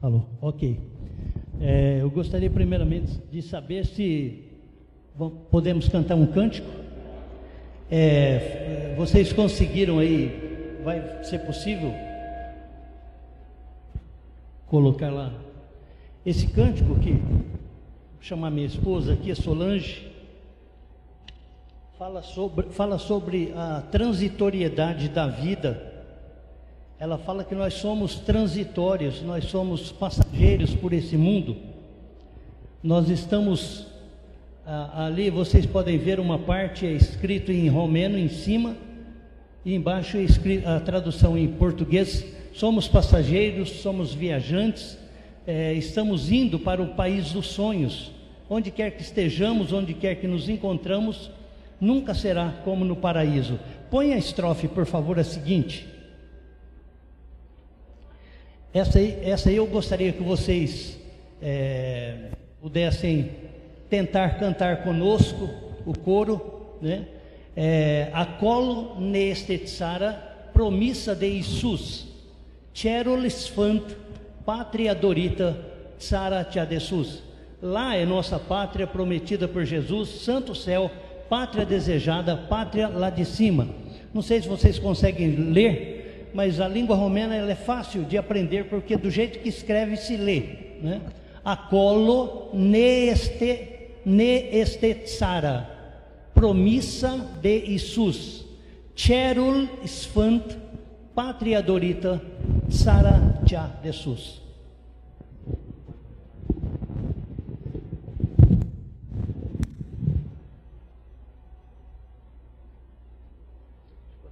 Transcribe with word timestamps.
Alô, 0.00 0.22
ok. 0.40 0.80
É, 1.60 1.98
eu 2.00 2.10
gostaria 2.10 2.48
primeiramente 2.48 3.20
de 3.30 3.42
saber 3.42 3.84
se 3.84 4.44
podemos 5.50 5.90
cantar 5.90 6.14
um 6.14 6.26
cântico. 6.26 6.70
É, 7.90 8.94
vocês 8.96 9.30
conseguiram 9.30 9.98
aí? 9.98 10.80
Vai 10.82 11.22
ser 11.22 11.40
possível 11.40 11.92
colocar 14.66 15.10
lá 15.10 15.34
esse 16.24 16.46
cântico 16.46 16.94
aqui? 16.94 17.12
Vou 17.12 18.22
chamar 18.22 18.50
minha 18.50 18.66
esposa 18.66 19.12
aqui, 19.12 19.30
a 19.30 19.36
Solange. 19.36 20.10
Fala 21.98 22.22
sobre, 22.22 22.70
fala 22.70 22.96
sobre 22.96 23.52
a 23.54 23.82
transitoriedade 23.82 25.10
da 25.10 25.26
vida 25.26 25.87
ela 27.00 27.16
fala 27.16 27.44
que 27.44 27.54
nós 27.54 27.74
somos 27.74 28.16
transitórios, 28.16 29.22
nós 29.22 29.44
somos 29.44 29.92
passageiros 29.92 30.74
por 30.74 30.92
esse 30.92 31.16
mundo. 31.16 31.56
Nós 32.82 33.08
estamos 33.08 33.86
ah, 34.66 35.06
ali, 35.06 35.30
vocês 35.30 35.64
podem 35.64 35.96
ver 35.96 36.18
uma 36.18 36.40
parte 36.40 36.84
é 36.84 36.90
escrito 36.90 37.52
em 37.52 37.68
romeno 37.68 38.18
em 38.18 38.28
cima 38.28 38.76
e 39.64 39.74
embaixo 39.74 40.16
é 40.16 40.22
escrito, 40.22 40.66
a 40.68 40.80
tradução 40.80 41.38
em 41.38 41.46
português. 41.46 42.24
Somos 42.52 42.88
passageiros, 42.88 43.70
somos 43.80 44.12
viajantes, 44.12 44.98
é, 45.46 45.74
estamos 45.74 46.32
indo 46.32 46.58
para 46.58 46.82
o 46.82 46.94
país 46.94 47.30
dos 47.30 47.46
sonhos. 47.46 48.10
Onde 48.50 48.72
quer 48.72 48.90
que 48.90 49.02
estejamos, 49.02 49.72
onde 49.72 49.94
quer 49.94 50.16
que 50.16 50.26
nos 50.26 50.48
encontramos, 50.48 51.30
nunca 51.80 52.12
será 52.12 52.54
como 52.64 52.84
no 52.84 52.96
paraíso. 52.96 53.56
Põe 53.88 54.14
a 54.14 54.18
estrofe, 54.18 54.66
por 54.66 54.84
favor, 54.84 55.16
a 55.20 55.24
seguinte. 55.24 55.97
Essa 58.72 58.98
aí, 58.98 59.18
essa 59.22 59.48
aí 59.48 59.56
eu 59.56 59.66
gostaria 59.66 60.12
que 60.12 60.22
vocês 60.22 60.98
é, 61.40 62.32
pudessem 62.60 63.30
tentar 63.88 64.38
cantar 64.38 64.82
conosco 64.82 65.48
o 65.86 65.96
coro, 65.98 66.76
né? 66.82 67.06
É, 67.56 68.10
Acolo 68.12 69.00
nestetsara 69.00 70.12
promissa 70.52 71.14
de 71.14 71.40
Jesus, 71.40 72.08
Cherolis 72.74 73.48
fant 73.48 73.82
pátria 74.44 74.94
dorita 74.94 75.58
tsara 75.98 76.44
tchadesus. 76.44 77.22
Lá 77.60 77.96
é 77.96 78.04
nossa 78.04 78.38
pátria 78.38 78.86
prometida 78.86 79.48
por 79.48 79.64
Jesus, 79.64 80.10
santo 80.10 80.54
céu, 80.54 80.90
pátria 81.28 81.64
desejada, 81.64 82.36
pátria 82.36 82.86
lá 82.86 83.08
de 83.08 83.24
cima. 83.24 83.66
Não 84.12 84.22
sei 84.22 84.42
se 84.42 84.48
vocês 84.48 84.78
conseguem 84.78 85.30
ler 85.30 85.97
mas 86.32 86.60
a 86.60 86.68
língua 86.68 86.96
romena 86.96 87.34
ela 87.34 87.50
é 87.50 87.56
fácil 87.56 88.04
de 88.04 88.16
aprender 88.16 88.64
porque 88.64 88.96
do 88.96 89.10
jeito 89.10 89.38
que 89.38 89.48
escreve 89.48 89.96
se 89.96 90.16
lê, 90.16 90.42
né? 90.82 91.00
Acolo 91.44 92.50
ne 92.52 93.08
este 93.08 93.90
ne 94.04 94.48
este 94.52 94.94
tsara 94.94 95.68
promissa 96.34 97.18
de 97.40 97.66
Jesus 97.66 98.44
cherul 98.94 99.68
sfant 99.84 100.56
patria 101.14 101.62
dorita 101.62 102.20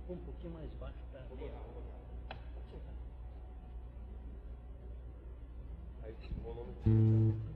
tsara 0.07 1.27
ja 6.03 6.11
Jesus 6.21 7.56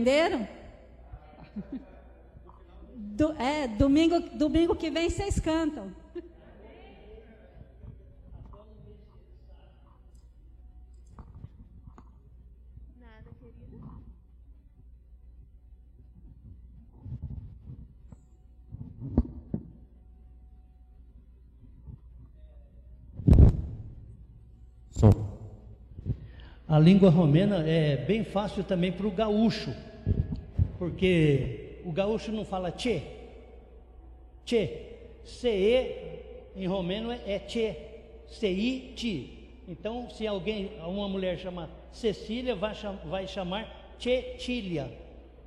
entenderam? 0.00 0.48
Do, 2.96 3.32
é, 3.32 3.68
domingo, 3.68 4.18
domingo 4.34 4.74
que 4.74 4.90
vem 4.90 5.10
vocês 5.10 5.38
cantam. 5.38 5.92
Nada, 12.98 13.30
A 26.66 26.78
língua 26.78 27.10
romena 27.10 27.66
é 27.66 27.96
bem 27.96 28.24
fácil 28.24 28.64
também 28.64 28.92
para 28.92 29.06
o 29.06 29.10
gaúcho 29.10 29.74
porque 30.80 31.82
o 31.84 31.92
gaúcho 31.92 32.32
não 32.32 32.42
fala 32.42 32.72
tchê, 32.72 33.02
tchê, 34.46 34.78
CE 35.26 36.22
em 36.56 36.66
romeno 36.66 37.12
é 37.12 37.38
tchê, 37.38 37.76
CI, 38.28 38.94
ti. 38.96 39.48
Então, 39.68 40.08
se 40.08 40.26
alguém, 40.26 40.70
uma 40.82 41.06
mulher 41.06 41.38
chama 41.38 41.68
Cecília, 41.92 42.54
vai, 42.54 42.72
vai 43.04 43.28
chamar 43.28 43.94
Tchetília. 43.98 44.90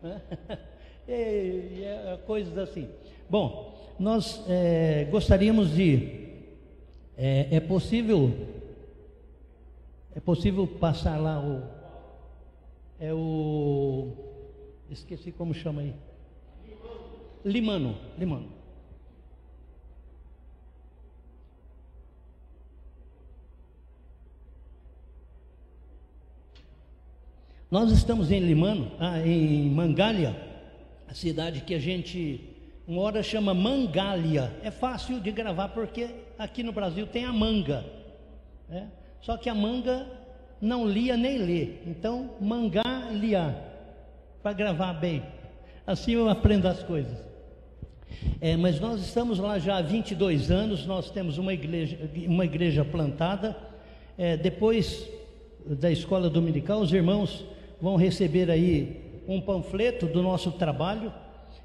Né? 0.01 0.21
E, 1.05 1.83
é, 1.83 2.17
coisas 2.25 2.57
assim. 2.57 2.87
Bom, 3.29 3.77
nós 3.99 4.41
é, 4.47 5.05
gostaríamos 5.11 5.75
de. 5.75 6.29
É, 7.17 7.57
é 7.57 7.59
possível 7.59 8.31
é 10.15 10.19
possível 10.21 10.65
passar 10.65 11.19
lá 11.19 11.41
o. 11.41 11.63
É 12.97 13.13
o. 13.13 14.32
Esqueci 14.93 15.31
como 15.31 15.53
chama 15.53 15.81
aí. 15.81 15.95
Limano. 17.43 17.97
Limano. 18.17 18.49
Nós 27.71 27.91
estamos 27.91 28.29
em 28.29 28.39
Limano, 28.39 28.91
ah, 28.99 29.19
em 29.19 29.67
Mangália, 29.71 30.39
a 31.07 31.13
cidade 31.15 31.61
que 31.61 31.73
a 31.73 31.79
gente 31.79 32.53
uma 32.87 33.01
hora 33.01 33.23
chama 33.23 33.51
Mangália. 33.51 34.55
É 34.61 34.69
fácil 34.69 35.19
de 35.19 35.31
gravar 35.31 35.69
porque 35.69 36.09
aqui 36.37 36.61
no 36.61 36.71
Brasil 36.71 37.07
tem 37.07 37.25
a 37.25 37.33
manga. 37.33 37.83
Né? 38.69 38.91
Só 39.21 39.37
que 39.37 39.49
a 39.49 39.55
manga 39.55 40.05
não 40.61 40.87
lia 40.87 41.17
nem 41.17 41.39
lê. 41.39 41.77
Então, 41.87 42.35
mangá 42.39 43.09
lia, 43.11 43.72
para 44.43 44.51
gravar 44.51 44.91
bem. 44.91 45.23
Assim 45.87 46.11
eu 46.11 46.27
aprendo 46.27 46.67
as 46.67 46.83
coisas. 46.83 47.17
É, 48.41 48.57
mas 48.57 48.79
nós 48.79 49.01
estamos 49.01 49.39
lá 49.39 49.57
já 49.57 49.77
há 49.77 49.81
22 49.81 50.51
anos, 50.51 50.85
nós 50.85 51.09
temos 51.09 51.37
uma 51.37 51.53
igreja, 51.53 51.97
uma 52.27 52.43
igreja 52.43 52.83
plantada. 52.83 53.57
É, 54.17 54.35
depois 54.35 55.09
da 55.65 55.89
escola 55.89 56.29
dominical, 56.29 56.81
os 56.81 56.91
irmãos 56.91 57.45
vão 57.81 57.95
receber 57.95 58.51
aí 58.51 59.23
um 59.27 59.39
panfleto 59.39 60.05
do 60.07 60.21
nosso 60.21 60.51
trabalho. 60.51 61.11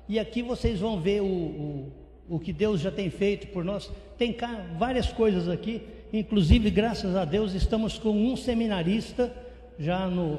E 0.09 0.19
aqui 0.19 0.41
vocês 0.41 0.79
vão 0.79 1.01
ver 1.01 1.21
o, 1.21 1.27
o, 1.27 1.93
o 2.29 2.39
que 2.39 2.53
Deus 2.53 2.81
já 2.81 2.93
tem 2.93 3.11
feito 3.11 3.49
por 3.49 3.65
nós. 3.65 3.91
Tem 4.17 4.33
cá 4.33 4.65
várias 4.79 5.13
coisas 5.13 5.49
aqui. 5.49 5.83
Inclusive, 6.13 6.71
graças 6.71 7.17
a 7.17 7.25
Deus, 7.25 7.55
estamos 7.55 7.99
com 7.99 8.11
um 8.11 8.37
seminarista 8.37 9.35
já 9.79 10.07
no 10.07 10.39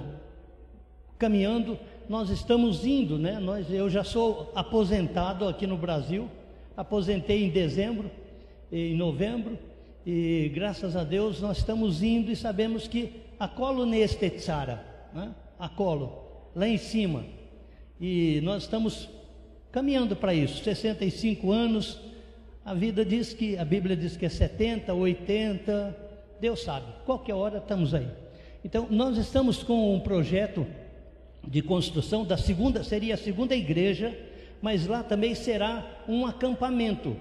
caminhando. 1.18 1.78
Nós 2.10 2.32
estamos 2.32 2.88
indo, 2.88 3.20
né? 3.20 3.38
Nós, 3.40 3.72
eu 3.72 3.88
já 3.88 4.04
sou 4.04 4.52
aposentado 4.56 5.48
aqui 5.48 5.68
no 5.68 5.78
Brasil. 5.78 6.28
Aposentei 6.76 7.44
em 7.44 7.52
dezembro, 7.52 8.10
em 8.72 8.96
novembro, 8.96 9.60
e 10.04 10.50
graças 10.52 10.96
a 10.96 11.04
Deus 11.04 11.40
nós 11.40 11.60
estamos 11.60 12.02
indo 12.02 12.32
e 12.32 12.36
sabemos 12.36 12.88
que 12.88 13.14
a 13.40 13.48
colo 13.48 13.86
neste 13.86 14.28
tsara, 14.28 14.84
né? 15.14 15.36
a 15.60 15.70
colo, 15.70 16.50
lá 16.56 16.68
em 16.68 16.80
cima. 16.80 17.26
E 18.02 18.42
nós 18.42 18.64
estamos 18.64 19.08
caminhando 19.72 20.16
para 20.16 20.34
isso. 20.34 20.64
65 20.64 21.52
anos, 21.52 22.00
a 22.66 22.74
vida 22.74 23.06
diz 23.06 23.34
que, 23.34 23.56
a 23.56 23.64
Bíblia 23.64 23.96
diz 23.96 24.18
que 24.18 24.26
é 24.26 24.30
70, 24.30 24.92
80, 24.96 25.96
Deus 26.42 26.64
sabe, 26.64 26.88
qualquer 27.06 27.36
hora 27.36 27.60
estamos 27.60 27.94
aí. 27.94 28.08
Então, 28.66 28.88
nós 28.90 29.16
estamos 29.16 29.62
com 29.62 29.94
um 29.94 30.00
projeto 30.00 30.66
de 31.48 31.62
construção 31.62 32.26
da 32.26 32.38
segunda, 32.38 32.84
seria 32.84 33.14
a 33.14 33.18
segunda 33.18 33.56
igreja, 33.56 34.18
mas 34.62 34.86
lá 34.86 35.04
também 35.04 35.34
será 35.36 36.04
um 36.08 36.26
acampamento. 36.26 37.16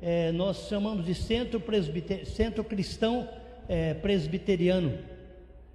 É, 0.00 0.32
nós 0.32 0.68
chamamos 0.68 1.04
de 1.04 1.14
Centro, 1.14 1.60
Presbiter, 1.60 2.26
Centro 2.26 2.64
Cristão 2.64 3.28
é, 3.68 3.94
Presbiteriano. 3.94 4.98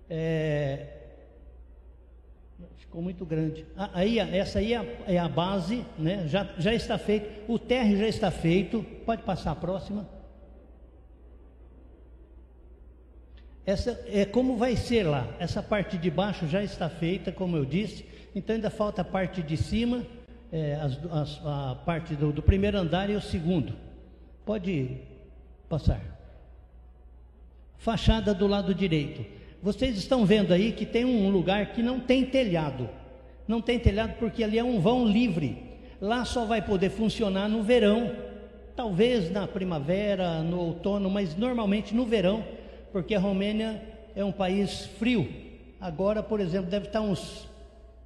É, 0.10 0.88
ficou 2.78 3.02
muito 3.02 3.26
grande. 3.26 3.66
Ah, 3.76 3.90
aí, 3.94 4.20
essa 4.20 4.60
aí 4.60 4.74
é 4.74 4.78
a, 4.78 4.86
é 5.08 5.18
a, 5.18 5.28
base, 5.28 5.86
né? 6.00 6.26
já, 6.28 6.48
já 6.58 6.74
está 6.74 6.98
feito, 6.98 7.52
o 7.52 7.60
térreo 7.60 7.98
já 7.98 8.08
está 8.08 8.32
feito, 8.32 8.84
pode 9.06 9.22
passar 9.24 9.52
a 9.52 9.56
próxima. 9.56 10.15
Essa 13.66 14.00
é 14.08 14.26
como 14.26 14.58
vai 14.58 14.76
ser 14.76 15.04
lá. 15.04 15.28
Essa 15.40 15.62
parte 15.64 15.98
de 15.98 16.12
baixo 16.12 16.48
já 16.48 16.64
está 16.64 16.88
feita, 16.88 17.32
como 17.32 17.58
eu 17.58 17.66
disse. 17.66 18.06
Então 18.36 18.56
ainda 18.56 18.70
falta 18.70 19.02
a 19.02 19.06
parte 19.06 19.42
de 19.42 19.58
cima, 19.58 20.06
é, 20.52 20.76
as, 20.76 21.00
as, 21.12 21.42
a 21.44 21.76
parte 21.86 22.16
do, 22.16 22.32
do 22.32 22.44
primeiro 22.44 22.78
andar 22.78 23.10
e 23.10 23.16
o 23.16 23.22
segundo. 23.22 23.74
Pode 24.46 24.98
passar. 25.68 26.02
Fachada 27.78 28.34
do 28.34 28.46
lado 28.46 28.74
direito. 28.74 29.26
Vocês 29.64 29.98
estão 29.98 30.26
vendo 30.26 30.54
aí 30.54 30.72
que 30.72 30.86
tem 30.86 31.04
um 31.04 31.30
lugar 31.32 31.74
que 31.74 31.82
não 31.82 32.00
tem 32.00 32.24
telhado. 32.24 32.88
Não 33.48 33.62
tem 33.62 33.80
telhado 33.80 34.14
porque 34.20 34.44
ali 34.44 34.60
é 34.60 34.64
um 34.64 34.80
vão 34.80 35.08
livre. 35.08 35.58
Lá 36.00 36.24
só 36.24 36.46
vai 36.46 36.62
poder 36.62 36.90
funcionar 36.90 37.50
no 37.50 37.64
verão, 37.64 38.16
talvez 38.76 39.32
na 39.32 39.48
primavera, 39.48 40.44
no 40.44 40.60
outono, 40.60 41.10
mas 41.10 41.36
normalmente 41.36 41.96
no 41.96 42.06
verão, 42.06 42.44
porque 42.96 43.14
a 43.14 43.20
Romênia 43.20 43.82
é 44.16 44.24
um 44.24 44.32
país 44.32 44.86
frio. 44.98 45.28
Agora, 45.82 46.24
por 46.24 46.40
exemplo, 46.40 46.72
deve 46.72 46.86
estar 46.86 47.02
uns 47.02 47.46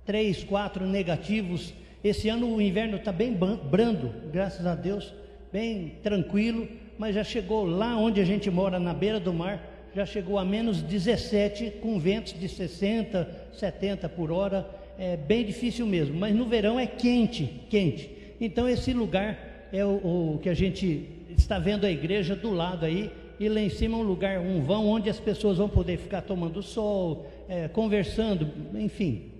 3, 0.04 0.44
4 0.46 0.84
negativos. 0.88 1.72
Esse 2.04 2.28
ano 2.28 2.56
o 2.56 2.60
inverno 2.60 2.98
está 2.98 3.12
bem 3.12 3.32
brando, 3.32 4.12
graças 4.32 4.66
a 4.66 4.74
Deus, 4.74 5.14
bem 5.54 6.00
tranquilo, 6.02 6.68
mas 6.98 7.14
já 7.14 7.24
chegou 7.24 7.66
lá 7.68 7.96
onde 7.98 8.20
a 8.20 8.24
gente 8.26 8.50
mora, 8.50 8.80
na 8.80 8.92
beira 8.92 9.20
do 9.20 9.32
mar, 9.32 9.64
já 9.94 10.08
chegou 10.08 10.40
a 10.40 10.44
menos 10.44 10.82
17, 10.82 11.70
com 11.84 12.00
ventos 12.00 12.34
de 12.34 12.50
60, 12.50 13.30
70 13.54 14.10
por 14.10 14.32
hora, 14.32 14.68
é 14.98 15.16
bem 15.16 15.46
difícil 15.46 15.86
mesmo, 15.86 16.18
mas 16.18 16.34
no 16.34 16.46
verão 16.46 16.80
é 16.80 16.88
quente, 16.88 17.46
quente. 17.70 18.10
Então 18.42 18.68
esse 18.68 18.92
lugar 18.92 19.68
é 19.72 19.86
o, 19.86 20.34
o 20.34 20.40
que 20.42 20.50
a 20.50 20.56
gente 20.56 21.08
está 21.38 21.60
vendo 21.60 21.86
a 21.86 21.92
igreja 21.92 22.36
do 22.36 22.50
lado 22.50 22.88
aí, 22.88 23.12
e 23.40 23.48
lá 23.48 23.62
em 23.62 23.70
cima 23.70 23.98
um 23.98 24.02
lugar, 24.02 24.40
um 24.40 24.62
vão 24.62 24.88
onde 24.88 25.10
as 25.10 25.20
pessoas 25.20 25.58
vão 25.58 25.70
poder 25.70 25.98
ficar 25.98 26.22
tomando 26.22 26.62
sol, 26.62 27.26
é, 27.48 27.68
conversando, 27.68 28.52
enfim, 28.76 29.32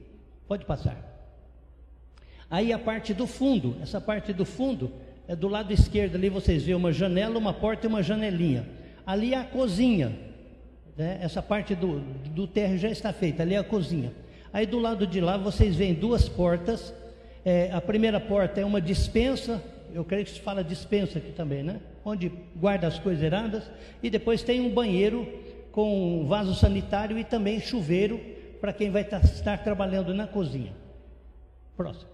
pode 0.48 0.66
passar. 0.66 1.06
Aí 2.50 2.72
a 2.72 2.80
parte 2.80 3.14
do 3.14 3.28
fundo, 3.28 3.76
essa 3.82 4.00
parte 4.00 4.32
do 4.32 4.46
fundo 4.46 4.92
é 5.28 5.36
do 5.36 5.48
lado 5.48 5.72
esquerdo 5.72 6.16
ali 6.16 6.30
vocês 6.30 6.64
veem 6.64 6.76
uma 6.76 6.92
janela, 6.92 7.38
uma 7.38 7.54
porta 7.54 7.86
e 7.86 7.90
uma 7.90 8.02
janelinha. 8.02 8.66
Ali 9.06 9.34
é 9.34 9.38
a 9.38 9.44
cozinha, 9.44 10.18
né? 10.98 11.20
Essa 11.22 11.42
parte 11.42 11.76
do, 11.76 12.00
do 12.30 12.48
térreo 12.48 12.78
já 12.78 12.90
está 12.90 13.14
feita, 13.14 13.44
ali 13.44 13.54
é 13.54 13.58
a 13.58 13.64
cozinha. 13.64 14.12
Aí 14.52 14.66
do 14.66 14.80
lado 14.80 15.06
de 15.06 15.22
lá 15.22 15.38
vocês 15.38 15.76
veem 15.76 15.94
duas 15.94 16.28
portas. 16.28 16.94
É, 17.46 17.70
a 17.72 17.80
primeira 17.80 18.20
porta 18.20 18.60
é 18.60 18.66
uma 18.66 18.82
dispensa, 18.82 19.64
eu 19.94 20.04
creio 20.06 20.26
que 20.26 20.32
se 20.32 20.40
fala 20.40 20.64
dispensa 20.64 21.20
aqui 21.20 21.32
também, 21.32 21.64
né? 21.64 21.80
Onde 22.04 22.32
guarda 22.56 22.88
as 22.88 23.00
coisas 23.00 23.24
eradas. 23.24 23.70
E 24.02 24.10
depois 24.10 24.44
tem 24.44 24.62
um 24.62 24.74
banheiro 24.74 25.28
com 25.72 26.26
vaso 26.28 26.54
sanitário 26.56 27.18
e 27.18 27.24
também 27.24 27.60
chuveiro 27.60 28.20
para 28.60 28.74
quem 28.74 28.90
vai 28.90 29.02
estar 29.02 29.58
trabalhando 29.60 30.14
na 30.14 30.28
cozinha. 30.28 30.74
Próximo. 31.78 32.10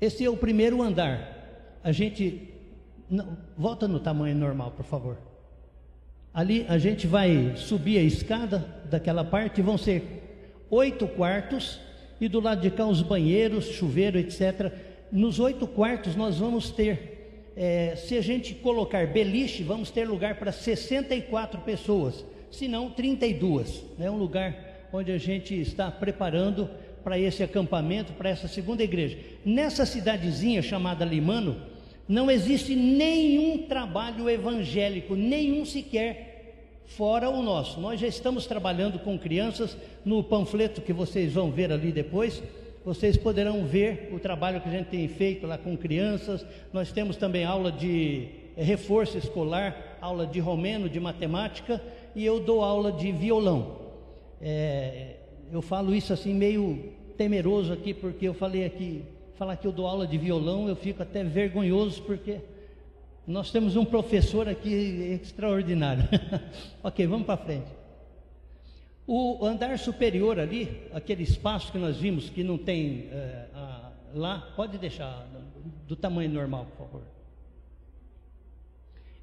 Esse 0.00 0.24
é 0.24 0.30
o 0.30 0.36
primeiro 0.36 0.82
andar. 0.82 1.78
A 1.84 1.92
gente. 1.92 2.48
Não, 3.08 3.36
volta 3.56 3.86
no 3.88 4.00
tamanho 4.00 4.36
normal, 4.36 4.72
por 4.72 4.84
favor. 4.84 5.18
Ali 6.32 6.64
a 6.68 6.78
gente 6.78 7.06
vai 7.06 7.54
subir 7.56 7.98
a 7.98 8.02
escada 8.02 8.64
daquela 8.88 9.24
parte, 9.24 9.60
vão 9.60 9.76
ser 9.76 10.64
oito 10.70 11.08
quartos, 11.08 11.80
e 12.20 12.28
do 12.28 12.38
lado 12.38 12.60
de 12.60 12.70
cá 12.70 12.86
os 12.86 13.02
banheiros, 13.02 13.66
chuveiro, 13.66 14.18
etc. 14.18 14.72
Nos 15.12 15.40
oito 15.40 15.66
quartos 15.66 16.14
nós 16.14 16.38
vamos 16.38 16.70
ter, 16.70 17.52
é, 17.56 17.96
se 17.96 18.16
a 18.16 18.20
gente 18.20 18.54
colocar 18.54 19.06
beliche, 19.08 19.64
vamos 19.64 19.90
ter 19.90 20.06
lugar 20.06 20.36
para 20.36 20.52
64 20.52 21.60
pessoas, 21.62 22.24
se 22.50 22.68
não 22.68 22.90
32. 22.90 23.84
É 23.98 24.02
né? 24.04 24.10
um 24.10 24.16
lugar 24.16 24.88
onde 24.92 25.10
a 25.10 25.18
gente 25.18 25.60
está 25.60 25.90
preparando 25.90 26.70
para 27.02 27.18
esse 27.18 27.42
acampamento, 27.42 28.12
para 28.12 28.30
essa 28.30 28.46
segunda 28.46 28.84
igreja. 28.84 29.18
Nessa 29.44 29.84
cidadezinha 29.84 30.62
chamada 30.62 31.04
Limano, 31.04 31.60
não 32.08 32.30
existe 32.30 32.74
nenhum 32.76 33.66
trabalho 33.66 34.28
evangélico, 34.28 35.16
nenhum 35.16 35.64
sequer, 35.64 36.82
fora 36.84 37.28
o 37.30 37.42
nosso. 37.42 37.80
Nós 37.80 38.00
já 38.00 38.06
estamos 38.06 38.46
trabalhando 38.46 38.98
com 38.98 39.18
crianças 39.18 39.76
no 40.04 40.22
panfleto 40.22 40.80
que 40.80 40.92
vocês 40.92 41.32
vão 41.32 41.50
ver 41.50 41.72
ali 41.72 41.90
depois. 41.92 42.42
Vocês 42.84 43.16
poderão 43.16 43.64
ver 43.64 44.10
o 44.12 44.18
trabalho 44.18 44.60
que 44.60 44.68
a 44.68 44.72
gente 44.72 44.88
tem 44.88 45.06
feito 45.06 45.46
lá 45.46 45.58
com 45.58 45.76
crianças. 45.76 46.46
Nós 46.72 46.90
temos 46.90 47.16
também 47.16 47.44
aula 47.44 47.70
de 47.70 48.28
reforço 48.56 49.18
escolar, 49.18 49.98
aula 50.00 50.26
de 50.26 50.40
romeno, 50.40 50.88
de 50.88 50.98
matemática 50.98 51.80
e 52.14 52.24
eu 52.24 52.40
dou 52.40 52.62
aula 52.62 52.90
de 52.90 53.12
violão. 53.12 53.76
É, 54.40 55.16
eu 55.52 55.60
falo 55.60 55.94
isso 55.94 56.12
assim 56.12 56.34
meio 56.34 56.92
temeroso 57.16 57.72
aqui, 57.72 57.92
porque 57.92 58.26
eu 58.26 58.34
falei 58.34 58.64
aqui, 58.64 59.02
falar 59.34 59.56
que 59.56 59.66
eu 59.66 59.72
dou 59.72 59.86
aula 59.86 60.06
de 60.06 60.16
violão, 60.16 60.68
eu 60.68 60.76
fico 60.76 61.02
até 61.02 61.22
vergonhoso, 61.22 62.02
porque 62.02 62.38
nós 63.26 63.50
temos 63.50 63.76
um 63.76 63.84
professor 63.84 64.48
aqui 64.48 65.18
extraordinário. 65.22 66.04
ok, 66.82 67.06
vamos 67.06 67.26
para 67.26 67.36
frente. 67.36 67.79
O 69.06 69.44
andar 69.44 69.78
superior 69.78 70.38
ali, 70.38 70.86
aquele 70.92 71.22
espaço 71.22 71.72
que 71.72 71.78
nós 71.78 71.96
vimos 71.96 72.30
que 72.30 72.44
não 72.44 72.56
tem 72.56 73.08
é, 73.10 73.46
a, 73.54 73.90
lá, 74.14 74.52
pode 74.54 74.78
deixar 74.78 75.26
do 75.86 75.96
tamanho 75.96 76.30
normal, 76.30 76.66
por 76.66 76.86
favor. 76.86 77.02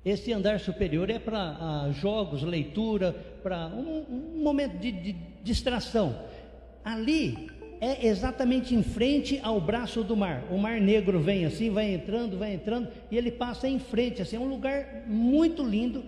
Esse 0.03 0.31
andar 0.31 0.59
superior 0.59 1.09
é 1.09 1.19
para 1.19 1.89
jogos, 1.91 2.41
leitura, 2.43 3.13
para 3.43 3.67
um, 3.67 4.05
um, 4.09 4.43
momento 4.43 4.77
de, 4.77 4.91
de 4.91 5.13
distração. 5.43 6.17
Ali 6.83 7.49
é 7.81 8.07
exatamente 8.07 8.73
em 8.73 8.81
frente 8.81 9.39
ao 9.43 9.59
braço 9.59 10.03
do 10.03 10.15
mar. 10.15 10.45
O 10.49 10.57
mar 10.57 10.79
negro 10.79 11.19
vem 11.19 11.45
assim, 11.45 11.69
vai 11.69 11.93
entrando, 11.93 12.37
vai 12.37 12.53
entrando, 12.53 12.87
e 13.11 13.17
ele 13.17 13.31
passa 13.31 13.67
em 13.67 13.79
frente. 13.79 14.21
Assim, 14.21 14.37
é 14.37 14.39
um 14.39 14.49
lugar 14.49 15.03
muito 15.07 15.63
lindo. 15.63 16.03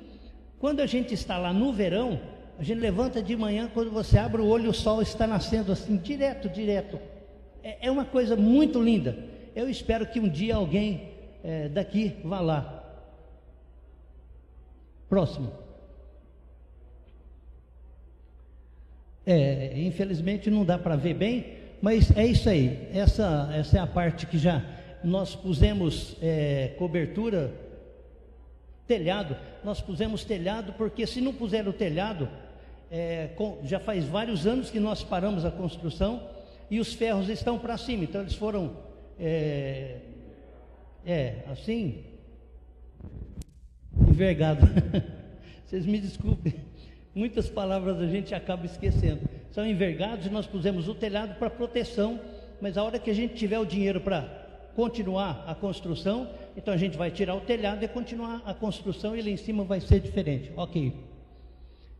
Quando 0.59 0.79
a 0.79 0.85
gente 0.85 1.13
está 1.13 1.37
lá 1.37 1.51
no 1.51 1.73
verão, 1.73 2.19
a 2.59 2.63
gente 2.63 2.79
levanta 2.81 3.23
de 3.23 3.37
manhã, 3.37 3.71
quando 3.73 3.89
você 3.89 4.17
abre 4.17 4.41
o 4.41 4.45
olho, 4.45 4.71
o 4.71 4.73
sol 4.73 5.01
está 5.01 5.25
nascendo 5.25 5.71
assim, 5.71 5.95
direto, 5.95 6.49
direto. 6.49 6.99
É, 7.63 7.87
é 7.87 7.89
uma 7.89 8.03
coisa 8.03 8.35
muito 8.35 8.81
linda. 8.81 9.17
Eu 9.55 9.69
espero 9.69 10.05
que 10.05 10.19
um 10.19 10.27
dia 10.27 10.57
alguém 10.57 11.13
é, 11.41 11.69
daqui 11.69 12.17
vá 12.21 12.41
lá. 12.41 12.83
Próximo. 15.07 15.53
É, 19.25 19.79
infelizmente 19.79 20.51
não 20.51 20.65
dá 20.65 20.77
para 20.77 20.97
ver 20.97 21.13
bem, 21.13 21.53
mas 21.81 22.11
é 22.17 22.25
isso 22.25 22.49
aí. 22.49 22.89
Essa, 22.93 23.49
essa 23.53 23.77
é 23.77 23.79
a 23.79 23.87
parte 23.87 24.25
que 24.25 24.37
já 24.37 24.65
nós 25.01 25.33
pusemos 25.33 26.17
é, 26.21 26.73
cobertura, 26.77 27.53
telhado. 28.85 29.37
Nós 29.63 29.79
pusemos 29.79 30.25
telhado 30.25 30.73
porque 30.73 31.07
se 31.07 31.21
não 31.21 31.33
puser 31.33 31.65
o 31.65 31.71
telhado, 31.71 32.27
é, 32.91 33.27
com, 33.35 33.59
já 33.63 33.79
faz 33.79 34.05
vários 34.05 34.47
anos 34.47 34.69
que 34.69 34.79
nós 34.79 35.03
paramos 35.03 35.45
a 35.45 35.51
construção 35.51 36.27
e 36.69 36.79
os 36.79 36.93
ferros 36.93 37.29
estão 37.29 37.57
para 37.57 37.77
cima. 37.77 38.03
Então 38.03 38.21
eles 38.21 38.35
foram 38.35 38.75
é, 39.19 39.97
é 41.05 41.43
assim 41.47 42.03
envergado. 44.07 44.67
Vocês 45.65 45.85
me 45.85 45.99
desculpem. 45.99 46.55
Muitas 47.13 47.49
palavras 47.49 47.99
a 47.99 48.07
gente 48.07 48.33
acaba 48.33 48.65
esquecendo. 48.65 49.21
São 49.51 49.65
envergados 49.65 50.25
e 50.25 50.29
nós 50.29 50.47
pusemos 50.47 50.87
o 50.87 50.95
telhado 50.95 51.37
para 51.37 51.49
proteção, 51.49 52.19
mas 52.61 52.77
a 52.77 52.83
hora 52.83 52.99
que 52.99 53.09
a 53.09 53.13
gente 53.13 53.35
tiver 53.35 53.59
o 53.59 53.65
dinheiro 53.65 53.99
para 53.99 54.21
continuar 54.75 55.43
a 55.47 55.55
construção, 55.55 56.29
então 56.55 56.73
a 56.73 56.77
gente 56.77 56.97
vai 56.97 57.11
tirar 57.11 57.35
o 57.35 57.41
telhado 57.41 57.83
e 57.83 57.87
continuar 57.87 58.41
a 58.45 58.53
construção 58.53 59.15
e 59.15 59.21
lá 59.21 59.29
em 59.29 59.37
cima 59.37 59.63
vai 59.63 59.81
ser 59.81 59.99
diferente. 59.99 60.51
Ok. 60.55 61.08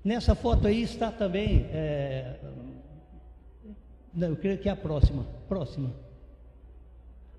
Nessa 0.04 0.34
foto 0.34 0.68
aí 0.68 0.82
está 0.82 1.12
também. 1.12 1.66
É... 1.72 2.36
Eu 4.20 4.36
creio 4.36 4.58
que 4.58 4.70
é 4.70 4.72
a 4.72 4.76
próxima. 4.76 5.26
Próxima. 5.48 5.94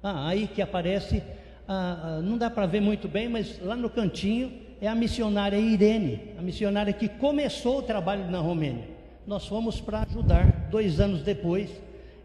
Ah, 0.03 0.29
aí 0.29 0.47
que 0.47 0.61
aparece. 0.61 1.23
Ah 1.67 2.21
não 2.23 2.37
dá 2.37 2.51
para 2.51 2.67
ver 2.67 2.81
muito 2.81 3.09
bem, 3.09 3.29
mas 3.29 3.59
lá 3.61 3.77
no 3.77 3.89
cantinho 3.89 4.53
é 4.81 4.89
a 4.89 4.95
missionária 4.95 5.59
Irene, 5.59 6.33
a 6.39 6.43
missionária 6.43 6.93
que 6.93 7.09
começou 7.09 7.79
o 7.79 7.83
trabalho 7.83 8.31
na 8.31 8.41
Romênia. 8.41 8.89
Nós 9.27 9.47
fomos 9.47 9.81
para 9.81 10.03
ajudar 10.03 10.69
dois 10.71 10.99
anos 11.01 11.23
depois 11.23 11.71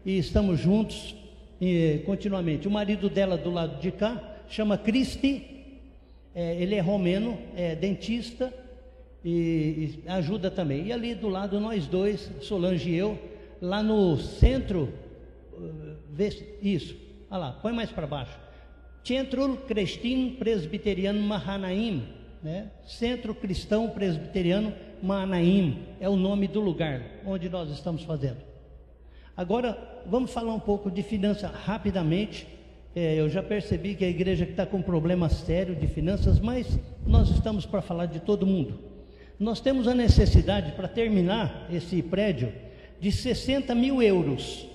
e 0.04 0.18
estamos 0.18 0.58
juntos 0.58 1.14
e, 1.60 2.02
continuamente. 2.04 2.66
O 2.66 2.70
marido 2.70 3.08
dela 3.08 3.36
do 3.36 3.50
lado 3.50 3.80
de 3.80 3.92
cá 3.92 4.20
chama 4.48 4.78
Cristi, 4.78 5.80
é, 6.34 6.56
ele 6.56 6.74
é 6.74 6.80
romeno, 6.80 7.38
é 7.54 7.74
dentista 7.74 8.52
e, 9.26 10.00
e, 10.04 10.08
ajuda 10.08 10.52
também. 10.52 10.86
E 10.86 10.92
ali 10.92 11.12
do 11.12 11.28
lado 11.28 11.58
nós 11.58 11.88
dois, 11.88 12.30
Solange 12.40 12.90
e 12.90 12.94
eu, 12.94 13.18
lá 13.60 13.82
no 13.82 14.16
centro, 14.16 14.88
uh, 15.52 15.96
isso, 16.62 16.96
olha 17.28 17.40
lá, 17.40 17.52
põe 17.52 17.72
mais 17.72 17.90
para 17.90 18.06
baixo. 18.06 18.38
Centro 19.02 19.56
Cristino 19.66 20.36
Presbiteriano 20.36 21.20
Mahanaim, 21.20 22.04
né? 22.42 22.70
Centro 22.86 23.34
Cristão 23.34 23.90
Presbiteriano 23.90 24.72
Manaim 25.02 25.80
é 25.98 26.08
o 26.08 26.16
nome 26.16 26.46
do 26.46 26.60
lugar 26.60 27.02
onde 27.24 27.48
nós 27.48 27.68
estamos 27.70 28.02
fazendo. 28.04 28.38
Agora, 29.36 29.76
vamos 30.06 30.32
falar 30.32 30.54
um 30.54 30.60
pouco 30.60 30.90
de 30.90 31.02
finanças 31.02 31.50
rapidamente. 31.50 32.46
É, 32.94 33.16
eu 33.16 33.28
já 33.28 33.42
percebi 33.42 33.94
que 33.94 34.04
a 34.04 34.08
igreja 34.08 34.44
está 34.44 34.64
com 34.64 34.78
um 34.78 34.82
problema 34.82 35.28
sério 35.28 35.74
de 35.74 35.86
finanças, 35.86 36.40
mas 36.40 36.78
nós 37.06 37.28
estamos 37.28 37.66
para 37.66 37.82
falar 37.82 38.06
de 38.06 38.20
todo 38.20 38.46
mundo. 38.46 38.95
Nós 39.38 39.60
temos 39.60 39.86
a 39.86 39.94
necessidade, 39.94 40.72
para 40.72 40.88
terminar 40.88 41.68
esse 41.70 42.02
prédio, 42.02 42.52
de 42.98 43.12
60 43.12 43.74
mil 43.74 44.02
euros. 44.02 44.66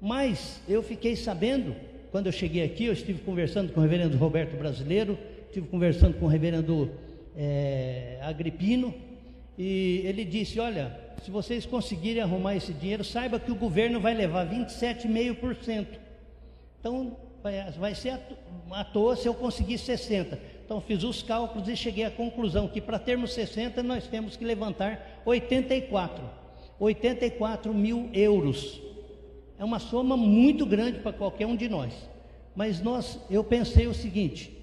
Mas 0.00 0.60
eu 0.68 0.82
fiquei 0.82 1.16
sabendo, 1.16 1.74
quando 2.10 2.26
eu 2.26 2.32
cheguei 2.32 2.62
aqui, 2.62 2.84
eu 2.84 2.92
estive 2.92 3.20
conversando 3.20 3.72
com 3.72 3.80
o 3.80 3.82
reverendo 3.82 4.16
Roberto 4.18 4.56
Brasileiro, 4.56 5.18
estive 5.46 5.66
conversando 5.68 6.18
com 6.18 6.26
o 6.26 6.28
reverendo 6.28 6.90
é, 7.36 8.18
Agripino, 8.22 8.94
e 9.58 10.02
ele 10.04 10.24
disse: 10.24 10.60
Olha, 10.60 10.98
se 11.22 11.30
vocês 11.30 11.64
conseguirem 11.64 12.22
arrumar 12.22 12.56
esse 12.56 12.72
dinheiro, 12.72 13.04
saiba 13.04 13.38
que 13.38 13.50
o 13.50 13.54
governo 13.54 14.00
vai 14.00 14.14
levar 14.14 14.48
27,5%. 14.48 15.86
Então, 16.78 17.16
vai, 17.78 17.94
ser 17.94 18.18
à 18.70 18.84
toa 18.84 19.16
se 19.16 19.26
eu 19.26 19.34
conseguir 19.34 19.76
60%. 19.76 20.38
Então, 20.70 20.80
fiz 20.80 21.02
os 21.02 21.20
cálculos 21.20 21.66
e 21.68 21.74
cheguei 21.74 22.04
à 22.04 22.12
conclusão 22.12 22.68
que 22.68 22.80
para 22.80 22.96
termos 22.96 23.32
60, 23.32 23.82
nós 23.82 24.06
temos 24.06 24.36
que 24.36 24.44
levantar 24.44 25.20
84. 25.24 26.22
84 26.78 27.74
mil 27.74 28.08
euros. 28.12 28.80
É 29.58 29.64
uma 29.64 29.80
soma 29.80 30.16
muito 30.16 30.64
grande 30.64 31.00
para 31.00 31.12
qualquer 31.12 31.44
um 31.44 31.56
de 31.56 31.68
nós. 31.68 31.92
Mas 32.54 32.80
nós, 32.80 33.18
eu 33.28 33.42
pensei 33.42 33.88
o 33.88 33.92
seguinte: 33.92 34.56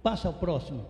Passa 0.00 0.28
ao 0.28 0.34
próximo. 0.34 0.86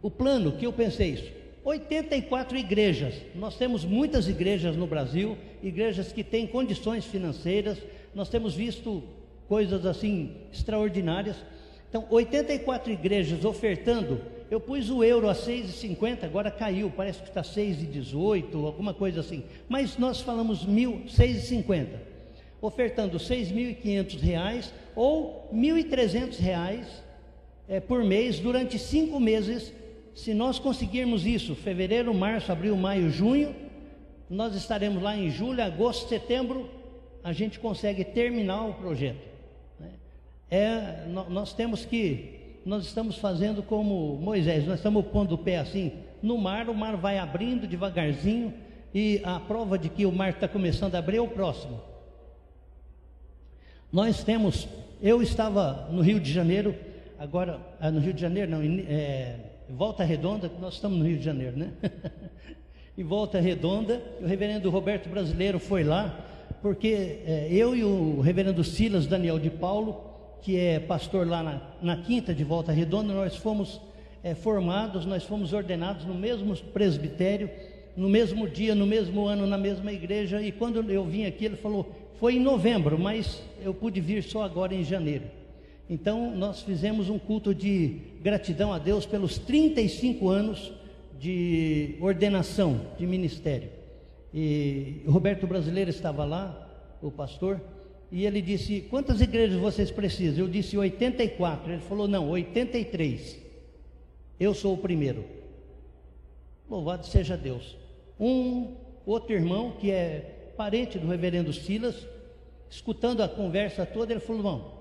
O 0.00 0.10
plano 0.10 0.52
que 0.52 0.64
eu 0.64 0.72
pensei 0.72 1.10
isso. 1.10 1.30
84 1.64 2.56
igrejas. 2.56 3.14
Nós 3.34 3.58
temos 3.58 3.84
muitas 3.84 4.26
igrejas 4.26 4.74
no 4.74 4.86
Brasil, 4.86 5.36
igrejas 5.62 6.12
que 6.12 6.24
têm 6.24 6.46
condições 6.46 7.04
financeiras. 7.04 7.76
Nós 8.14 8.30
temos 8.30 8.54
visto 8.54 9.02
coisas 9.46 9.84
assim 9.84 10.34
extraordinárias. 10.50 11.36
Então, 11.96 12.06
84 12.10 12.92
igrejas 12.92 13.42
ofertando. 13.42 14.20
Eu 14.50 14.60
pus 14.60 14.90
o 14.90 15.02
euro 15.02 15.30
a 15.30 15.34
6,50, 15.34 16.24
agora 16.24 16.50
caiu, 16.50 16.92
parece 16.94 17.22
que 17.22 17.28
está 17.28 17.40
6,18, 17.40 18.54
alguma 18.66 18.92
coisa 18.92 19.20
assim. 19.20 19.44
Mas 19.66 19.96
nós 19.96 20.20
falamos 20.20 20.66
mil, 20.66 21.04
6,50 21.06 21.86
ofertando 22.60 23.16
R$ 23.16 23.24
6.500 23.24 24.72
ou 24.94 25.48
R$ 25.50 25.58
1.300 25.58 26.84
é, 27.66 27.80
por 27.80 28.04
mês 28.04 28.38
durante 28.40 28.78
cinco 28.78 29.18
meses. 29.18 29.72
Se 30.14 30.34
nós 30.34 30.58
conseguirmos 30.58 31.24
isso, 31.24 31.54
fevereiro, 31.54 32.12
março, 32.12 32.52
abril, 32.52 32.76
maio, 32.76 33.10
junho, 33.10 33.56
nós 34.28 34.54
estaremos 34.54 35.02
lá 35.02 35.16
em 35.16 35.30
julho, 35.30 35.62
agosto, 35.62 36.10
setembro, 36.10 36.68
a 37.24 37.32
gente 37.32 37.58
consegue 37.58 38.04
terminar 38.04 38.66
o 38.66 38.74
projeto. 38.74 39.25
É, 40.50 41.06
nós 41.28 41.52
temos 41.52 41.84
que, 41.84 42.58
nós 42.64 42.84
estamos 42.84 43.16
fazendo 43.16 43.62
como 43.62 44.16
Moisés, 44.16 44.66
nós 44.66 44.76
estamos 44.76 45.04
pondo 45.06 45.34
o 45.34 45.38
pé 45.38 45.58
assim 45.58 45.92
no 46.22 46.38
mar, 46.38 46.68
o 46.68 46.74
mar 46.74 46.96
vai 46.96 47.18
abrindo 47.18 47.66
devagarzinho, 47.66 48.52
e 48.94 49.20
a 49.24 49.38
prova 49.38 49.78
de 49.78 49.88
que 49.88 50.06
o 50.06 50.12
mar 50.12 50.30
está 50.30 50.48
começando 50.48 50.94
a 50.94 50.98
abrir 50.98 51.18
é 51.18 51.20
o 51.20 51.28
próximo. 51.28 51.80
Nós 53.92 54.24
temos, 54.24 54.66
eu 55.02 55.22
estava 55.22 55.88
no 55.90 56.02
Rio 56.02 56.18
de 56.18 56.32
Janeiro, 56.32 56.74
agora, 57.18 57.60
ah, 57.78 57.90
no 57.90 58.00
Rio 58.00 58.12
de 58.12 58.20
Janeiro, 58.20 58.50
não, 58.50 58.62
é, 58.62 59.36
Volta 59.68 60.02
Redonda, 60.02 60.50
nós 60.60 60.74
estamos 60.74 60.98
no 60.98 61.04
Rio 61.04 61.18
de 61.18 61.24
Janeiro, 61.24 61.56
né? 61.56 61.72
em 62.96 63.04
Volta 63.04 63.38
Redonda, 63.38 64.02
o 64.20 64.26
reverendo 64.26 64.70
Roberto 64.70 65.08
Brasileiro 65.08 65.58
foi 65.58 65.84
lá, 65.84 66.18
porque 66.62 67.20
é, 67.26 67.48
eu 67.50 67.76
e 67.76 67.84
o 67.84 68.20
reverendo 68.20 68.64
Silas 68.64 69.06
Daniel 69.06 69.38
de 69.38 69.50
Paulo, 69.50 70.15
que 70.42 70.56
é 70.56 70.78
pastor 70.78 71.26
lá 71.26 71.42
na, 71.42 71.60
na 71.82 71.96
Quinta 72.02 72.34
de 72.34 72.44
Volta 72.44 72.72
Redonda, 72.72 73.12
nós 73.12 73.36
fomos 73.36 73.80
é, 74.22 74.34
formados, 74.34 75.06
nós 75.06 75.24
fomos 75.24 75.52
ordenados 75.52 76.04
no 76.04 76.14
mesmo 76.14 76.56
presbitério, 76.56 77.50
no 77.96 78.08
mesmo 78.08 78.48
dia, 78.48 78.74
no 78.74 78.86
mesmo 78.86 79.26
ano, 79.26 79.46
na 79.46 79.56
mesma 79.56 79.92
igreja, 79.92 80.42
e 80.42 80.52
quando 80.52 80.90
eu 80.90 81.04
vim 81.04 81.24
aqui, 81.24 81.44
ele 81.44 81.56
falou: 81.56 81.90
foi 82.18 82.36
em 82.36 82.40
novembro, 82.40 82.98
mas 82.98 83.42
eu 83.62 83.72
pude 83.74 84.00
vir 84.00 84.22
só 84.22 84.42
agora 84.42 84.74
em 84.74 84.84
janeiro. 84.84 85.24
Então, 85.88 86.34
nós 86.34 86.62
fizemos 86.62 87.08
um 87.08 87.18
culto 87.18 87.54
de 87.54 88.00
gratidão 88.20 88.72
a 88.72 88.78
Deus 88.78 89.06
pelos 89.06 89.38
35 89.38 90.28
anos 90.28 90.72
de 91.18 91.96
ordenação 92.00 92.80
de 92.98 93.06
ministério. 93.06 93.70
E 94.34 95.02
Roberto 95.06 95.46
Brasileiro 95.46 95.88
estava 95.88 96.24
lá, 96.24 96.68
o 97.00 97.10
pastor, 97.10 97.60
e 98.10 98.24
ele 98.24 98.40
disse: 98.40 98.82
Quantas 98.82 99.20
igrejas 99.20 99.58
vocês 99.58 99.90
precisam? 99.90 100.44
Eu 100.44 100.50
disse 100.50 100.76
84. 100.76 101.72
Ele 101.72 101.82
falou: 101.82 102.06
Não, 102.06 102.28
83. 102.30 103.38
Eu 104.38 104.54
sou 104.54 104.74
o 104.74 104.78
primeiro. 104.78 105.24
Louvado 106.68 107.06
seja 107.06 107.36
Deus. 107.36 107.76
Um 108.18 108.74
outro 109.04 109.32
irmão, 109.32 109.72
que 109.72 109.90
é 109.90 110.52
parente 110.56 110.98
do 110.98 111.06
reverendo 111.06 111.52
Silas, 111.52 112.06
escutando 112.70 113.22
a 113.22 113.28
conversa 113.28 113.84
toda, 113.84 114.12
ele 114.12 114.20
falou: 114.20 114.40
Irmão, 114.40 114.72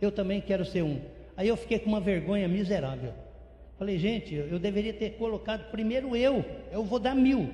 eu 0.00 0.10
também 0.10 0.40
quero 0.40 0.64
ser 0.64 0.82
um. 0.82 1.00
Aí 1.36 1.48
eu 1.48 1.56
fiquei 1.56 1.78
com 1.78 1.88
uma 1.88 2.00
vergonha 2.00 2.46
miserável. 2.48 3.12
Falei, 3.78 3.98
gente, 3.98 4.34
eu 4.34 4.58
deveria 4.58 4.92
ter 4.92 5.16
colocado 5.16 5.70
primeiro 5.70 6.14
eu, 6.14 6.44
eu 6.70 6.84
vou 6.84 6.98
dar 7.00 7.16
mil. 7.16 7.50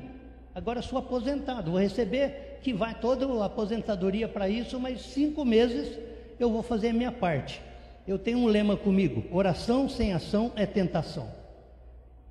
Agora 0.55 0.83
sou 0.83 0.99
aposentado, 0.99 1.71
vou 1.71 1.81
receber 1.81 2.48
que 2.63 2.73
vai 2.73 2.95
toda 2.95 3.27
a 3.27 3.47
aposentadoria 3.47 4.29
para 4.29 4.49
isso, 4.49 4.79
mas 4.79 5.01
cinco 5.01 5.45
meses 5.45 5.99
eu 6.39 6.51
vou 6.51 6.63
fazer 6.63 6.89
a 6.89 6.93
minha 6.93 7.13
parte. 7.13 7.61
Eu 8.07 8.19
tenho 8.19 8.39
um 8.39 8.47
lema 8.47 8.77
comigo: 8.77 9.25
oração 9.31 9.89
sem 9.89 10.13
ação 10.13 10.53
é 10.57 10.65
tentação. 10.65 11.29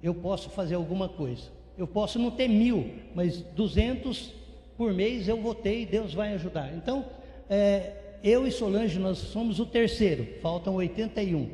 Eu 0.01 0.13
posso 0.13 0.49
fazer 0.49 0.75
alguma 0.75 1.07
coisa. 1.07 1.43
Eu 1.77 1.87
posso 1.87 2.17
não 2.17 2.31
ter 2.31 2.47
mil, 2.47 2.91
mas 3.13 3.41
duzentos 3.41 4.33
por 4.77 4.93
mês 4.93 5.27
eu 5.27 5.39
e 5.65 5.85
Deus 5.85 6.13
vai 6.13 6.33
ajudar. 6.33 6.73
Então, 6.73 7.05
é, 7.49 7.93
eu 8.23 8.47
e 8.47 8.51
Solange, 8.51 8.97
nós 8.99 9.17
somos 9.17 9.59
o 9.59 9.65
terceiro, 9.65 10.27
faltam 10.41 10.75
81. 10.75 11.49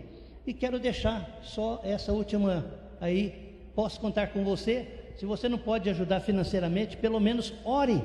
E 0.45 0.53
quero 0.53 0.79
deixar 0.79 1.39
só 1.41 1.81
essa 1.83 2.11
última 2.11 2.65
aí. 2.99 3.53
Posso 3.75 3.99
contar 3.99 4.27
com 4.27 4.43
você? 4.43 4.87
Se 5.17 5.25
você 5.25 5.47
não 5.49 5.57
pode 5.57 5.89
ajudar 5.89 6.19
financeiramente, 6.19 6.97
pelo 6.97 7.19
menos 7.19 7.53
ore. 7.65 8.01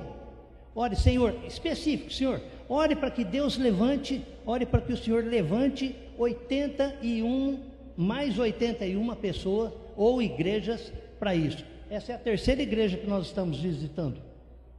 Ore, 0.80 0.94
Senhor, 0.94 1.34
específico, 1.44 2.12
Senhor, 2.12 2.40
ore 2.68 2.94
para 2.94 3.10
que 3.10 3.24
Deus 3.24 3.58
levante, 3.58 4.24
ore 4.46 4.64
para 4.64 4.80
que 4.80 4.92
o 4.92 4.96
Senhor 4.96 5.24
levante 5.24 5.92
81, 6.16 7.58
mais 7.96 8.38
81 8.38 9.12
pessoas 9.16 9.72
ou 9.96 10.22
igrejas 10.22 10.92
para 11.18 11.34
isso. 11.34 11.64
Essa 11.90 12.12
é 12.12 12.14
a 12.14 12.18
terceira 12.18 12.62
igreja 12.62 12.96
que 12.96 13.08
nós 13.08 13.26
estamos 13.26 13.58
visitando. 13.58 14.22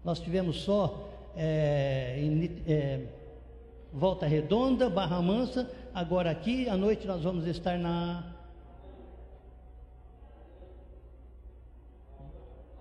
Nós 0.01 0.21
tivemos 0.21 0.61
só 0.61 1.09
é, 1.35 2.15
em, 2.17 2.49
é, 2.65 3.01
Volta 3.91 4.25
Redonda, 4.25 4.89
Barra 4.89 5.21
Mansa 5.21 5.69
Agora 5.93 6.31
aqui 6.31 6.69
à 6.69 6.77
noite 6.77 7.05
nós 7.05 7.23
vamos 7.23 7.45
estar 7.45 7.77
na 7.77 8.23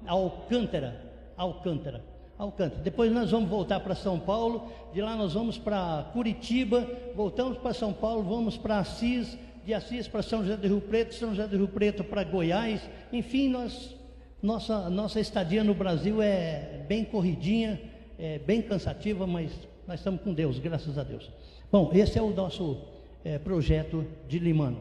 Alcântara, 0.07 1.05
Alcântara, 1.37 2.05
Alcântara. 2.39 2.81
Depois 2.81 3.11
nós 3.11 3.33
vamos 3.33 3.51
voltar 3.51 3.81
para 3.81 3.97
São 3.97 4.19
Paulo, 4.19 4.71
de 4.93 5.01
lá 5.01 5.17
nós 5.17 5.35
vamos 5.35 5.59
para 5.59 6.09
Curitiba, 6.13 6.89
voltamos 7.15 7.59
para 7.59 7.75
São 7.75 7.93
Paulo, 7.93 8.23
vamos 8.23 8.57
para 8.57 8.79
Assis, 8.79 9.37
de 9.65 9.75
Assis 9.75 10.07
para 10.07 10.23
São 10.23 10.43
José 10.43 10.57
do 10.57 10.69
Rio 10.69 10.81
Preto, 10.81 11.15
São 11.15 11.31
José 11.31 11.49
do 11.49 11.57
Rio 11.57 11.69
Preto 11.69 12.05
para 12.05 12.23
Goiás. 12.23 12.89
Enfim, 13.13 13.49
nós 13.49 13.97
nossa 14.41 14.89
nossa 14.89 15.19
estadia 15.19 15.65
no 15.65 15.75
Brasil 15.75 16.23
é 16.23 16.85
bem 16.87 17.05
corridinha, 17.05 17.81
é 18.17 18.39
bem 18.39 18.63
cansativa, 18.63 19.27
mas 19.27 19.51
nós 19.87 19.99
estamos 19.99 20.21
com 20.21 20.33
Deus, 20.33 20.61
graças 20.61 20.97
a 20.97 21.03
Deus. 21.03 21.29
Bom, 21.73 21.91
esse 21.93 22.19
é 22.19 22.23
o 22.23 22.31
nosso 22.31 22.79
é, 23.25 23.37
projeto 23.37 24.07
de 24.29 24.39
Limano. 24.39 24.79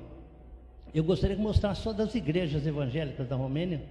Eu 0.93 1.03
gostaria 1.03 1.35
de 1.35 1.41
mostrar 1.41 1.73
só 1.75 1.91
das 1.91 2.13
igrejas 2.13 2.67
evangélicas 2.67 3.27
da 3.27 3.35
Romênia, 3.35 3.81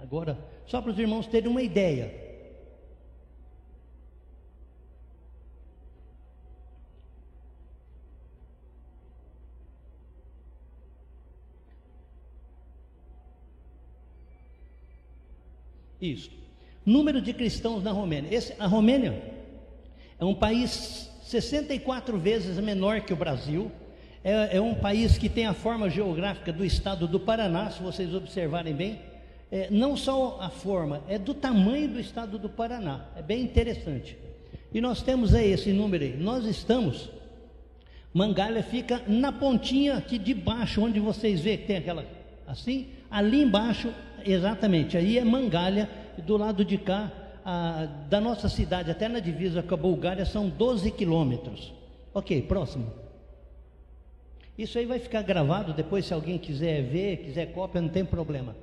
agora, 0.00 0.38
só 0.66 0.80
para 0.80 0.90
os 0.90 0.98
irmãos 0.98 1.26
terem 1.26 1.50
uma 1.50 1.62
ideia. 1.62 2.29
Isso. 16.00 16.30
Número 16.84 17.20
de 17.20 17.32
cristãos 17.32 17.82
na 17.82 17.92
Romênia. 17.92 18.34
Esse, 18.34 18.54
a 18.58 18.66
Romênia 18.66 19.22
é 20.18 20.24
um 20.24 20.34
país 20.34 21.10
64 21.22 22.18
vezes 22.18 22.58
menor 22.58 23.02
que 23.02 23.12
o 23.12 23.16
Brasil, 23.16 23.70
é, 24.24 24.56
é, 24.56 24.60
um 24.60 24.74
país 24.74 25.16
que 25.16 25.28
tem 25.28 25.46
a 25.46 25.54
forma 25.54 25.88
geográfica 25.88 26.52
do 26.52 26.64
estado 26.64 27.06
do 27.06 27.20
Paraná, 27.20 27.70
se 27.70 27.82
vocês 27.82 28.14
observarem 28.14 28.74
bem. 28.74 29.00
É, 29.52 29.68
não 29.70 29.96
só 29.96 30.38
a 30.40 30.48
forma, 30.48 31.02
é 31.08 31.18
do 31.18 31.34
tamanho 31.34 31.88
do 31.88 32.00
estado 32.00 32.38
do 32.38 32.48
Paraná. 32.48 33.06
É 33.16 33.22
bem 33.22 33.42
interessante. 33.42 34.16
E 34.72 34.80
nós 34.80 35.02
temos 35.02 35.34
aí 35.34 35.50
esse 35.52 35.72
número 35.72 36.04
aí. 36.04 36.16
Nós 36.16 36.44
estamos. 36.44 37.10
Mangalha 38.12 38.62
fica 38.62 39.02
na 39.06 39.32
pontinha 39.32 39.96
aqui 39.96 40.18
de 40.18 40.34
baixo, 40.34 40.82
onde 40.82 41.00
vocês 41.00 41.40
veem 41.40 41.58
que 41.58 41.66
tem 41.66 41.76
aquela. 41.76 42.04
Assim, 42.46 42.88
ali 43.10 43.42
embaixo, 43.42 43.92
exatamente. 44.24 44.96
Aí 44.96 45.18
é 45.18 45.24
Mangalha, 45.24 45.88
do 46.18 46.36
lado 46.36 46.64
de 46.64 46.78
cá, 46.78 47.12
a, 47.44 47.86
da 48.08 48.20
nossa 48.20 48.48
cidade 48.48 48.90
até 48.90 49.08
na 49.08 49.20
divisa 49.20 49.62
com 49.62 49.74
a 49.74 49.76
Bulgária 49.76 50.24
são 50.24 50.48
12 50.48 50.90
quilômetros. 50.90 51.72
Ok, 52.12 52.42
próximo. 52.42 52.92
Isso 54.58 54.78
aí 54.78 54.84
vai 54.84 54.98
ficar 54.98 55.22
gravado 55.22 55.72
depois, 55.72 56.04
se 56.04 56.12
alguém 56.12 56.36
quiser 56.38 56.82
ver, 56.82 57.18
quiser 57.18 57.46
cópia, 57.52 57.80
não 57.80 57.88
tem 57.88 58.04
problema. 58.04 58.54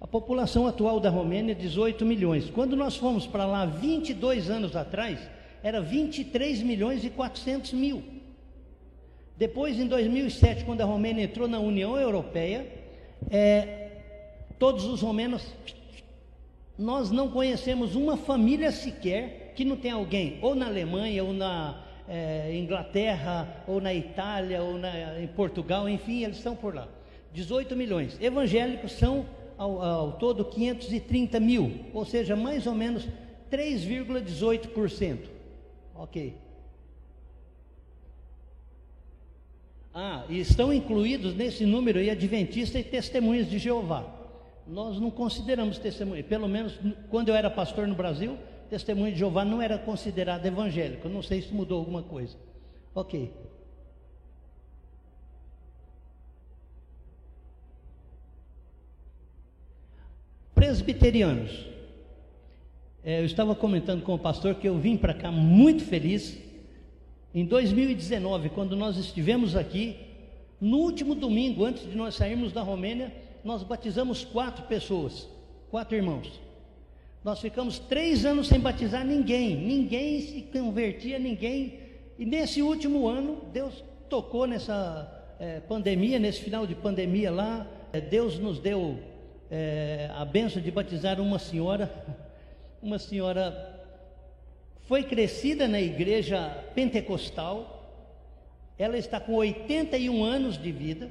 A 0.00 0.06
população 0.06 0.66
atual 0.66 1.00
da 1.00 1.08
Romênia 1.08 1.52
é 1.52 1.54
18 1.54 2.04
milhões. 2.04 2.50
Quando 2.50 2.76
nós 2.76 2.96
fomos 2.96 3.26
para 3.26 3.46
lá 3.46 3.64
22 3.64 4.50
anos 4.50 4.76
atrás, 4.76 5.18
era 5.62 5.80
23 5.80 6.62
milhões 6.62 7.04
e 7.04 7.10
400 7.10 7.72
mil. 7.72 8.02
Depois, 9.36 9.78
em 9.78 9.86
2007, 9.86 10.64
quando 10.64 10.82
a 10.82 10.84
Romênia 10.84 11.24
entrou 11.24 11.48
na 11.48 11.58
União 11.58 11.98
Europeia, 11.98 12.66
é, 13.30 13.85
todos 14.58 14.84
os 14.84 15.00
romenos, 15.00 15.42
nós 16.78 17.10
não 17.10 17.30
conhecemos 17.30 17.94
uma 17.94 18.16
família 18.16 18.70
sequer 18.70 19.52
que 19.54 19.64
não 19.64 19.76
tem 19.76 19.90
alguém, 19.90 20.38
ou 20.42 20.54
na 20.54 20.66
Alemanha, 20.66 21.24
ou 21.24 21.32
na 21.32 21.82
é, 22.08 22.54
Inglaterra, 22.54 23.64
ou 23.66 23.80
na 23.80 23.94
Itália, 23.94 24.62
ou 24.62 24.78
na, 24.78 25.20
em 25.20 25.26
Portugal, 25.26 25.88
enfim, 25.88 26.24
eles 26.24 26.36
estão 26.36 26.54
por 26.54 26.74
lá. 26.74 26.88
18 27.32 27.74
milhões. 27.74 28.18
Evangélicos 28.20 28.92
são 28.92 29.26
ao, 29.58 29.82
ao 29.82 30.12
todo 30.12 30.44
530 30.44 31.40
mil, 31.40 31.86
ou 31.92 32.04
seja, 32.04 32.36
mais 32.36 32.66
ou 32.66 32.74
menos 32.74 33.08
3,18%. 33.50 35.18
Ok. 35.94 36.34
Ah, 39.94 40.26
e 40.28 40.38
estão 40.40 40.70
incluídos 40.70 41.34
nesse 41.34 41.64
número 41.64 41.98
aí 41.98 42.10
adventistas 42.10 42.82
e 42.82 42.84
testemunhas 42.84 43.48
de 43.48 43.58
Jeová. 43.58 44.15
Nós 44.66 44.98
não 44.98 45.10
consideramos 45.10 45.78
testemunha, 45.78 46.24
pelo 46.24 46.48
menos 46.48 46.78
quando 47.08 47.28
eu 47.28 47.34
era 47.34 47.48
pastor 47.48 47.86
no 47.86 47.94
Brasil, 47.94 48.36
testemunho 48.68 49.12
de 49.12 49.18
Jeová 49.18 49.44
não 49.44 49.62
era 49.62 49.78
considerado 49.78 50.44
evangélico. 50.44 51.06
Eu 51.06 51.12
não 51.12 51.22
sei 51.22 51.40
se 51.40 51.54
mudou 51.54 51.78
alguma 51.78 52.02
coisa. 52.02 52.36
Ok. 52.94 53.32
Presbiterianos. 60.54 61.66
É, 63.04 63.20
eu 63.20 63.24
estava 63.24 63.54
comentando 63.54 64.02
com 64.02 64.14
o 64.14 64.18
pastor 64.18 64.56
que 64.56 64.66
eu 64.66 64.76
vim 64.78 64.96
para 64.96 65.14
cá 65.14 65.30
muito 65.30 65.84
feliz. 65.84 66.36
Em 67.32 67.44
2019, 67.44 68.48
quando 68.48 68.74
nós 68.74 68.96
estivemos 68.96 69.54
aqui, 69.54 69.96
no 70.60 70.78
último 70.78 71.14
domingo, 71.14 71.64
antes 71.64 71.88
de 71.88 71.94
nós 71.94 72.14
sairmos 72.14 72.52
da 72.52 72.62
Romênia, 72.62 73.12
nós 73.46 73.62
batizamos 73.62 74.24
quatro 74.24 74.64
pessoas, 74.64 75.28
quatro 75.70 75.94
irmãos. 75.94 76.28
Nós 77.22 77.40
ficamos 77.40 77.78
três 77.78 78.26
anos 78.26 78.48
sem 78.48 78.58
batizar 78.58 79.06
ninguém, 79.06 79.56
ninguém 79.56 80.20
se 80.20 80.42
convertia, 80.42 81.16
ninguém. 81.16 81.78
E 82.18 82.26
nesse 82.26 82.60
último 82.60 83.06
ano, 83.06 83.40
Deus 83.52 83.84
tocou 84.08 84.48
nessa 84.48 85.34
é, 85.38 85.60
pandemia, 85.60 86.18
nesse 86.18 86.42
final 86.42 86.66
de 86.66 86.74
pandemia 86.74 87.30
lá, 87.30 87.64
é, 87.92 88.00
Deus 88.00 88.36
nos 88.36 88.58
deu 88.58 88.98
é, 89.48 90.10
a 90.12 90.24
benção 90.24 90.60
de 90.60 90.70
batizar 90.72 91.20
uma 91.20 91.38
senhora, 91.38 91.88
uma 92.82 92.98
senhora 92.98 93.74
foi 94.88 95.04
crescida 95.04 95.68
na 95.68 95.80
igreja 95.80 96.48
pentecostal, 96.74 97.74
ela 98.76 98.98
está 98.98 99.20
com 99.20 99.34
81 99.34 100.24
anos 100.24 100.60
de 100.60 100.72
vida, 100.72 101.08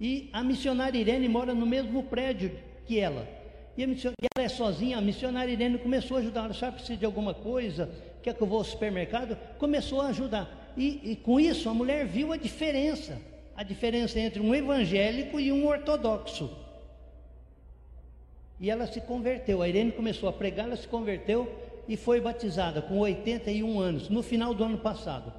e 0.00 0.28
a 0.32 0.42
missionária 0.44 0.98
Irene 0.98 1.28
mora 1.28 1.54
no 1.54 1.66
mesmo 1.66 2.04
prédio 2.04 2.52
que 2.86 2.98
ela. 2.98 3.28
E, 3.76 3.82
ela 3.82 4.44
é 4.44 4.48
sozinha, 4.48 4.98
a 4.98 5.00
missionária 5.00 5.52
Irene 5.52 5.78
começou 5.78 6.16
a 6.16 6.20
ajudar. 6.20 6.44
Ela 6.44 6.54
sabe 6.54 6.76
precisa 6.76 6.98
de 6.98 7.04
alguma 7.04 7.34
coisa, 7.34 7.90
quer 8.22 8.34
que 8.34 8.42
eu 8.42 8.46
vou 8.46 8.58
ao 8.58 8.64
supermercado? 8.64 9.36
Começou 9.58 10.00
a 10.00 10.08
ajudar. 10.08 10.72
E, 10.76 11.12
e 11.12 11.16
com 11.16 11.40
isso 11.40 11.68
a 11.68 11.74
mulher 11.74 12.06
viu 12.06 12.32
a 12.32 12.36
diferença. 12.36 13.20
A 13.56 13.62
diferença 13.62 14.18
entre 14.20 14.40
um 14.40 14.54
evangélico 14.54 15.40
e 15.40 15.50
um 15.50 15.66
ortodoxo. 15.66 16.50
E 18.60 18.70
ela 18.70 18.86
se 18.86 19.00
converteu. 19.00 19.62
A 19.62 19.68
Irene 19.68 19.92
começou 19.92 20.28
a 20.28 20.32
pregar, 20.32 20.66
ela 20.66 20.76
se 20.76 20.86
converteu 20.86 21.48
e 21.88 21.96
foi 21.96 22.20
batizada 22.20 22.82
com 22.82 22.98
81 22.98 23.80
anos, 23.80 24.08
no 24.08 24.22
final 24.22 24.52
do 24.54 24.62
ano 24.62 24.78
passado. 24.78 25.32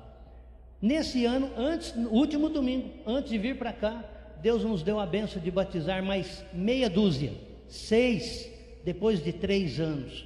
Nesse 0.81 1.25
ano, 1.25 1.51
antes, 1.57 1.93
último 2.09 2.49
domingo, 2.49 2.89
antes 3.05 3.29
de 3.29 3.37
vir 3.37 3.57
para 3.57 3.71
cá, 3.73 4.03
Deus 4.41 4.63
nos 4.63 4.83
deu 4.83 4.99
a 4.99 5.05
benção 5.05 5.41
de 5.41 5.51
batizar 5.51 6.03
mais 6.03 6.43
meia 6.53 6.89
dúzia, 6.89 7.33
seis, 7.67 8.49
depois 8.83 9.23
de 9.23 9.33
três 9.33 9.79
anos. 9.79 10.25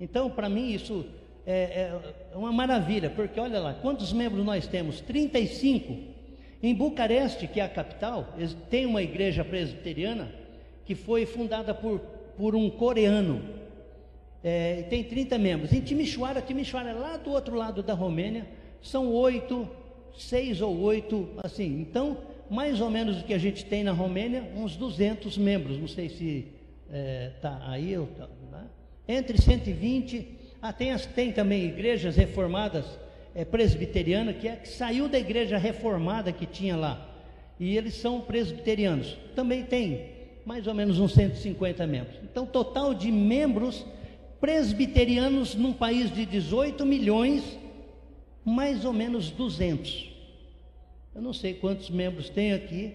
Então, 0.00 0.30
para 0.30 0.48
mim, 0.48 0.72
isso 0.72 1.04
é, 1.46 1.52
é, 2.32 2.36
uma 2.36 2.52
maravilha, 2.52 3.10
porque 3.10 3.38
olha 3.38 3.58
lá, 3.58 3.74
quantos 3.74 4.12
membros 4.12 4.44
nós 4.44 4.66
temos? 4.66 5.00
35. 5.00 6.12
Em 6.62 6.74
Bucareste, 6.74 7.48
que 7.48 7.58
é 7.58 7.64
a 7.64 7.68
capital, 7.68 8.34
tem 8.70 8.86
uma 8.86 9.02
igreja 9.02 9.44
presbiteriana 9.44 10.32
que 10.84 10.94
foi 10.94 11.26
fundada 11.26 11.74
por, 11.74 12.00
por 12.36 12.54
um 12.54 12.70
coreano. 12.70 13.42
É, 14.44 14.82
tem 14.82 15.02
30 15.02 15.38
membros. 15.38 15.72
Em 15.72 15.80
Timisoara, 15.80 16.40
Timisoara 16.40 16.90
é 16.90 16.92
lá 16.92 17.16
do 17.16 17.30
outro 17.30 17.56
lado 17.56 17.82
da 17.82 17.94
Romênia, 17.94 18.46
são 18.80 19.12
oito, 19.12 19.68
seis 20.16 20.60
ou 20.60 20.80
oito, 20.80 21.28
assim. 21.42 21.80
Então, 21.80 22.16
mais 22.50 22.80
ou 22.80 22.90
menos 22.90 23.20
o 23.20 23.24
que 23.24 23.34
a 23.34 23.38
gente 23.38 23.64
tem 23.64 23.84
na 23.84 23.92
Romênia, 23.92 24.44
uns 24.56 24.76
200 24.76 25.38
membros. 25.38 25.78
Não 25.78 25.88
sei 25.88 26.08
se 26.08 26.48
está 26.86 26.96
é, 26.96 27.32
tá 27.40 27.60
aí 27.66 27.96
ou 27.96 28.06
tá, 28.06 28.28
né? 28.50 28.64
entre 29.08 29.40
120. 29.40 30.28
Ah, 30.60 30.72
tem, 30.72 30.92
as, 30.92 31.06
tem 31.06 31.32
também 31.32 31.64
igrejas 31.64 32.16
reformadas 32.16 32.84
é, 33.34 33.44
presbiterianas 33.44 34.36
que, 34.36 34.46
é, 34.46 34.56
que 34.56 34.68
saiu 34.68 35.08
da 35.08 35.18
igreja 35.18 35.56
reformada 35.56 36.32
que 36.32 36.46
tinha 36.46 36.76
lá. 36.76 37.08
E 37.58 37.76
eles 37.76 37.94
são 37.94 38.20
presbiterianos. 38.20 39.16
Também 39.34 39.64
tem 39.64 40.10
mais 40.44 40.66
ou 40.66 40.74
menos 40.74 40.98
uns 40.98 41.12
150 41.14 41.86
membros. 41.86 42.16
Então, 42.22 42.44
total 42.44 42.92
de 42.92 43.10
membros 43.10 43.86
presbiterianos 44.40 45.54
num 45.54 45.72
país 45.72 46.12
de 46.12 46.26
18 46.26 46.84
milhões 46.84 47.58
mais 48.44 48.84
ou 48.84 48.92
menos 48.92 49.30
200. 49.30 50.11
Eu 51.14 51.20
não 51.20 51.32
sei 51.32 51.54
quantos 51.54 51.90
membros 51.90 52.30
tem 52.30 52.52
aqui, 52.52 52.94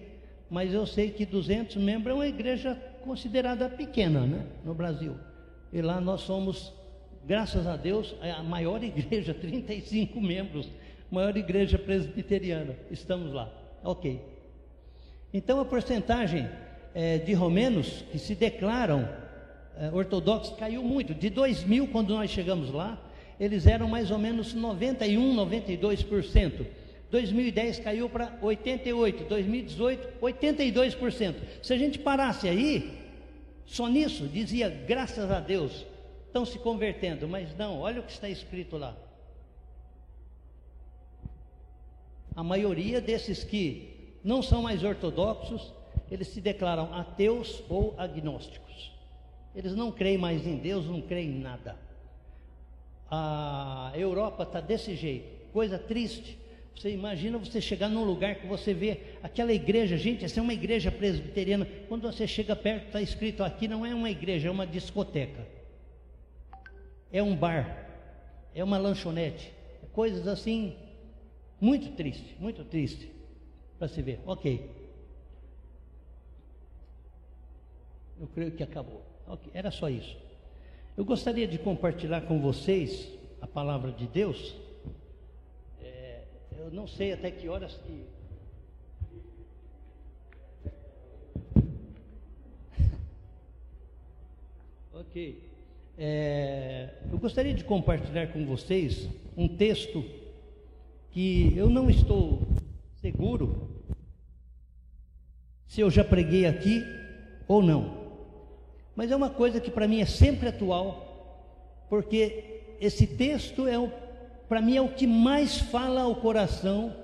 mas 0.50 0.72
eu 0.72 0.86
sei 0.86 1.10
que 1.10 1.24
200 1.24 1.76
membros 1.76 2.12
é 2.12 2.14
uma 2.14 2.26
igreja 2.26 2.74
considerada 3.02 3.68
pequena, 3.68 4.26
né, 4.26 4.44
no 4.64 4.74
Brasil. 4.74 5.14
E 5.72 5.80
lá 5.80 6.00
nós 6.00 6.22
somos, 6.22 6.72
graças 7.24 7.66
a 7.66 7.76
Deus, 7.76 8.14
a 8.20 8.42
maior 8.42 8.82
igreja, 8.84 9.32
35 9.34 10.20
membros, 10.20 10.68
maior 11.10 11.36
igreja 11.36 11.78
presbiteriana. 11.78 12.74
Estamos 12.90 13.32
lá. 13.32 13.50
OK. 13.84 14.20
Então 15.32 15.60
a 15.60 15.64
porcentagem 15.64 16.48
é, 16.94 17.18
de 17.18 17.32
romenos 17.34 18.04
que 18.10 18.18
se 18.18 18.34
declaram 18.34 19.08
é, 19.78 19.90
ortodoxos 19.92 20.56
caiu 20.56 20.82
muito. 20.82 21.14
De 21.14 21.30
2000, 21.30 21.88
quando 21.88 22.14
nós 22.14 22.30
chegamos 22.30 22.72
lá, 22.72 22.98
eles 23.38 23.66
eram 23.66 23.88
mais 23.88 24.10
ou 24.10 24.18
menos 24.18 24.54
91, 24.54 25.36
92%. 25.36 26.66
2010 27.10 27.80
caiu 27.80 28.08
para 28.08 28.38
88, 28.42 29.24
2018 29.24 30.18
82%. 30.20 31.34
Se 31.62 31.72
a 31.72 31.78
gente 31.78 31.98
parasse 31.98 32.48
aí, 32.48 32.98
só 33.64 33.88
nisso, 33.88 34.26
dizia 34.26 34.68
graças 34.68 35.30
a 35.30 35.40
Deus, 35.40 35.86
estão 36.26 36.44
se 36.44 36.58
convertendo, 36.58 37.26
mas 37.26 37.56
não, 37.56 37.80
olha 37.80 38.00
o 38.00 38.02
que 38.02 38.12
está 38.12 38.28
escrito 38.28 38.76
lá. 38.76 38.96
A 42.36 42.42
maioria 42.42 43.00
desses 43.00 43.42
que 43.42 44.16
não 44.22 44.42
são 44.42 44.62
mais 44.62 44.84
ortodoxos, 44.84 45.72
eles 46.10 46.28
se 46.28 46.40
declaram 46.40 46.94
ateus 46.94 47.62
ou 47.68 47.94
agnósticos. 47.98 48.92
Eles 49.54 49.74
não 49.74 49.90
creem 49.90 50.18
mais 50.18 50.46
em 50.46 50.56
Deus, 50.56 50.86
não 50.86 51.00
creem 51.00 51.30
em 51.30 51.40
nada 51.40 51.88
a 53.10 53.92
Europa 53.94 54.42
está 54.42 54.60
desse 54.60 54.94
jeito, 54.94 55.50
coisa 55.52 55.78
triste. 55.78 56.38
Você 56.78 56.92
imagina 56.92 57.36
você 57.38 57.60
chegar 57.60 57.88
num 57.88 58.04
lugar 58.04 58.36
que 58.36 58.46
você 58.46 58.72
vê 58.72 59.00
aquela 59.20 59.52
igreja, 59.52 59.96
gente, 59.96 60.24
essa 60.24 60.38
é 60.38 60.42
uma 60.42 60.54
igreja 60.54 60.92
presbiteriana. 60.92 61.66
Quando 61.88 62.02
você 62.02 62.24
chega 62.24 62.54
perto, 62.54 62.86
está 62.86 63.02
escrito 63.02 63.42
aqui 63.42 63.66
não 63.66 63.84
é 63.84 63.92
uma 63.92 64.08
igreja, 64.08 64.46
é 64.46 64.50
uma 64.50 64.64
discoteca, 64.64 65.44
é 67.10 67.20
um 67.20 67.34
bar, 67.34 67.84
é 68.54 68.62
uma 68.62 68.78
lanchonete, 68.78 69.52
coisas 69.92 70.28
assim, 70.28 70.76
muito 71.60 71.90
triste, 71.96 72.36
muito 72.38 72.64
triste 72.64 73.10
para 73.76 73.88
se 73.88 74.00
ver. 74.00 74.20
Ok. 74.24 74.70
Eu 78.20 78.28
creio 78.28 78.52
que 78.52 78.62
acabou. 78.62 79.02
Okay. 79.26 79.50
Era 79.52 79.72
só 79.72 79.88
isso. 79.88 80.16
Eu 80.96 81.04
gostaria 81.04 81.48
de 81.48 81.58
compartilhar 81.58 82.20
com 82.20 82.40
vocês 82.40 83.08
a 83.40 83.48
palavra 83.48 83.90
de 83.90 84.06
Deus. 84.06 84.67
Eu 86.68 86.74
não 86.74 86.86
sei 86.86 87.14
até 87.14 87.30
que 87.30 87.48
horas 87.48 87.80
que. 87.86 88.04
ok. 94.92 95.42
É, 95.96 96.90
eu 97.10 97.16
gostaria 97.16 97.54
de 97.54 97.64
compartilhar 97.64 98.26
com 98.34 98.44
vocês 98.44 99.08
um 99.34 99.48
texto 99.48 100.04
que 101.10 101.56
eu 101.56 101.70
não 101.70 101.88
estou 101.88 102.42
seguro 103.00 103.70
se 105.66 105.80
eu 105.80 105.90
já 105.90 106.04
preguei 106.04 106.44
aqui 106.44 106.84
ou 107.46 107.62
não. 107.62 108.12
Mas 108.94 109.10
é 109.10 109.16
uma 109.16 109.30
coisa 109.30 109.58
que 109.58 109.70
para 109.70 109.88
mim 109.88 110.02
é 110.02 110.06
sempre 110.06 110.50
atual, 110.50 111.86
porque 111.88 112.60
esse 112.78 113.06
texto 113.06 113.66
é 113.66 113.78
para 114.48 114.62
mim 114.62 114.76
é 114.76 114.80
o 114.80 114.88
que 114.88 115.06
mais 115.06 115.58
fala 115.58 116.02
ao 116.02 116.16
coração, 116.16 116.96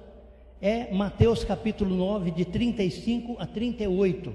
é 0.61 0.91
Mateus 0.93 1.45
capítulo 1.45 1.95
9, 1.95 2.31
de 2.31 2.45
35 2.45 3.37
a 3.39 3.47
38. 3.47 4.35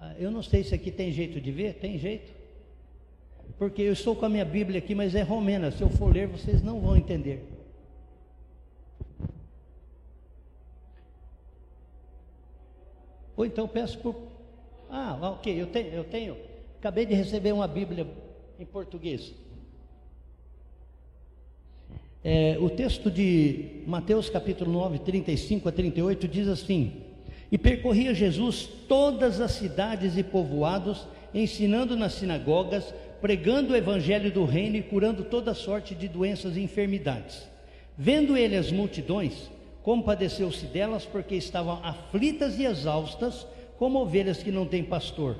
Ah, 0.00 0.14
eu 0.18 0.30
não 0.30 0.42
sei 0.42 0.64
se 0.64 0.74
aqui 0.74 0.90
tem 0.90 1.12
jeito 1.12 1.40
de 1.40 1.52
ver, 1.52 1.74
tem 1.74 1.96
jeito? 1.96 2.32
Porque 3.56 3.82
eu 3.82 3.92
estou 3.92 4.16
com 4.16 4.26
a 4.26 4.28
minha 4.28 4.44
Bíblia 4.44 4.78
aqui, 4.78 4.94
mas 4.94 5.14
é 5.14 5.22
romena. 5.22 5.70
Se 5.70 5.82
eu 5.82 5.88
for 5.88 6.12
ler, 6.12 6.26
vocês 6.26 6.60
não 6.62 6.80
vão 6.80 6.96
entender. 6.96 7.48
Ou 13.36 13.46
então 13.46 13.68
peço 13.68 13.98
por, 13.98 14.16
ah, 14.90 15.16
ok, 15.22 15.60
eu 15.60 15.68
tenho, 15.68 15.88
eu 15.92 16.04
tenho. 16.04 16.36
Acabei 16.78 17.06
de 17.06 17.14
receber 17.14 17.52
uma 17.52 17.68
Bíblia 17.68 18.06
em 18.58 18.66
português. 18.66 19.32
É, 22.26 22.56
o 22.58 22.70
texto 22.70 23.10
de 23.10 23.82
Mateus 23.86 24.30
capítulo 24.30 24.72
9, 24.72 25.00
35 25.00 25.68
a 25.68 25.72
38 25.72 26.26
diz 26.26 26.48
assim: 26.48 27.02
E 27.52 27.58
percorria 27.58 28.14
Jesus 28.14 28.66
todas 28.88 29.42
as 29.42 29.50
cidades 29.50 30.16
e 30.16 30.22
povoados, 30.22 31.06
ensinando 31.34 31.94
nas 31.94 32.14
sinagogas, 32.14 32.94
pregando 33.20 33.74
o 33.74 33.76
evangelho 33.76 34.32
do 34.32 34.46
reino 34.46 34.76
e 34.76 34.82
curando 34.82 35.24
toda 35.24 35.52
sorte 35.52 35.94
de 35.94 36.08
doenças 36.08 36.56
e 36.56 36.62
enfermidades. 36.62 37.46
Vendo 37.96 38.38
ele 38.38 38.56
as 38.56 38.72
multidões, 38.72 39.50
compadeceu-se 39.82 40.64
delas, 40.64 41.04
porque 41.04 41.34
estavam 41.34 41.78
aflitas 41.82 42.58
e 42.58 42.64
exaustas, 42.64 43.46
como 43.76 44.00
ovelhas 44.00 44.42
que 44.42 44.50
não 44.50 44.64
têm 44.64 44.82
pastor. 44.82 45.36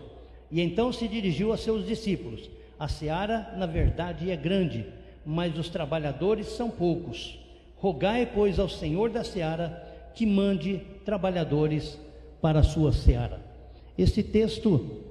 E 0.51 0.61
então 0.61 0.93
se 0.93 1.09
dirigiu 1.09 1.51
a 1.51 1.57
seus 1.57 1.87
discípulos: 1.87 2.51
A 2.79 2.89
seara, 2.89 3.55
na 3.57 3.65
verdade, 3.65 4.31
é 4.31 4.37
grande, 4.37 4.85
mas 5.25 5.59
os 5.59 5.69
trabalhadores 5.69 6.49
são 6.49 6.71
poucos. 6.71 7.39
Rogai, 7.77 8.31
pois, 8.33 8.59
ao 8.59 8.69
Senhor 8.69 9.11
da 9.11 9.25
seara 9.25 10.11
que 10.15 10.25
mande 10.25 10.81
trabalhadores 11.05 11.99
para 12.41 12.61
a 12.61 12.63
sua 12.63 12.93
seara. 12.93 13.41
Esse 13.97 14.23
texto, 14.23 15.03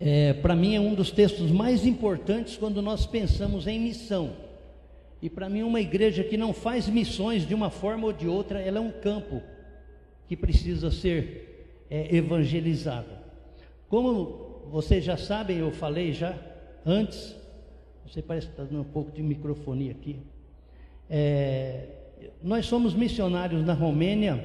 é, 0.00 0.32
para 0.34 0.54
mim, 0.54 0.74
é 0.74 0.80
um 0.80 0.94
dos 0.94 1.10
textos 1.10 1.50
mais 1.50 1.84
importantes 1.86 2.56
quando 2.56 2.80
nós 2.80 3.06
pensamos 3.06 3.66
em 3.66 3.80
missão. 3.80 4.32
E 5.20 5.30
para 5.30 5.48
mim, 5.48 5.62
uma 5.62 5.80
igreja 5.80 6.24
que 6.24 6.36
não 6.36 6.52
faz 6.52 6.88
missões 6.88 7.46
de 7.46 7.54
uma 7.54 7.70
forma 7.70 8.06
ou 8.06 8.12
de 8.12 8.26
outra, 8.26 8.60
ela 8.60 8.78
é 8.78 8.80
um 8.80 8.90
campo 8.90 9.40
que 10.28 10.36
precisa 10.36 10.90
ser 10.90 11.84
é, 11.88 12.14
evangelizada. 12.16 13.22
Como 13.88 14.66
vocês 14.70 15.04
já 15.04 15.16
sabem, 15.16 15.58
eu 15.58 15.70
falei 15.70 16.12
já 16.12 16.36
antes, 16.84 17.36
você 18.06 18.20
parece 18.22 18.46
que 18.46 18.52
está 18.52 18.64
dando 18.64 18.80
um 18.80 18.92
pouco 18.92 19.10
de 19.12 19.22
microfonia 19.22 19.92
aqui. 19.92 20.18
É, 21.08 21.86
nós 22.42 22.66
somos 22.66 22.94
missionários 22.94 23.64
na 23.64 23.72
Romênia 23.72 24.42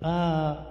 há 0.00 0.64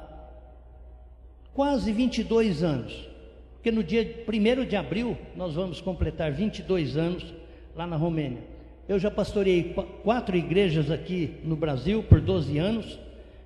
quase 1.54 1.92
22 1.92 2.63
anos, 2.63 3.08
porque 3.54 3.72
no 3.72 3.84
dia 3.84 4.26
1 4.28 4.66
de 4.66 4.76
abril 4.76 5.18
nós 5.36 5.56
vamos 5.56 5.82
completar 5.82 6.32
22 6.32 6.98
anos 6.98 7.34
lá 7.76 7.88
na 7.88 7.96
Romênia. 7.96 8.42
Eu 8.88 9.00
já 9.00 9.10
pastorei 9.10 9.74
quatro 10.04 10.36
igrejas 10.36 10.92
aqui 10.92 11.36
no 11.44 11.56
Brasil 11.56 12.04
por 12.04 12.20
12 12.20 12.58
anos 12.58 13.00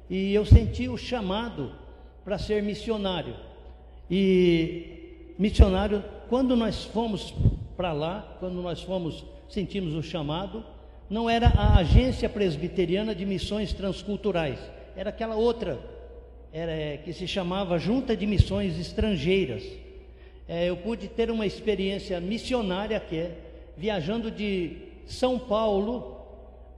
e 0.10 0.34
eu 0.34 0.46
senti 0.46 0.88
o 0.88 0.98
chamado 0.98 1.72
para 2.26 2.38
ser 2.38 2.64
missionário. 2.64 3.36
E 4.10 5.34
missionário, 5.38 6.04
quando 6.28 6.56
nós 6.56 6.86
fomos 6.86 7.34
para 7.78 7.94
lá, 7.94 8.36
quando 8.40 8.60
nós 8.62 8.82
fomos, 8.82 9.24
sentimos 9.48 9.94
o 9.94 10.02
chamado, 10.02 10.66
não 11.08 11.30
era 11.30 11.48
a 11.50 11.78
Agência 11.78 12.28
Presbiteriana 12.28 13.14
de 13.14 13.26
Missões 13.26 13.72
Transculturais, 13.72 14.60
era 14.96 15.12
aquela 15.12 15.36
outra, 15.36 15.80
era, 16.52 16.72
é, 16.72 16.98
que 16.98 17.14
se 17.14 17.28
chamava 17.28 17.78
Junta 17.78 18.18
de 18.18 18.26
Missões 18.26 18.80
Estrangeiras. 18.80 19.64
É, 20.48 20.70
eu 20.70 20.78
pude 20.78 21.08
ter 21.08 21.30
uma 21.30 21.46
experiência 21.46 22.20
missionária 22.20 23.00
que 23.00 23.16
é, 23.18 23.38
viajando 23.78 24.32
de 24.32 24.78
São 25.06 25.38
Paulo, 25.38 26.26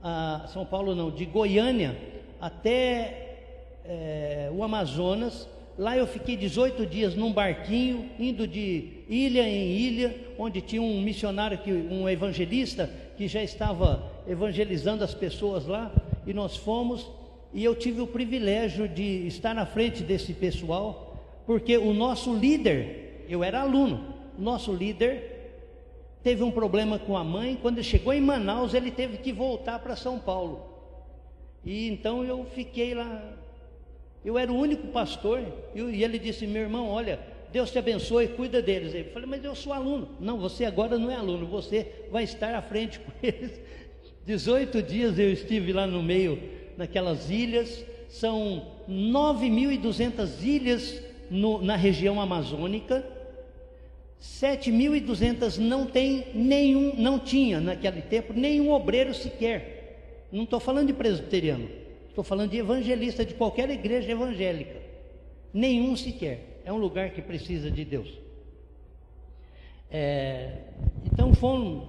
a, 0.02 0.46
São 0.52 0.66
Paulo 0.66 0.94
não, 0.94 1.10
de 1.10 1.24
Goiânia 1.24 1.96
até 2.40 3.38
é, 3.84 4.50
o 4.52 4.62
Amazonas. 4.62 5.48
Lá 5.80 5.96
eu 5.96 6.06
fiquei 6.06 6.36
18 6.36 6.84
dias 6.84 7.14
num 7.14 7.32
barquinho, 7.32 8.10
indo 8.18 8.46
de 8.46 8.98
ilha 9.08 9.48
em 9.48 9.70
ilha, 9.70 10.14
onde 10.38 10.60
tinha 10.60 10.82
um 10.82 11.00
missionário, 11.00 11.56
que, 11.56 11.72
um 11.72 12.06
evangelista, 12.06 12.90
que 13.16 13.26
já 13.26 13.42
estava 13.42 14.12
evangelizando 14.28 15.02
as 15.02 15.14
pessoas 15.14 15.66
lá, 15.66 15.90
e 16.26 16.34
nós 16.34 16.54
fomos, 16.54 17.10
e 17.50 17.64
eu 17.64 17.74
tive 17.74 18.02
o 18.02 18.06
privilégio 18.06 18.86
de 18.86 19.26
estar 19.26 19.54
na 19.54 19.64
frente 19.64 20.02
desse 20.02 20.34
pessoal, 20.34 21.18
porque 21.46 21.78
o 21.78 21.94
nosso 21.94 22.36
líder, 22.36 23.24
eu 23.26 23.42
era 23.42 23.62
aluno, 23.62 24.04
nosso 24.38 24.74
líder 24.74 25.62
teve 26.22 26.42
um 26.42 26.50
problema 26.50 26.98
com 26.98 27.16
a 27.16 27.24
mãe, 27.24 27.58
quando 27.62 27.82
chegou 27.82 28.12
em 28.12 28.20
Manaus, 28.20 28.74
ele 28.74 28.90
teve 28.90 29.16
que 29.16 29.32
voltar 29.32 29.78
para 29.78 29.96
São 29.96 30.18
Paulo. 30.18 30.60
E 31.64 31.88
então 31.88 32.22
eu 32.22 32.44
fiquei 32.54 32.92
lá. 32.92 33.39
Eu 34.24 34.38
era 34.38 34.52
o 34.52 34.56
único 34.56 34.88
pastor, 34.88 35.42
e 35.74 36.04
ele 36.04 36.18
disse: 36.18 36.46
Meu 36.46 36.62
irmão, 36.62 36.88
olha, 36.88 37.18
Deus 37.52 37.70
te 37.70 37.78
abençoe, 37.78 38.28
cuida 38.28 38.60
deles. 38.60 38.94
Eu 38.94 39.04
falei: 39.06 39.28
Mas 39.28 39.44
eu 39.44 39.54
sou 39.54 39.72
aluno. 39.72 40.08
Não, 40.20 40.38
você 40.38 40.64
agora 40.64 40.98
não 40.98 41.10
é 41.10 41.14
aluno, 41.14 41.46
você 41.46 41.86
vai 42.10 42.24
estar 42.24 42.54
à 42.54 42.62
frente 42.62 43.00
com 43.00 43.10
eles. 43.22 43.60
18 44.24 44.82
dias 44.82 45.18
eu 45.18 45.32
estive 45.32 45.72
lá 45.72 45.86
no 45.86 46.02
meio, 46.02 46.40
naquelas 46.76 47.30
ilhas, 47.30 47.84
são 48.08 48.66
9.200 48.88 50.42
ilhas 50.42 51.02
no, 51.30 51.62
na 51.62 51.76
região 51.76 52.20
amazônica. 52.20 53.04
7.200 54.20 55.56
não 55.56 55.86
tem 55.86 56.26
nenhum, 56.34 56.94
não 56.96 57.18
tinha 57.18 57.58
naquele 57.58 58.02
tempo 58.02 58.34
nenhum 58.34 58.70
obreiro 58.70 59.14
sequer. 59.14 60.26
Não 60.30 60.44
estou 60.44 60.60
falando 60.60 60.88
de 60.88 60.92
presbiteriano, 60.92 61.68
estou 62.20 62.24
falando 62.24 62.50
de 62.50 62.58
evangelista 62.58 63.24
de 63.24 63.34
qualquer 63.34 63.70
igreja 63.70 64.12
evangélica. 64.12 64.76
Nenhum 65.52 65.96
sequer. 65.96 66.60
É 66.64 66.72
um 66.72 66.76
lugar 66.76 67.10
que 67.10 67.22
precisa 67.22 67.70
de 67.70 67.84
Deus. 67.84 68.08
É, 69.90 70.58
então 71.04 71.32
foram 71.34 71.88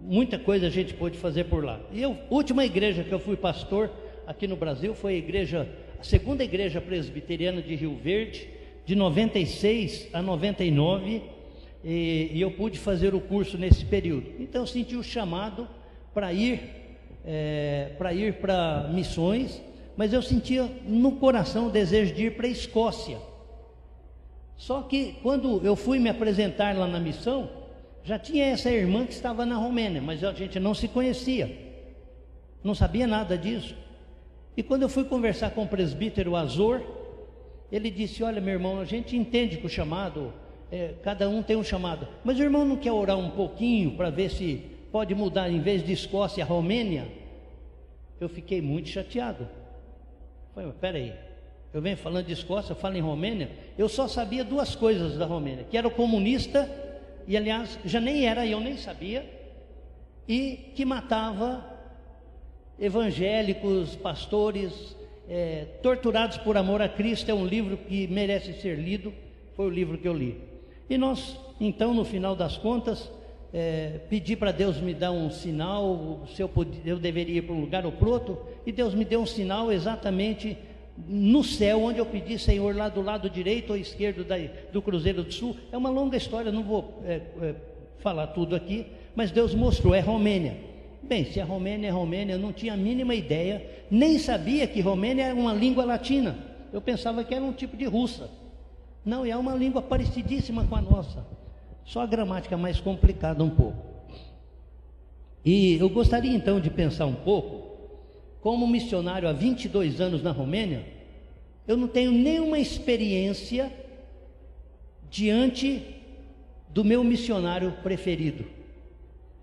muita 0.00 0.38
coisa 0.38 0.66
a 0.66 0.70
gente 0.70 0.92
pôde 0.94 1.16
fazer 1.16 1.44
por 1.44 1.64
lá. 1.64 1.80
E 1.92 2.02
a 2.02 2.08
última 2.28 2.64
igreja 2.64 3.04
que 3.04 3.12
eu 3.12 3.20
fui 3.20 3.36
pastor 3.36 3.90
aqui 4.26 4.46
no 4.48 4.56
Brasil 4.56 4.94
foi 4.94 5.14
a 5.14 5.18
igreja, 5.18 5.68
a 5.98 6.02
segunda 6.02 6.42
igreja 6.42 6.80
presbiteriana 6.80 7.62
de 7.62 7.74
Rio 7.76 7.96
Verde, 7.96 8.48
de 8.84 8.94
96 8.94 10.08
a 10.12 10.20
99 10.20 11.22
e, 11.82 12.30
e 12.32 12.40
eu 12.40 12.50
pude 12.50 12.78
fazer 12.78 13.14
o 13.14 13.20
curso 13.20 13.56
nesse 13.56 13.84
período. 13.84 14.32
Então 14.38 14.62
eu 14.62 14.66
senti 14.66 14.96
o 14.96 15.02
chamado 15.02 15.68
para 16.12 16.32
ir 16.32 16.83
é, 17.24 17.92
para 17.96 18.12
ir 18.12 18.34
para 18.34 18.88
missões, 18.92 19.62
mas 19.96 20.12
eu 20.12 20.20
sentia 20.20 20.68
no 20.86 21.12
coração 21.12 21.68
o 21.68 21.70
desejo 21.70 22.14
de 22.14 22.26
ir 22.26 22.36
para 22.36 22.46
a 22.46 22.50
Escócia. 22.50 23.18
Só 24.56 24.82
que 24.82 25.16
quando 25.22 25.64
eu 25.64 25.74
fui 25.74 25.98
me 25.98 26.08
apresentar 26.08 26.76
lá 26.76 26.86
na 26.86 27.00
missão, 27.00 27.48
já 28.02 28.18
tinha 28.18 28.44
essa 28.46 28.70
irmã 28.70 29.06
que 29.06 29.12
estava 29.12 29.46
na 29.46 29.56
Romênia, 29.56 30.00
mas 30.00 30.22
a 30.22 30.32
gente 30.32 30.60
não 30.60 30.74
se 30.74 30.88
conhecia, 30.88 31.50
não 32.62 32.74
sabia 32.74 33.06
nada 33.06 33.36
disso. 33.36 33.74
E 34.56 34.62
quando 34.62 34.82
eu 34.82 34.88
fui 34.88 35.04
conversar 35.04 35.50
com 35.50 35.64
o 35.64 35.68
presbítero 35.68 36.36
Azor, 36.36 36.82
ele 37.72 37.90
disse: 37.90 38.22
Olha, 38.22 38.40
meu 38.40 38.54
irmão, 38.54 38.80
a 38.80 38.84
gente 38.84 39.16
entende 39.16 39.56
que 39.56 39.66
o 39.66 39.70
chamado 39.70 40.32
é, 40.70 40.94
cada 41.02 41.28
um 41.28 41.42
tem 41.42 41.56
um 41.56 41.64
chamado. 41.64 42.06
Mas 42.24 42.38
o 42.38 42.42
irmão 42.42 42.64
não 42.64 42.76
quer 42.76 42.92
orar 42.92 43.18
um 43.18 43.30
pouquinho 43.30 43.92
para 43.92 44.10
ver 44.10 44.30
se 44.30 44.73
pode 44.94 45.12
mudar, 45.12 45.50
em 45.50 45.58
vez 45.58 45.84
de 45.84 45.92
Escócia, 45.92 46.44
a 46.44 46.46
Romênia? 46.46 47.08
Eu 48.20 48.28
fiquei 48.28 48.62
muito 48.62 48.88
chateado. 48.88 49.48
Falei, 50.54 50.70
peraí, 50.80 51.12
eu 51.72 51.82
venho 51.82 51.96
falando 51.96 52.26
de 52.26 52.32
Escócia, 52.32 52.76
falo 52.76 52.96
em 52.96 53.00
Romênia, 53.00 53.50
eu 53.76 53.88
só 53.88 54.06
sabia 54.06 54.44
duas 54.44 54.76
coisas 54.76 55.18
da 55.18 55.26
Romênia, 55.26 55.66
que 55.68 55.76
era 55.76 55.90
comunista, 55.90 56.70
e 57.26 57.36
aliás, 57.36 57.76
já 57.84 58.00
nem 58.00 58.24
era, 58.24 58.46
eu 58.46 58.60
nem 58.60 58.76
sabia, 58.76 59.28
e 60.28 60.70
que 60.76 60.84
matava 60.84 61.64
evangélicos, 62.78 63.96
pastores, 63.96 64.96
é, 65.28 65.64
torturados 65.82 66.38
por 66.38 66.56
amor 66.56 66.80
a 66.80 66.88
Cristo, 66.88 67.28
é 67.28 67.34
um 67.34 67.44
livro 67.44 67.76
que 67.76 68.06
merece 68.06 68.52
ser 68.60 68.78
lido, 68.78 69.12
foi 69.56 69.66
o 69.66 69.70
livro 69.70 69.98
que 69.98 70.06
eu 70.06 70.14
li. 70.14 70.40
E 70.88 70.96
nós, 70.96 71.36
então, 71.60 71.92
no 71.92 72.04
final 72.04 72.36
das 72.36 72.56
contas, 72.56 73.10
é, 73.54 74.00
pedi 74.10 74.34
para 74.34 74.50
Deus 74.50 74.80
me 74.80 74.92
dar 74.92 75.12
um 75.12 75.30
sinal, 75.30 76.24
se 76.34 76.42
eu, 76.42 76.48
podia, 76.48 76.80
eu 76.84 76.98
deveria 76.98 77.38
ir 77.38 77.42
para 77.42 77.54
um 77.54 77.60
lugar 77.60 77.86
ou 77.86 77.92
para 77.92 78.08
outro, 78.08 78.44
e 78.66 78.72
Deus 78.72 78.94
me 78.94 79.04
deu 79.04 79.20
um 79.20 79.26
sinal 79.26 79.70
exatamente 79.70 80.58
no 81.06 81.44
céu, 81.44 81.82
onde 81.82 82.00
eu 82.00 82.06
pedi, 82.06 82.36
Senhor, 82.36 82.74
lá 82.74 82.88
do 82.88 83.00
lado 83.00 83.30
direito 83.30 83.70
ou 83.70 83.76
esquerdo 83.76 84.24
da, 84.24 84.34
do 84.72 84.82
Cruzeiro 84.82 85.22
do 85.22 85.32
Sul. 85.32 85.56
É 85.70 85.76
uma 85.76 85.88
longa 85.88 86.16
história, 86.16 86.50
não 86.50 86.64
vou 86.64 87.00
é, 87.04 87.20
é, 87.40 87.54
falar 88.00 88.28
tudo 88.28 88.56
aqui, 88.56 88.86
mas 89.14 89.30
Deus 89.30 89.54
mostrou, 89.54 89.94
é 89.94 90.00
Romênia. 90.00 90.56
Bem, 91.00 91.24
se 91.24 91.38
é 91.38 91.42
Romênia, 91.44 91.86
é 91.86 91.90
Romênia, 91.90 92.34
eu 92.34 92.38
não 92.40 92.52
tinha 92.52 92.72
a 92.74 92.76
mínima 92.76 93.14
ideia, 93.14 93.64
nem 93.88 94.18
sabia 94.18 94.66
que 94.66 94.80
Romênia 94.80 95.26
era 95.26 95.34
uma 95.34 95.52
língua 95.52 95.84
latina. 95.84 96.36
Eu 96.72 96.80
pensava 96.80 97.22
que 97.22 97.32
era 97.32 97.44
um 97.44 97.52
tipo 97.52 97.76
de 97.76 97.84
russa. 97.84 98.28
Não, 99.04 99.24
é 99.24 99.36
uma 99.36 99.54
língua 99.54 99.80
parecidíssima 99.80 100.64
com 100.64 100.74
a 100.74 100.80
nossa, 100.80 101.24
só 101.84 102.02
a 102.02 102.06
gramática 102.06 102.56
mais 102.56 102.80
complicada 102.80 103.42
um 103.44 103.50
pouco. 103.50 103.94
E 105.44 105.76
eu 105.76 105.88
gostaria 105.90 106.34
então 106.34 106.58
de 106.58 106.70
pensar 106.70 107.06
um 107.06 107.14
pouco, 107.14 107.76
como 108.40 108.66
missionário 108.66 109.28
há 109.28 109.32
22 109.32 110.00
anos 110.00 110.22
na 110.22 110.32
Romênia, 110.32 110.86
eu 111.66 111.76
não 111.76 111.88
tenho 111.88 112.12
nenhuma 112.12 112.58
experiência 112.58 113.72
diante 115.10 115.82
do 116.70 116.84
meu 116.84 117.04
missionário 117.04 117.72
preferido, 117.82 118.44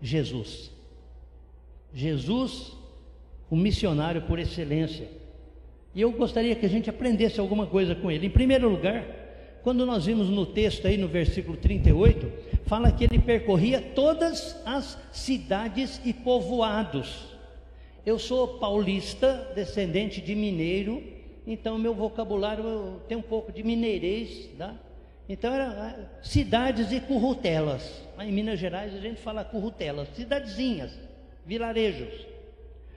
Jesus. 0.01 0.71
Jesus, 1.93 2.73
o 3.49 3.55
missionário 3.55 4.21
por 4.23 4.39
excelência. 4.39 5.07
E 5.93 6.01
eu 6.01 6.11
gostaria 6.11 6.55
que 6.55 6.65
a 6.65 6.69
gente 6.69 6.89
aprendesse 6.89 7.39
alguma 7.39 7.67
coisa 7.67 7.93
com 7.93 8.09
ele. 8.09 8.27
Em 8.27 8.29
primeiro 8.29 8.69
lugar, 8.69 9.05
quando 9.63 9.85
nós 9.85 10.05
vimos 10.05 10.29
no 10.29 10.45
texto 10.45 10.87
aí 10.87 10.97
no 10.97 11.07
versículo 11.07 11.55
38, 11.57 12.31
fala 12.65 12.91
que 12.91 13.03
ele 13.03 13.19
percorria 13.19 13.81
todas 13.81 14.55
as 14.65 14.97
cidades 15.11 16.01
e 16.03 16.13
povoados. 16.13 17.31
Eu 18.05 18.17
sou 18.17 18.59
paulista, 18.59 19.51
descendente 19.53 20.19
de 20.19 20.33
mineiro, 20.33 21.03
então 21.45 21.77
meu 21.77 21.93
vocabulário 21.93 23.01
tem 23.07 23.17
um 23.17 23.21
pouco 23.21 23.51
de 23.51 23.61
mineirês, 23.61 24.49
tá? 24.57 24.75
Então 25.29 25.53
era 25.53 25.69
ah, 25.69 26.23
cidades 26.23 26.91
e 26.91 26.99
currutelas. 26.99 28.01
Lá 28.17 28.25
em 28.25 28.31
Minas 28.31 28.59
Gerais 28.59 28.93
a 28.95 28.99
gente 28.99 29.21
fala 29.21 29.45
currutelas, 29.45 30.07
cidadezinhas, 30.15 30.91
vilarejos. 31.45 32.25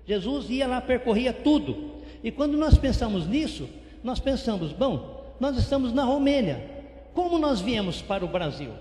Jesus 0.07 0.50
ia 0.50 0.66
lá, 0.66 0.81
percorria 0.81 1.33
tudo. 1.33 2.03
E 2.22 2.31
quando 2.31 2.57
nós 2.57 2.79
pensamos 2.79 3.27
nisso, 3.27 3.68
nós 4.03 4.18
pensamos, 4.18 4.72
bom, 4.72 5.13
nós 5.38 5.57
estamos 5.57 5.92
na 5.92 6.05
Romênia. 6.05 6.70
Como 7.12 7.38
nós 7.38 7.61
viemos 7.61 8.03
para 8.03 8.25
o 8.25 8.29
Brasil? 8.29 8.73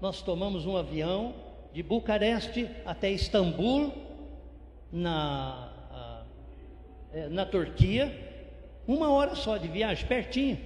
Nós 0.00 0.22
tomamos 0.22 0.66
um 0.66 0.76
avião 0.76 1.34
de 1.72 1.82
Bucareste 1.82 2.68
até 2.84 3.10
Istambul, 3.10 3.92
na, 4.92 5.70
é, 7.12 7.28
na 7.28 7.44
Turquia, 7.44 8.28
uma 8.86 9.10
hora 9.10 9.34
só 9.34 9.56
de 9.56 9.68
viagem, 9.68 10.06
pertinho. 10.06 10.58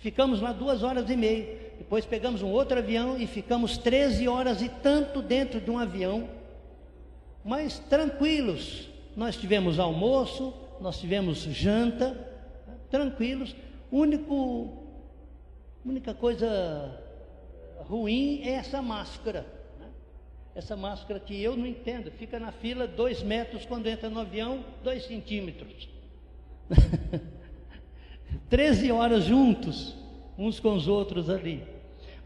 Ficamos 0.00 0.40
lá 0.40 0.52
duas 0.52 0.82
horas 0.82 1.10
e 1.10 1.16
meia. 1.16 1.68
Depois 1.78 2.04
pegamos 2.04 2.42
um 2.42 2.48
outro 2.48 2.78
avião 2.78 3.18
e 3.18 3.26
ficamos 3.26 3.76
13 3.78 4.26
horas 4.28 4.62
e 4.62 4.68
tanto 4.68 5.20
dentro 5.20 5.60
de 5.60 5.70
um 5.70 5.78
avião, 5.78 6.28
mas 7.44 7.78
tranquilos. 7.78 8.88
Nós 9.16 9.36
tivemos 9.36 9.78
almoço, 9.78 10.54
nós 10.80 10.98
tivemos 10.98 11.38
janta, 11.38 12.16
tranquilos. 12.90 13.54
Único, 13.90 14.84
única 15.84 16.12
coisa 16.12 17.02
ruim 17.78 18.42
é 18.44 18.52
essa 18.52 18.82
máscara. 18.82 19.46
Né? 19.80 19.86
Essa 20.54 20.76
máscara 20.76 21.18
que 21.18 21.40
eu 21.42 21.56
não 21.56 21.66
entendo, 21.66 22.10
fica 22.10 22.38
na 22.38 22.52
fila 22.52 22.86
dois 22.86 23.22
metros 23.22 23.64
quando 23.64 23.86
entra 23.86 24.10
no 24.10 24.20
avião, 24.20 24.64
dois 24.84 25.06
centímetros. 25.06 25.88
Treze 28.50 28.92
horas 28.92 29.24
juntos. 29.24 29.96
uns 30.36 30.60
com 30.60 30.74
os 30.74 30.86
outros 30.86 31.28
ali. 31.28 31.64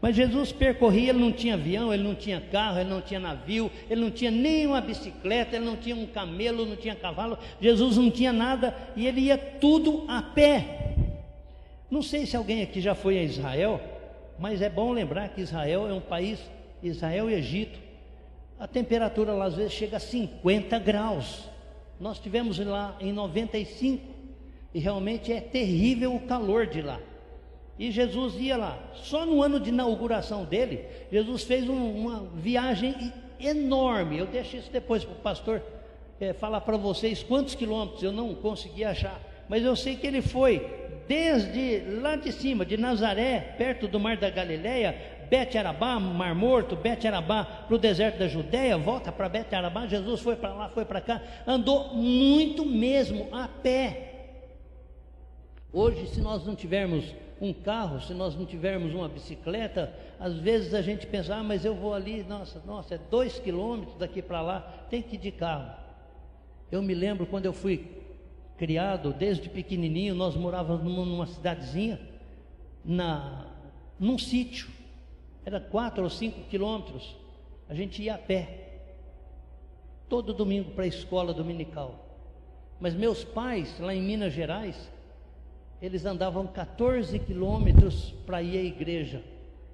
Mas 0.03 0.17
Jesus 0.17 0.51
percorria, 0.51 1.11
ele 1.11 1.19
não 1.19 1.31
tinha 1.31 1.53
avião, 1.53 1.93
ele 1.93 2.03
não 2.03 2.13
tinha 2.13 2.41
carro, 2.41 2.77
ele 2.77 2.89
não 2.89 2.99
tinha 2.99 3.21
navio, 3.21 3.71
ele 3.89 4.01
não 4.01 4.11
tinha 4.11 4.29
nenhuma 4.29 4.81
bicicleta, 4.81 5.55
ele 5.55 5.63
não 5.63 5.77
tinha 5.77 5.95
um 5.95 6.05
camelo, 6.05 6.65
não 6.65 6.75
tinha 6.75 6.93
cavalo, 6.93 7.37
Jesus 7.61 7.95
não 7.95 8.11
tinha 8.11 8.33
nada 8.33 8.75
e 8.97 9.07
ele 9.07 9.21
ia 9.21 9.37
tudo 9.37 10.03
a 10.09 10.21
pé. 10.21 10.92
Não 11.93 12.01
sei 12.01 12.25
se 12.25 12.35
alguém 12.35 12.63
aqui 12.63 12.81
já 12.81 12.95
foi 12.95 13.19
a 13.19 13.23
Israel, 13.23 13.79
mas 14.39 14.63
é 14.63 14.67
bom 14.67 14.91
lembrar 14.91 15.29
que 15.29 15.41
Israel 15.41 15.87
é 15.87 15.93
um 15.93 16.01
país, 16.01 16.39
Israel 16.81 17.29
e 17.29 17.35
Egito, 17.35 17.79
a 18.59 18.67
temperatura 18.67 19.31
lá 19.31 19.45
às 19.45 19.53
vezes 19.53 19.73
chega 19.73 19.97
a 19.97 19.99
50 19.99 20.79
graus. 20.79 21.47
Nós 21.99 22.17
tivemos 22.17 22.57
lá 22.57 22.97
em 22.99 23.13
95 23.13 24.03
e 24.73 24.79
realmente 24.79 25.31
é 25.31 25.39
terrível 25.39 26.15
o 26.15 26.21
calor 26.21 26.65
de 26.65 26.81
lá. 26.81 26.99
E 27.77 27.91
Jesus 27.91 28.41
ia 28.41 28.57
lá. 28.57 28.79
Só 28.95 29.23
no 29.23 29.43
ano 29.43 29.59
de 29.59 29.69
inauguração 29.69 30.45
dele, 30.45 30.87
Jesus 31.11 31.43
fez 31.43 31.69
um, 31.69 31.91
uma 31.95 32.23
viagem 32.33 33.13
enorme. 33.39 34.17
Eu 34.17 34.25
deixo 34.25 34.57
isso 34.57 34.71
depois 34.71 35.05
para 35.05 35.13
o 35.13 35.21
pastor 35.21 35.61
é, 36.19 36.33
falar 36.33 36.61
para 36.61 36.75
vocês 36.75 37.21
quantos 37.21 37.53
quilômetros 37.53 38.01
eu 38.01 38.11
não 38.11 38.33
consegui 38.33 38.83
achar. 38.83 39.21
Mas 39.47 39.63
eu 39.63 39.75
sei 39.75 39.95
que 39.95 40.07
ele 40.07 40.23
foi 40.23 40.82
desde 41.07 41.81
lá 42.01 42.15
de 42.15 42.31
cima, 42.31 42.65
de 42.65 42.77
Nazaré, 42.77 43.55
perto 43.57 43.87
do 43.87 43.99
mar 43.99 44.17
da 44.17 44.29
Galileia, 44.29 44.95
Bet 45.29 45.57
Arabá, 45.57 45.99
Mar 45.99 46.35
Morto, 46.35 46.75
Bet 46.75 47.07
Arabá 47.07 47.43
para 47.43 47.75
o 47.75 47.79
deserto 47.79 48.19
da 48.19 48.27
Judéia, 48.27 48.77
volta 48.77 49.11
para 49.11 49.29
Bet 49.29 49.53
Arabá, 49.55 49.87
Jesus 49.87 50.21
foi 50.21 50.35
para 50.35 50.53
lá, 50.53 50.69
foi 50.69 50.85
para 50.85 51.01
cá, 51.01 51.21
andou 51.47 51.95
muito 51.95 52.65
mesmo 52.65 53.29
a 53.31 53.47
pé. 53.47 54.09
Hoje, 55.71 56.07
se 56.07 56.21
nós 56.21 56.45
não 56.45 56.55
tivermos 56.55 57.15
um 57.41 57.51
carro, 57.51 57.99
se 57.99 58.13
nós 58.13 58.35
não 58.35 58.45
tivermos 58.45 58.93
uma 58.93 59.09
bicicleta, 59.09 59.91
às 60.19 60.35
vezes 60.35 60.73
a 60.73 60.81
gente 60.81 61.07
pensa, 61.07 61.35
ah, 61.35 61.43
mas 61.43 61.65
eu 61.65 61.73
vou 61.73 61.93
ali, 61.93 62.23
nossa, 62.23 62.61
nossa, 62.65 62.95
é 62.95 62.99
dois 63.09 63.39
quilômetros 63.39 63.97
daqui 63.97 64.21
para 64.21 64.41
lá, 64.41 64.59
tem 64.89 65.01
que 65.01 65.15
ir 65.15 65.19
de 65.19 65.31
carro. 65.31 65.71
Eu 66.71 66.81
me 66.81 66.93
lembro 66.93 67.25
quando 67.25 67.45
eu 67.45 67.53
fui 67.53 68.02
criado, 68.63 69.11
desde 69.11 69.49
pequenininho, 69.49 70.15
nós 70.15 70.37
morávamos 70.37 70.85
numa, 70.85 71.25
cidadezinha, 71.25 71.99
na, 72.85 73.45
num 73.99 74.17
sítio, 74.17 74.69
era 75.45 75.59
quatro 75.59 76.05
ou 76.05 76.09
cinco 76.09 76.39
quilômetros, 76.47 77.13
a 77.67 77.73
gente 77.73 78.01
ia 78.01 78.15
a 78.15 78.17
pé, 78.17 78.79
todo 80.07 80.33
domingo 80.33 80.71
para 80.71 80.85
a 80.85 80.87
escola 80.87 81.33
dominical. 81.33 82.07
Mas 82.79 82.93
meus 82.93 83.25
pais, 83.25 83.77
lá 83.81 83.93
em 83.93 84.01
Minas 84.01 84.31
Gerais, 84.31 84.89
eles 85.81 86.05
andavam 86.05 86.47
14 86.47 87.19
quilômetros 87.19 88.13
para 88.25 88.41
ir 88.41 88.57
à 88.57 88.63
igreja. 88.63 89.21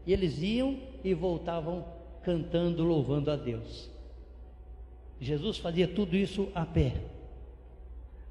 E 0.04 0.12
eles 0.12 0.42
iam 0.42 0.80
e 1.04 1.14
voltavam 1.14 1.86
cantando, 2.24 2.84
louvando 2.84 3.30
a 3.30 3.36
Deus. 3.36 3.88
Jesus 5.22 5.60
fazia 5.60 5.88
tudo 5.88 6.16
isso 6.16 6.50
a 6.56 6.66
pé. 6.66 7.19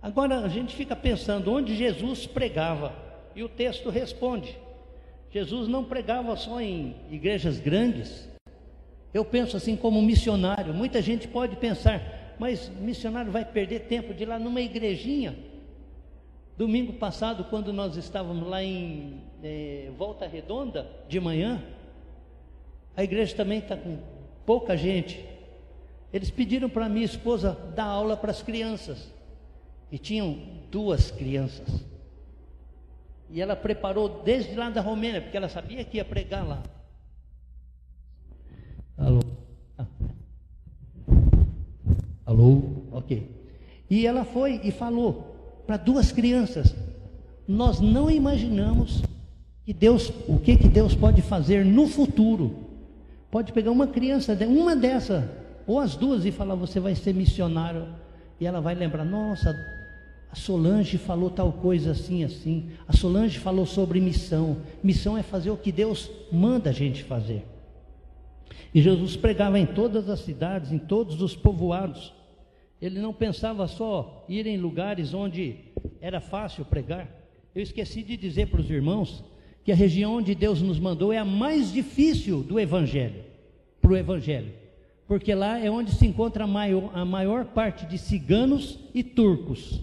Agora 0.01 0.41
a 0.41 0.49
gente 0.49 0.77
fica 0.77 0.95
pensando 0.95 1.53
onde 1.53 1.77
Jesus 1.77 2.27
pregava, 2.27 2.93
e 3.35 3.43
o 3.43 3.49
texto 3.49 3.91
responde: 3.91 4.57
Jesus 5.31 5.69
não 5.69 5.85
pregava 5.85 6.35
só 6.37 6.61
em 6.61 6.97
igrejas 7.11 7.59
grandes. 7.59 8.29
Eu 9.13 9.25
penso 9.25 9.57
assim 9.57 9.75
como 9.77 10.01
missionário. 10.01 10.73
Muita 10.73 11.03
gente 11.03 11.27
pode 11.27 11.57
pensar, 11.57 12.35
mas 12.39 12.69
missionário 12.69 13.33
vai 13.33 13.45
perder 13.45 13.81
tempo 13.81 14.15
de 14.15 14.23
ir 14.23 14.27
lá 14.27 14.39
numa 14.39 14.61
igrejinha. 14.61 15.37
Domingo 16.57 16.93
passado, 16.95 17.45
quando 17.45 17.73
nós 17.73 17.97
estávamos 17.97 18.49
lá 18.49 18.63
em 18.63 19.23
é, 19.43 19.91
Volta 19.97 20.27
Redonda, 20.27 20.91
de 21.09 21.21
manhã, 21.21 21.63
a 22.97 23.05
igreja 23.05 23.37
também 23.37 23.61
está 23.61 23.77
com 23.77 23.99
pouca 24.45 24.77
gente. 24.77 25.25
Eles 26.13 26.31
pediram 26.31 26.69
para 26.69 26.89
minha 26.89 27.05
esposa 27.05 27.57
dar 27.75 27.85
aula 27.85 28.17
para 28.17 28.31
as 28.31 28.43
crianças. 28.43 29.18
E 29.91 29.99
tinham 29.99 30.39
duas 30.71 31.11
crianças. 31.11 31.85
E 33.31 33.41
ela 33.41 33.55
preparou 33.55 34.23
desde 34.25 34.55
lá 34.55 34.71
da 34.71 34.81
Romênia, 34.81 35.21
porque 35.21 35.37
ela 35.37 35.49
sabia 35.49 35.85
que 35.85 35.99
ia 35.99 36.05
pregar 36.05 36.47
lá. 36.47 36.63
Alô? 38.97 39.21
Ah. 39.77 39.87
Alô? 42.27 42.63
Ok. 42.93 43.31
E 43.91 44.07
ela 44.07 44.25
foi 44.25 44.61
e 44.65 44.71
falou 44.71 45.63
para 45.67 45.77
duas 45.77 46.11
crianças. 46.11 46.75
Nós 47.47 47.81
não 47.81 48.11
imaginamos 48.11 49.03
que 49.65 49.73
Deus, 49.73 50.13
o 50.27 50.39
que 50.39 50.57
que 50.57 50.69
Deus 50.69 50.95
pode 50.95 51.23
fazer 51.23 51.65
no 51.65 51.87
futuro. 51.87 52.67
Pode 53.31 53.53
pegar 53.53 53.71
uma 53.71 53.87
criança, 53.87 54.37
uma 54.47 54.75
dessa, 54.75 55.31
ou 55.67 55.79
as 55.79 55.95
duas 55.95 56.25
e 56.25 56.33
falar: 56.33 56.55
você 56.55 56.81
vai 56.81 56.95
ser 56.95 57.15
missionário. 57.15 57.87
E 58.41 58.47
ela 58.47 58.61
vai 58.61 58.75
lembrar: 58.75 59.05
nossa, 59.05 59.55
a 60.31 60.37
Solange 60.37 60.99
falou 60.99 61.31
tal 61.31 61.53
coisa 61.53 61.93
assim, 61.93 62.23
assim. 62.23 62.71
A 62.87 62.93
Solange 62.93 63.39
falou 63.39 63.65
sobre 63.65 64.01
missão. 64.01 64.59
Missão 64.83 65.17
é 65.17 65.23
fazer 65.23 65.51
o 65.51 65.57
que 65.57 65.73
Deus 65.73 66.11
manda 66.31 66.71
a 66.71 66.73
gente 66.73 67.03
fazer. 67.03 67.45
E 68.75 68.83
Jesus 68.83 69.17
pregava 69.17 69.59
em 69.59 69.67
todas 69.67 70.09
as 70.11 70.21
cidades, 70.21 70.71
em 70.71 70.79
todos 70.79 71.23
os 71.23 71.35
povoados. 71.35 72.13
Ele 72.81 73.01
não 73.01 73.13
pensava 73.13 73.67
só 73.67 74.25
ir 74.29 74.47
em 74.47 74.59
lugares 74.59 75.15
onde 75.15 75.57
era 76.01 76.21
fácil 76.21 76.65
pregar. 76.65 77.09
Eu 77.55 77.63
esqueci 77.63 78.03
de 78.03 78.17
dizer 78.17 78.49
para 78.49 78.61
os 78.61 78.71
irmãos 78.71 79.25
que 79.65 79.73
a 79.73 79.75
região 79.75 80.15
onde 80.15 80.35
Deus 80.35 80.61
nos 80.63 80.79
mandou 80.79 81.13
é 81.13 81.19
a 81.19 81.25
mais 81.25 81.73
difícil 81.73 82.43
do 82.43 82.61
Evangelho, 82.61 83.25
para 83.81 83.93
o 83.93 83.97
Evangelho, 83.97 84.53
porque 85.07 85.35
lá 85.35 85.59
é 85.59 85.71
onde 85.71 85.93
se 85.93 86.07
encontra 86.07 86.45
a 86.45 86.47
maior, 86.47 86.91
a 86.95 87.05
maior 87.05 87.47
parte 87.47 87.85
de 87.87 87.99
ciganos 87.99 88.79
e 88.95 89.03
turcos. 89.03 89.81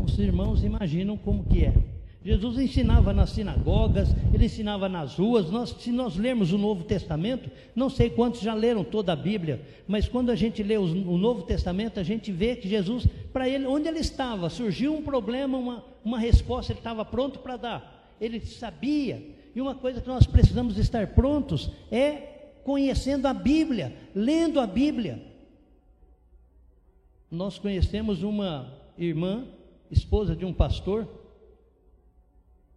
Então 0.00 0.04
os 0.04 0.18
irmãos 0.18 0.64
imaginam 0.64 1.16
como 1.16 1.44
que 1.44 1.64
é. 1.64 1.74
Jesus 2.22 2.58
ensinava 2.58 3.12
nas 3.12 3.30
sinagogas, 3.30 4.08
ele 4.32 4.44
ensinava 4.44 4.88
nas 4.88 5.14
ruas. 5.14 5.50
Nós, 5.50 5.70
se 5.78 5.90
nós 5.90 6.16
lermos 6.16 6.52
o 6.52 6.58
Novo 6.58 6.84
Testamento, 6.84 7.50
não 7.74 7.88
sei 7.88 8.10
quantos 8.10 8.40
já 8.40 8.52
leram 8.54 8.84
toda 8.84 9.12
a 9.12 9.16
Bíblia, 9.16 9.62
mas 9.88 10.06
quando 10.06 10.30
a 10.30 10.36
gente 10.36 10.62
lê 10.62 10.76
o, 10.76 10.82
o 10.82 11.18
Novo 11.18 11.42
Testamento, 11.42 11.98
a 11.98 12.02
gente 12.02 12.30
vê 12.30 12.56
que 12.56 12.68
Jesus, 12.68 13.06
para 13.32 13.48
ele, 13.48 13.66
onde 13.66 13.88
ele 13.88 14.00
estava, 14.00 14.50
surgiu 14.50 14.94
um 14.94 15.02
problema, 15.02 15.56
uma, 15.56 15.84
uma 16.04 16.18
resposta, 16.18 16.72
ele 16.72 16.80
estava 16.80 17.04
pronto 17.04 17.38
para 17.38 17.56
dar. 17.56 18.16
Ele 18.20 18.40
sabia. 18.40 19.22
E 19.54 19.60
uma 19.60 19.74
coisa 19.74 20.00
que 20.00 20.08
nós 20.08 20.26
precisamos 20.26 20.78
estar 20.78 21.06
prontos 21.08 21.70
é 21.90 22.12
conhecendo 22.64 23.26
a 23.26 23.32
Bíblia, 23.34 23.96
lendo 24.14 24.60
a 24.60 24.66
Bíblia. 24.66 25.22
Nós 27.30 27.58
conhecemos 27.58 28.22
uma 28.22 28.74
irmã, 28.98 29.46
esposa 29.90 30.36
de 30.36 30.44
um 30.44 30.52
pastor, 30.52 31.08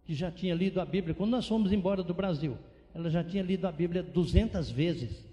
que 0.04 0.14
já 0.14 0.30
tinha 0.30 0.54
lido 0.54 0.80
a 0.80 0.84
Bíblia, 0.84 1.14
quando 1.14 1.30
nós 1.30 1.46
fomos 1.46 1.72
embora 1.72 2.02
do 2.02 2.12
Brasil, 2.12 2.58
ela 2.94 3.10
já 3.10 3.24
tinha 3.24 3.42
lido 3.42 3.66
a 3.66 3.72
Bíblia 3.72 4.02
200 4.02 4.70
vezes. 4.70 5.24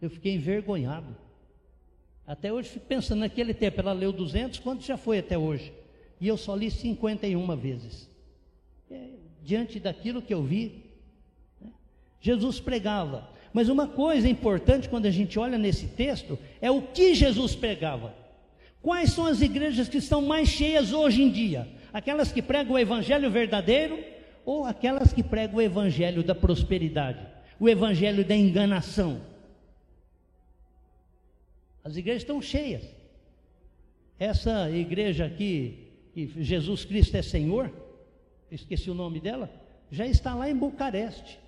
Eu 0.00 0.10
fiquei 0.10 0.34
envergonhado. 0.34 1.16
Até 2.26 2.52
hoje 2.52 2.68
fico 2.68 2.86
pensando, 2.86 3.20
naquele 3.20 3.54
tempo 3.54 3.80
ela 3.80 3.92
leu 3.92 4.12
200, 4.12 4.58
quanto 4.58 4.84
já 4.84 4.96
foi 4.96 5.18
até 5.18 5.38
hoje? 5.38 5.72
E 6.20 6.28
eu 6.28 6.36
só 6.36 6.54
li 6.54 6.70
51 6.70 7.56
vezes. 7.56 8.08
É, 8.90 9.08
diante 9.42 9.80
daquilo 9.80 10.20
que 10.20 10.34
eu 10.34 10.42
vi, 10.42 10.84
né? 11.60 11.72
Jesus 12.20 12.60
pregava. 12.60 13.30
Mas 13.52 13.68
uma 13.68 13.88
coisa 13.88 14.28
importante 14.28 14.88
quando 14.88 15.06
a 15.06 15.10
gente 15.10 15.38
olha 15.38 15.56
nesse 15.56 15.88
texto 15.88 16.38
é 16.60 16.70
o 16.70 16.82
que 16.82 17.14
Jesus 17.14 17.56
pregava. 17.56 18.14
Quais 18.88 19.12
são 19.12 19.26
as 19.26 19.42
igrejas 19.42 19.86
que 19.86 19.98
estão 19.98 20.22
mais 20.22 20.48
cheias 20.48 20.94
hoje 20.94 21.22
em 21.22 21.30
dia? 21.30 21.68
Aquelas 21.92 22.32
que 22.32 22.40
pregam 22.40 22.72
o 22.72 22.78
evangelho 22.78 23.30
verdadeiro 23.30 24.02
ou 24.46 24.64
aquelas 24.64 25.12
que 25.12 25.22
pregam 25.22 25.56
o 25.56 25.60
evangelho 25.60 26.22
da 26.22 26.34
prosperidade, 26.34 27.20
o 27.60 27.68
evangelho 27.68 28.24
da 28.24 28.34
enganação? 28.34 29.20
As 31.84 31.98
igrejas 31.98 32.22
estão 32.22 32.40
cheias. 32.40 32.82
Essa 34.18 34.70
igreja 34.70 35.26
aqui, 35.26 35.90
que 36.14 36.42
Jesus 36.42 36.86
Cristo 36.86 37.14
é 37.14 37.20
Senhor, 37.20 37.70
esqueci 38.50 38.90
o 38.90 38.94
nome 38.94 39.20
dela, 39.20 39.52
já 39.90 40.06
está 40.06 40.34
lá 40.34 40.48
em 40.48 40.56
Bucareste. 40.56 41.38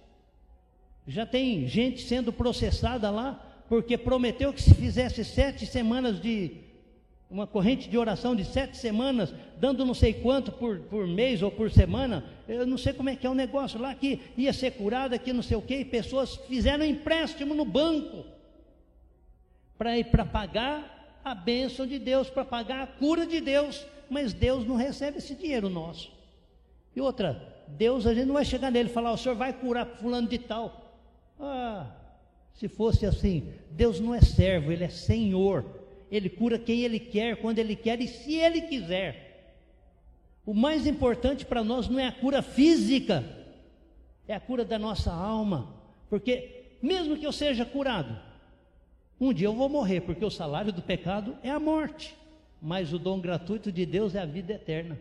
Já 1.07 1.25
tem 1.25 1.67
gente 1.67 2.03
sendo 2.03 2.35
processada 2.35 3.11
lá, 3.11 3.65
porque 3.67 3.97
prometeu 3.97 4.53
que 4.53 4.61
se 4.61 4.75
fizesse 4.75 5.25
sete 5.25 5.65
semanas 5.65 6.21
de 6.21 6.69
uma 7.31 7.47
corrente 7.47 7.89
de 7.89 7.97
oração 7.97 8.35
de 8.35 8.45
sete 8.45 8.77
semanas, 8.77 9.33
dando 9.57 9.87
não 9.87 9.95
sei 9.95 10.13
quanto 10.13 10.51
por, 10.51 10.81
por 10.81 11.07
mês 11.07 11.43
ou 11.43 11.51
por 11.51 11.71
semana, 11.71 12.25
eu 12.49 12.67
não 12.67 12.77
sei 12.77 12.93
como 12.93 13.09
é 13.09 13.15
que 13.15 13.27
é 13.27 13.31
o 13.31 13.35
negócio 13.35 13.81
lá, 13.81 13.95
que 13.95 14.21
ia 14.37 14.53
ser 14.53 14.73
curada, 14.73 15.17
que 15.17 15.33
não 15.33 15.43
sei 15.43 15.57
o 15.57 15.63
que, 15.63 15.77
e 15.77 15.85
pessoas 15.85 16.37
fizeram 16.49 16.85
empréstimo 16.85 17.55
no 17.55 17.65
banco 17.65 18.25
para 19.79 20.25
pagar 20.25 21.21
a 21.25 21.35
bênção 21.35 21.87
de 21.87 21.99
Deus, 21.99 22.29
para 22.29 22.45
pagar 22.45 22.83
a 22.83 22.87
cura 22.87 23.25
de 23.25 23.41
Deus, 23.41 23.87
mas 24.11 24.33
Deus 24.33 24.67
não 24.67 24.75
recebe 24.75 25.19
esse 25.19 25.35
dinheiro 25.35 25.69
nosso. 25.69 26.11
E 26.97 27.01
outra, 27.01 27.65
Deus, 27.69 28.07
a 28.07 28.13
gente 28.13 28.27
não 28.27 28.35
vai 28.35 28.45
chegar 28.45 28.73
nele 28.73 28.89
e 28.89 28.93
falar, 28.93 29.13
o 29.13 29.17
senhor 29.17 29.37
vai 29.37 29.53
curar 29.53 29.87
fulano 29.87 30.27
de 30.27 30.39
tal. 30.39 30.99
Ah, 31.39 31.87
se 32.55 32.69
fosse 32.69 33.07
assim, 33.07 33.55
Deus 33.71 34.01
não 34.01 34.15
é 34.15 34.21
servo, 34.21 34.73
ele 34.73 34.85
é 34.85 34.89
senhor. 34.89 35.80
Ele 36.11 36.29
cura 36.29 36.59
quem 36.59 36.81
ele 36.81 36.99
quer, 36.99 37.37
quando 37.37 37.59
ele 37.59 37.77
quer 37.77 38.01
e 38.01 38.09
se 38.09 38.35
ele 38.35 38.63
quiser. 38.63 39.31
O 40.45 40.53
mais 40.53 40.87
importante 40.87 41.45
para 41.45 41.63
nós 41.63 41.89
não 41.89 42.01
é 42.01 42.07
a 42.07 42.13
cura 42.13 42.43
física, 42.43 43.25
é 44.27 44.35
a 44.35 44.41
cura 44.41 44.65
da 44.65 44.79
nossa 44.79 45.13
alma. 45.13 45.75
Porque 46.09 46.77
mesmo 46.83 47.17
que 47.17 47.27
eu 47.27 47.33
seja 47.33 47.65
curado, 47.65 48.19
um 49.21 49.33
dia 49.33 49.47
eu 49.47 49.55
vou 49.55 49.69
morrer, 49.69 50.01
porque 50.01 50.25
o 50.25 50.31
salário 50.31 50.73
do 50.73 50.83
pecado 50.83 51.37
é 51.43 51.51
a 51.51 51.61
morte, 51.61 52.17
mas 52.61 52.93
o 52.93 52.99
dom 52.99 53.21
gratuito 53.21 53.71
de 53.71 53.85
Deus 53.87 54.15
é 54.15 54.21
a 54.21 54.27
vida 54.27 54.55
eterna. 54.55 54.99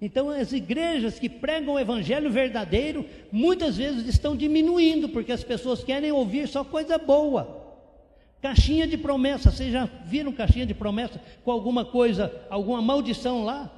Então, 0.00 0.30
as 0.30 0.52
igrejas 0.52 1.18
que 1.18 1.28
pregam 1.28 1.74
o 1.74 1.78
evangelho 1.78 2.30
verdadeiro, 2.30 3.04
muitas 3.30 3.76
vezes 3.76 4.06
estão 4.06 4.34
diminuindo, 4.34 5.08
porque 5.08 5.32
as 5.32 5.44
pessoas 5.44 5.84
querem 5.84 6.10
ouvir 6.10 6.48
só 6.48 6.64
coisa 6.64 6.96
boa. 6.96 7.59
Caixinha 8.40 8.86
de 8.86 8.96
promessa, 8.96 9.50
vocês 9.50 9.70
já 9.70 9.84
viram 10.04 10.32
caixinha 10.32 10.64
de 10.64 10.72
promessa 10.72 11.20
com 11.44 11.50
alguma 11.50 11.84
coisa, 11.84 12.46
alguma 12.48 12.80
maldição 12.80 13.44
lá? 13.44 13.70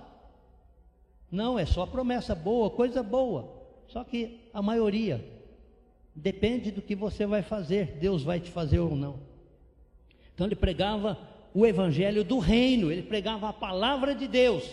Não, 1.30 1.58
é 1.58 1.66
só 1.66 1.84
promessa 1.84 2.34
boa, 2.34 2.70
coisa 2.70 3.02
boa. 3.02 3.52
Só 3.88 4.04
que 4.04 4.40
a 4.54 4.62
maioria 4.62 5.24
depende 6.14 6.70
do 6.70 6.80
que 6.80 6.94
você 6.94 7.26
vai 7.26 7.42
fazer, 7.42 7.96
Deus 7.98 8.22
vai 8.22 8.38
te 8.38 8.50
fazer 8.50 8.78
ou 8.78 8.94
não. 8.94 9.18
Então 10.34 10.46
ele 10.46 10.54
pregava 10.54 11.18
o 11.52 11.66
evangelho 11.66 12.22
do 12.22 12.38
reino, 12.38 12.92
ele 12.92 13.02
pregava 13.02 13.48
a 13.48 13.52
palavra 13.52 14.14
de 14.14 14.28
Deus. 14.28 14.64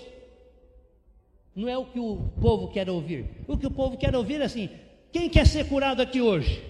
Não 1.56 1.68
é 1.68 1.78
o 1.78 1.86
que 1.86 2.00
o 2.00 2.30
povo 2.40 2.68
quer 2.68 2.90
ouvir. 2.90 3.26
O 3.48 3.58
que 3.58 3.66
o 3.68 3.72
povo 3.72 3.98
quer 3.98 4.16
ouvir 4.16 4.40
é 4.40 4.46
assim: 4.46 4.70
quem 5.12 5.28
quer 5.30 5.48
ser 5.48 5.68
curado 5.68 6.02
aqui 6.02 6.22
hoje? 6.22 6.69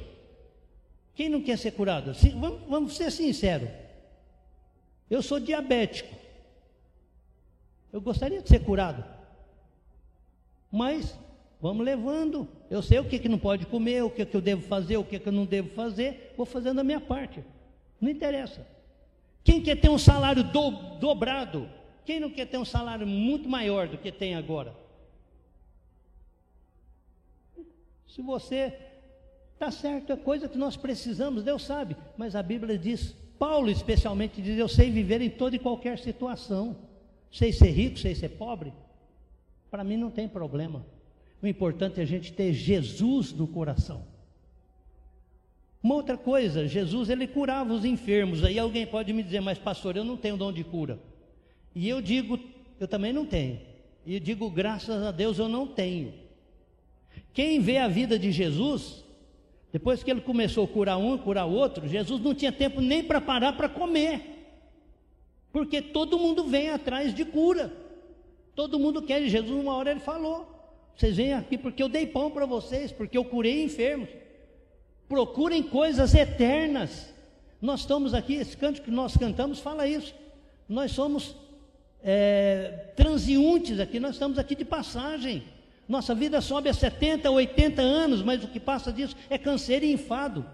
Quem 1.20 1.28
não 1.28 1.42
quer 1.42 1.58
ser 1.58 1.72
curado? 1.72 2.14
vamos, 2.38 2.62
vamos 2.70 2.96
ser 2.96 3.12
sinceros. 3.12 3.68
Eu 5.10 5.22
sou 5.22 5.38
diabético. 5.38 6.16
Eu 7.92 8.00
gostaria 8.00 8.42
de 8.42 8.48
ser 8.48 8.64
curado. 8.64 9.04
Mas 10.72 11.20
vamos 11.60 11.86
levando. 11.86 12.48
Eu 12.70 12.82
sei 12.82 13.00
o 13.00 13.04
que, 13.04 13.20
que 13.20 13.28
não 13.28 13.38
pode 13.38 13.66
comer, 13.66 14.02
o 14.02 14.10
que, 14.10 14.26
que 14.26 14.34
eu 14.34 14.40
devo 14.40 14.62
fazer, 14.62 14.96
o 14.96 15.04
que, 15.04 15.20
que 15.20 15.28
eu 15.28 15.34
não 15.34 15.46
devo 15.46 15.68
fazer. 15.72 16.34
Vou 16.38 16.46
fazendo 16.46 16.80
a 16.80 16.86
minha 16.86 17.02
parte. 17.02 17.44
Não 18.00 18.10
interessa. 18.10 18.66
Quem 19.44 19.62
quer 19.62 19.76
ter 19.76 19.90
um 19.90 20.00
salário 20.00 20.46
do, 20.46 20.72
dobrado? 21.02 21.70
Quem 22.06 22.22
não 22.22 22.30
quer 22.30 22.46
ter 22.46 22.58
um 22.58 22.64
salário 22.64 23.06
muito 23.06 23.50
maior 23.50 23.90
do 23.90 23.98
que 23.98 24.10
tem 24.10 24.36
agora? 24.36 24.74
Se 28.08 28.22
você 28.22 28.89
Está 29.60 29.72
certo, 29.72 30.14
é 30.14 30.16
coisa 30.16 30.48
que 30.48 30.58
nós 30.58 30.78
precisamos, 30.78 31.44
Deus 31.44 31.66
sabe, 31.66 31.98
mas 32.16 32.34
a 32.34 32.42
Bíblia 32.42 32.78
diz, 32.78 33.14
Paulo 33.38 33.70
especialmente 33.70 34.42
diz: 34.42 34.58
Eu 34.58 34.70
sei 34.70 34.90
viver 34.90 35.20
em 35.20 35.30
toda 35.30 35.54
e 35.54 35.60
qualquer 35.60 36.00
situação, 36.00 36.78
sei 37.30 37.52
ser 37.52 37.72
rico, 37.72 38.00
sei 38.00 38.16
ser 38.16 38.30
pobre, 38.30 38.72
para 39.70 39.84
mim 39.84 39.98
não 39.98 40.10
tem 40.10 40.30
problema. 40.30 40.86
O 41.42 41.48
importante 41.48 42.00
é 42.00 42.04
a 42.04 42.06
gente 42.06 42.32
ter 42.32 42.54
Jesus 42.54 43.34
no 43.34 43.50
coração. 43.50 44.06
Uma 45.84 45.96
outra 45.96 46.16
coisa, 46.16 46.66
Jesus 46.66 47.10
ele 47.10 47.28
curava 47.28 47.74
os 47.74 47.84
enfermos. 47.84 48.46
Aí 48.46 48.58
alguém 48.58 48.88
pode 48.88 49.12
me 49.12 49.22
dizer, 49.22 49.42
mas 49.42 49.58
pastor, 49.58 49.98
eu 49.98 50.06
não 50.06 50.16
tenho 50.16 50.38
dom 50.38 50.54
de 50.54 50.64
cura. 50.64 50.98
E 51.76 51.88
eu 51.88 52.02
digo, 52.02 52.40
eu 52.80 52.88
também 52.88 53.12
não 53.12 53.26
tenho. 53.26 53.60
E 54.06 54.14
eu 54.14 54.20
digo, 54.22 54.50
graças 54.50 55.04
a 55.04 55.12
Deus 55.12 55.38
eu 55.38 55.50
não 55.50 55.68
tenho. 55.68 56.14
Quem 57.34 57.60
vê 57.60 57.78
a 57.78 57.90
vida 57.90 58.18
de 58.18 58.32
Jesus 58.32 59.04
depois 59.72 60.02
que 60.02 60.10
ele 60.10 60.22
começou 60.22 60.66
a 60.66 60.68
curar 60.68 60.98
um 60.98 61.18
curar 61.18 61.46
outro, 61.46 61.88
Jesus 61.88 62.20
não 62.22 62.34
tinha 62.34 62.52
tempo 62.52 62.82
nem 62.82 63.04
para 63.04 63.22
parar 63.22 63.54
para 63.54 63.70
comer. 63.70 64.38
Porque 65.52 65.82
todo 65.82 66.18
mundo 66.18 66.44
vem 66.46 66.70
atrás 66.70 67.14
de 67.14 67.24
cura. 67.24 67.72
Todo 68.56 68.80
mundo 68.80 69.02
quer. 69.02 69.22
Jesus, 69.28 69.52
uma 69.52 69.76
hora, 69.76 69.92
ele 69.92 70.00
falou: 70.00 70.48
Vocês 70.96 71.16
vêm 71.18 71.34
aqui 71.34 71.58
porque 71.58 71.82
eu 71.82 71.90
dei 71.90 72.06
pão 72.06 72.32
para 72.32 72.46
vocês, 72.46 72.92
porque 72.92 73.18
eu 73.18 73.26
curei 73.26 73.64
enfermos. 73.64 74.10
Procurem 75.08 75.64
coisas 75.64 76.14
eternas. 76.14 77.14
Nós 77.62 77.82
estamos 77.82 78.14
aqui, 78.14 78.36
esse 78.36 78.56
canto 78.56 78.82
que 78.82 78.92
nós 78.92 79.18
cantamos 79.18 79.60
fala 79.60 79.88
isso. 79.88 80.14
Nós 80.68 80.92
somos 80.92 81.36
é, 82.04 82.94
aqui, 83.80 84.00
nós 84.00 84.16
estamos 84.16 84.38
aqui 84.38 84.56
de 84.56 84.66
passagem. 84.66 85.44
Nossa 85.90 86.14
vida 86.14 86.40
sobe 86.40 86.70
a 86.70 86.74
70, 86.74 87.32
80 87.32 87.82
anos, 87.82 88.22
mas 88.22 88.44
o 88.44 88.48
que 88.48 88.60
passa 88.60 88.94
disso 88.94 89.16
é 89.28 89.40
câncer 89.40 89.82
e 89.84 89.92
enfado. 89.92 90.46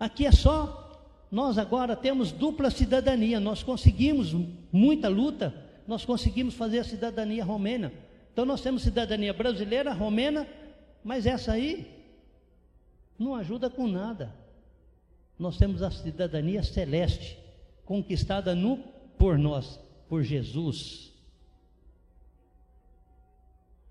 Aqui 0.00 0.26
é 0.26 0.32
só. 0.32 0.82
Nós 1.30 1.56
agora 1.58 1.94
temos 1.94 2.32
dupla 2.32 2.68
cidadania. 2.68 3.38
Nós 3.38 3.62
conseguimos 3.62 4.34
muita 4.72 5.08
luta. 5.08 5.54
Nós 5.86 6.04
conseguimos 6.04 6.54
fazer 6.54 6.80
a 6.80 6.84
cidadania 6.84 7.44
romena. 7.44 7.92
Então 8.32 8.44
nós 8.44 8.60
temos 8.60 8.82
cidadania 8.82 9.32
brasileira, 9.32 9.92
romena, 9.92 10.44
mas 11.04 11.24
essa 11.24 11.52
aí 11.52 11.86
não 13.16 13.32
ajuda 13.32 13.70
com 13.70 13.86
nada. 13.86 14.34
Nós 15.38 15.56
temos 15.56 15.82
a 15.82 15.90
cidadania 15.92 16.64
celeste, 16.64 17.38
conquistada 17.84 18.56
no, 18.56 18.78
por 19.16 19.38
nós, 19.38 19.78
por 20.08 20.24
Jesus. 20.24 21.15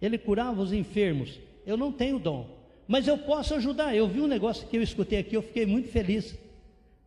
Ele 0.02 0.18
curava 0.18 0.62
os 0.62 0.74
enfermos. 0.74 1.40
Eu 1.66 1.78
não 1.78 1.92
tenho 1.92 2.20
dom, 2.20 2.48
mas 2.88 3.08
eu 3.08 3.18
posso 3.18 3.54
ajudar. 3.56 3.96
Eu 3.96 4.08
vi 4.08 4.22
um 4.22 4.28
negócio 4.28 4.68
que 4.68 4.78
eu 4.78 4.84
escutei 4.84 5.20
aqui, 5.20 5.36
eu 5.36 5.42
fiquei 5.42 5.66
muito 5.66 5.90
feliz. 5.90 6.38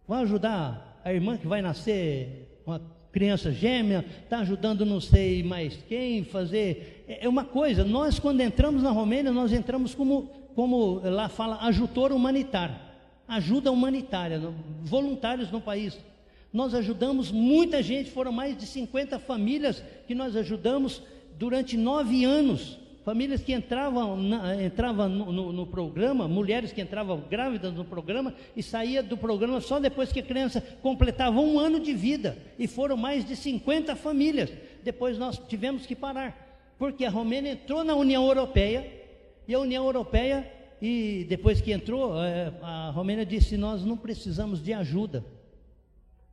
Vão 0.07 0.18
ajudar 0.18 1.01
a 1.05 1.12
irmã 1.12 1.36
que 1.36 1.47
vai 1.47 1.62
nascer 1.62 2.61
uma 2.66 2.80
criança 3.12 3.51
gêmea, 3.51 4.05
está 4.22 4.39
ajudando 4.41 4.84
não 4.84 5.01
sei 5.01 5.43
mais 5.43 5.78
quem 5.89 6.24
fazer. 6.24 7.05
É, 7.09 7.28
uma 7.28 7.45
coisa, 7.45 7.84
nós 7.84 8.18
quando 8.18 8.41
entramos 8.41 8.82
na 8.82 8.91
Romênia, 8.91 9.32
nós 9.32 9.53
entramos 9.53 9.95
como, 9.95 10.30
como 10.55 11.01
lá 11.03 11.28
fala, 11.28 11.59
ajutor 11.62 12.12
humanitário, 12.12 12.76
ajuda 13.26 13.72
humanitária, 13.72 14.41
voluntários 14.82 15.51
no 15.51 15.61
país. 15.61 15.99
Nós 16.53 16.74
ajudamos 16.74 17.30
muita 17.30 17.82
gente, 17.82 18.11
foram 18.11 18.32
mais 18.32 18.57
de 18.57 18.66
50 18.66 19.18
famílias 19.18 19.82
que 20.07 20.14
nós 20.14 20.34
ajudamos 20.34 21.03
durante 21.39 21.76
nove 21.76 22.24
anos. 22.24 22.78
Famílias 23.05 23.43
que 23.43 23.55
entravam, 23.55 24.18
na, 24.18 24.62
entravam 24.62 25.09
no, 25.09 25.32
no, 25.32 25.53
no, 25.53 25.66
programa, 25.66 26.28
mulheres 26.28 26.72
que 26.72 26.82
entravam 26.82 27.22
grávidas 27.30 27.72
no 27.72 27.82
programa 27.82 28.34
e 28.55 28.62
saía 28.62 29.03
do 29.03 29.16
programa 29.16 29.62
só 29.62 29.80
depois 29.80 30.12
que 30.12 30.20
a 30.20 30.22
criança 30.22 30.61
completava 30.82 31.41
um 31.41 31.59
ano 31.59 31.80
de 31.80 31.95
vida. 31.95 32.36
E 32.59 32.66
foram 32.66 32.99
mais 32.99 33.24
de 33.24 33.34
50 33.34 33.97
famílias. 33.97 34.53
Depois 34.82 35.16
nós 35.16 35.41
tivemos 35.49 35.86
que 35.86 35.97
parar, 35.97 36.61
porque 36.78 37.07
a 37.07 37.11
Romênia 37.11 37.53
entrou 37.53 37.82
na 37.82 37.95
União 37.95 38.26
Europeia 38.26 38.86
e 39.47 39.55
a 39.55 39.61
União 39.61 39.86
Europeia, 39.86 40.47
e 40.82 41.24
depois 41.30 41.62
que 41.62 41.72
entrou, 41.72 42.22
é, 42.22 42.53
a 42.61 42.91
Romênia 42.91 43.24
disse: 43.24 43.57
Nós 43.57 43.82
não 43.86 43.97
precisamos 43.97 44.62
de 44.62 44.74
ajuda. 44.74 45.24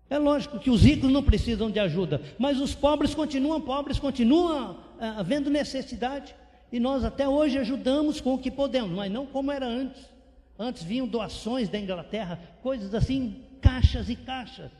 É 0.09 0.19
lógico 0.19 0.59
que 0.59 0.69
os 0.69 0.83
ricos 0.83 1.09
não 1.09 1.23
precisam 1.23 1.71
de 1.71 1.79
ajuda, 1.79 2.21
mas 2.37 2.59
os 2.59 2.75
pobres 2.75 3.15
continuam 3.15 3.61
pobres, 3.61 3.97
continuam 3.97 4.84
havendo 4.99 5.49
necessidade. 5.49 6.35
E 6.71 6.79
nós 6.79 7.03
até 7.03 7.27
hoje 7.27 7.57
ajudamos 7.57 8.19
com 8.19 8.33
o 8.33 8.39
que 8.39 8.51
podemos, 8.51 8.91
mas 8.91 9.11
não 9.11 9.25
como 9.25 9.51
era 9.51 9.65
antes. 9.65 10.09
Antes 10.57 10.83
vinham 10.83 11.07
doações 11.07 11.69
da 11.69 11.79
Inglaterra, 11.79 12.39
coisas 12.61 12.93
assim, 12.93 13.43
caixas 13.61 14.09
e 14.09 14.15
caixas. 14.15 14.71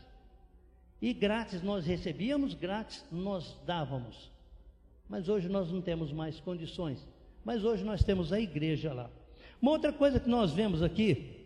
E 1.01 1.13
grátis 1.13 1.61
nós 1.61 1.86
recebíamos, 1.86 2.53
grátis 2.53 3.03
nós 3.11 3.55
dávamos. 3.66 4.32
Mas 5.07 5.30
hoje 5.30 5.47
nós 5.49 5.72
não 5.72 5.82
temos 5.82 6.11
mais 6.11 6.39
condições. 6.39 7.05
Mas 7.43 7.63
hoje 7.63 7.84
nós 7.84 8.03
temos 8.03 8.34
a 8.34 8.39
igreja 8.39 8.93
lá. 8.93 9.09
Uma 9.61 9.72
outra 9.72 9.93
coisa 9.93 10.20
que 10.20 10.30
nós 10.30 10.51
vemos 10.51 10.82
aqui, 10.82 11.45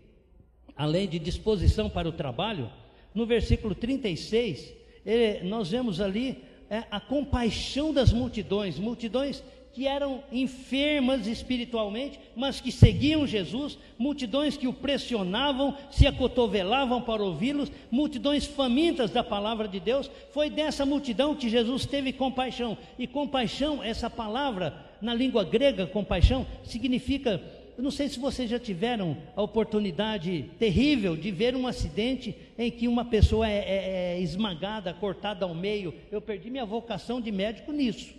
além 0.76 1.08
de 1.08 1.20
disposição 1.20 1.90
para 1.90 2.08
o 2.08 2.14
trabalho, 2.14 2.72
no 3.14 3.26
versículo 3.26 3.76
36, 3.76 4.74
ele, 5.06 5.44
nós 5.48 5.70
vemos 5.70 6.00
ali 6.00 6.44
é, 6.70 6.84
a 6.92 7.00
compaixão 7.00 7.94
das 7.94 8.14
multidões, 8.14 8.78
multidões 8.78 9.44
que 9.74 9.88
eram 9.88 10.24
enfermas 10.32 11.28
espiritualmente, 11.28 12.20
mas 12.36 12.60
que 12.60 12.72
seguiam 12.72 13.26
Jesus, 13.26 13.78
multidões 13.98 14.58
que 14.58 14.68
o 14.68 14.74
pressionavam, 14.74 15.78
se 15.92 16.08
acotovelavam 16.08 17.02
para 17.02 17.24
ouvi-los, 17.24 17.72
multidões 17.90 18.46
famintas 18.46 19.12
da 19.12 19.24
palavra 19.24 19.68
de 19.68 19.80
Deus. 19.80 20.10
Foi 20.32 20.50
dessa 20.50 20.86
multidão 20.86 21.36
que 21.36 21.50
Jesus 21.50 21.86
teve 21.86 22.12
compaixão. 22.12 22.78
E 22.98 23.06
compaixão, 23.08 23.84
essa 23.84 24.10
palavra 24.10 24.74
na 25.02 25.14
língua 25.14 25.44
grega, 25.44 25.88
compaixão, 25.88 26.46
significa 26.64 27.42
eu 27.80 27.84
não 27.84 27.92
sei 27.92 28.10
se 28.10 28.20
vocês 28.20 28.50
já 28.50 28.60
tiveram 28.60 29.16
a 29.38 29.42
oportunidade 29.42 30.52
terrível 30.60 31.16
de 31.16 31.32
ver 31.32 31.56
um 31.56 31.66
acidente 31.66 32.36
em 32.58 32.70
que 32.70 32.90
uma 32.90 33.06
pessoa 33.06 33.50
é, 33.50 33.56
é, 33.56 34.16
é 34.18 34.20
esmagada, 34.20 34.94
cortada 34.94 35.46
ao 35.46 35.56
meio. 35.56 35.94
Eu 36.12 36.20
perdi 36.20 36.50
minha 36.50 36.66
vocação 36.66 37.22
de 37.22 37.32
médico 37.32 37.72
nisso. 37.72 38.14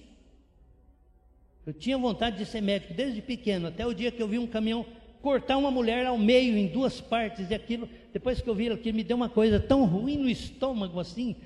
Eu 1.66 1.74
tinha 1.74 1.98
vontade 1.98 2.38
de 2.38 2.46
ser 2.46 2.62
médico 2.62 2.94
desde 2.94 3.20
pequeno, 3.20 3.68
até 3.68 3.86
o 3.86 3.92
dia 3.92 4.10
que 4.10 4.22
eu 4.22 4.26
vi 4.26 4.38
um 4.38 4.46
caminhão 4.46 4.86
cortar 5.20 5.58
uma 5.58 5.70
mulher 5.70 6.06
ao 6.06 6.16
meio, 6.16 6.56
em 6.56 6.66
duas 6.66 6.98
partes, 6.98 7.50
e 7.50 7.54
aquilo, 7.54 7.86
depois 8.14 8.40
que 8.40 8.48
eu 8.48 8.54
vi 8.54 8.70
aquilo, 8.70 8.96
me 8.96 9.04
deu 9.04 9.14
uma 9.18 9.28
coisa 9.28 9.60
tão 9.60 9.84
ruim 9.84 10.16
no 10.16 10.30
estômago 10.30 10.98
assim. 10.98 11.36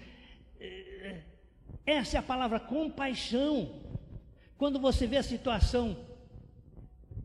Essa 1.84 2.18
é 2.18 2.20
a 2.20 2.22
palavra 2.22 2.60
compaixão. 2.60 3.70
Quando 4.56 4.78
você 4.78 5.04
vê 5.04 5.16
a 5.16 5.22
situação 5.24 5.96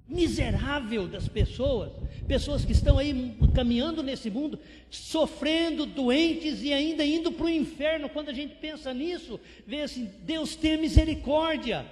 miserável 0.09 1.07
das 1.07 1.27
pessoas, 1.27 1.91
pessoas 2.27 2.65
que 2.65 2.71
estão 2.71 2.97
aí 2.97 3.35
caminhando 3.53 4.01
nesse 4.01 4.29
mundo, 4.29 4.59
sofrendo, 4.89 5.85
doentes 5.85 6.63
e 6.63 6.73
ainda 6.73 7.05
indo 7.05 7.31
para 7.31 7.45
o 7.45 7.49
inferno. 7.49 8.09
Quando 8.09 8.29
a 8.29 8.33
gente 8.33 8.55
pensa 8.55 8.93
nisso, 8.93 9.39
vê 9.67 9.81
assim: 9.81 10.09
Deus 10.23 10.55
tem 10.55 10.77
misericórdia. 10.77 11.85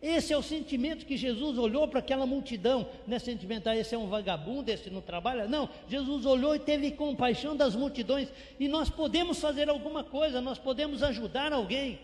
Esse 0.00 0.32
é 0.32 0.38
o 0.38 0.42
sentimento 0.42 1.04
que 1.06 1.16
Jesus 1.16 1.58
olhou 1.58 1.88
para 1.88 1.98
aquela 1.98 2.26
multidão. 2.26 2.88
Não 3.06 3.16
é 3.16 3.18
sentimento, 3.18 3.68
ah, 3.68 3.76
esse 3.76 3.94
é 3.94 3.98
um 3.98 4.06
vagabundo, 4.06 4.70
esse 4.70 4.88
não 4.90 5.00
trabalha. 5.00 5.48
Não, 5.48 5.68
Jesus 5.88 6.24
olhou 6.24 6.54
e 6.54 6.60
teve 6.60 6.92
compaixão 6.92 7.56
das 7.56 7.74
multidões. 7.74 8.28
E 8.60 8.68
nós 8.68 8.88
podemos 8.88 9.40
fazer 9.40 9.68
alguma 9.68 10.04
coisa, 10.04 10.40
nós 10.40 10.58
podemos 10.58 11.02
ajudar 11.02 11.52
alguém. 11.52 11.98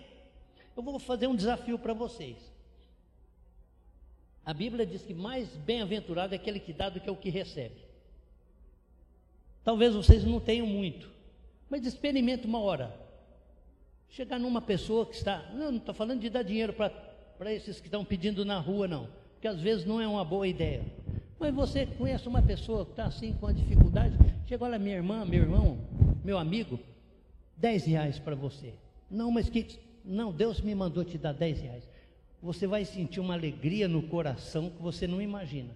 Eu 0.76 0.82
vou 0.82 0.98
fazer 0.98 1.26
um 1.26 1.36
desafio 1.36 1.78
para 1.78 1.92
vocês. 1.92 2.51
A 4.45 4.53
Bíblia 4.53 4.84
diz 4.84 5.03
que 5.03 5.14
mais 5.14 5.49
bem-aventurado 5.57 6.34
é 6.34 6.36
aquele 6.36 6.59
que 6.59 6.72
dá 6.72 6.88
do 6.88 7.01
que 7.01 7.11
o 7.11 7.16
que 7.16 7.30
recebe. 7.30 7.76
Talvez 9.64 9.95
vocês 9.95 10.24
não 10.24 10.40
tenham 10.40 10.66
muito, 10.66 11.09
mas 11.70 11.86
experimente 11.86 12.47
uma 12.47 12.59
hora. 12.59 12.95
Chegar 14.09 14.38
numa 14.38 14.61
pessoa 14.61 15.07
que 15.07 15.14
está. 15.14 15.51
Não, 15.53 15.70
não 15.70 15.78
estou 15.78 15.95
falando 15.95 16.20
de 16.20 16.28
dar 16.28 16.43
dinheiro 16.43 16.72
para 16.72 16.90
para 17.43 17.53
esses 17.53 17.80
que 17.80 17.88
estão 17.88 18.05
pedindo 18.05 18.45
na 18.45 18.61
rua, 18.61 18.86
não, 18.86 19.09
porque 19.32 19.49
às 19.49 19.61
vezes 19.61 19.84
não 19.84 20.01
é 20.01 20.07
uma 20.07 20.24
boa 20.24 20.47
ideia. 20.47 20.84
Mas 21.40 21.53
você 21.53 21.86
conhece 21.86 22.28
uma 22.28 22.40
pessoa 22.40 22.84
que 22.84 22.93
está 22.93 23.07
assim 23.07 23.32
com 23.32 23.49
a 23.49 23.53
dificuldade, 23.53 24.16
chega, 24.47 24.64
olha, 24.64 24.78
minha 24.78 24.95
irmã, 24.95 25.24
meu 25.24 25.43
irmão, 25.43 25.76
meu 26.24 26.38
amigo, 26.38 26.78
10 27.57 27.84
reais 27.86 28.18
para 28.20 28.36
você. 28.36 28.74
Não, 29.11 29.28
mas 29.32 29.49
que. 29.49 29.66
Não, 30.05 30.32
Deus 30.32 30.61
me 30.61 30.72
mandou 30.72 31.05
te 31.05 31.18
dar 31.18 31.32
10 31.32 31.61
reais. 31.61 31.88
Você 32.43 32.66
vai 32.66 32.84
sentir 32.84 33.20
uma 33.20 33.34
alegria 33.34 33.86
no 33.86 34.03
coração 34.03 34.70
que 34.70 34.82
você 34.82 35.07
não 35.07 35.22
imagina. 35.22 35.70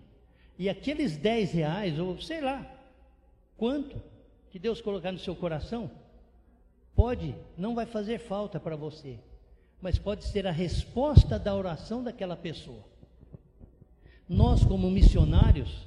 E 0.58 0.68
aqueles 0.68 1.16
10 1.16 1.52
reais, 1.52 1.98
ou 1.98 2.20
sei 2.20 2.40
lá, 2.40 2.66
quanto 3.56 4.02
que 4.50 4.58
Deus 4.58 4.80
colocar 4.80 5.12
no 5.12 5.18
seu 5.18 5.36
coração, 5.36 5.90
pode, 6.94 7.34
não 7.56 7.74
vai 7.74 7.86
fazer 7.86 8.18
falta 8.18 8.58
para 8.58 8.74
você 8.74 9.18
mas 9.80 9.98
pode 9.98 10.24
ser 10.24 10.46
a 10.46 10.50
resposta 10.50 11.38
da 11.38 11.54
oração 11.54 12.02
daquela 12.02 12.36
pessoa. 12.36 12.84
Nós, 14.28 14.64
como 14.64 14.90
missionários, 14.90 15.86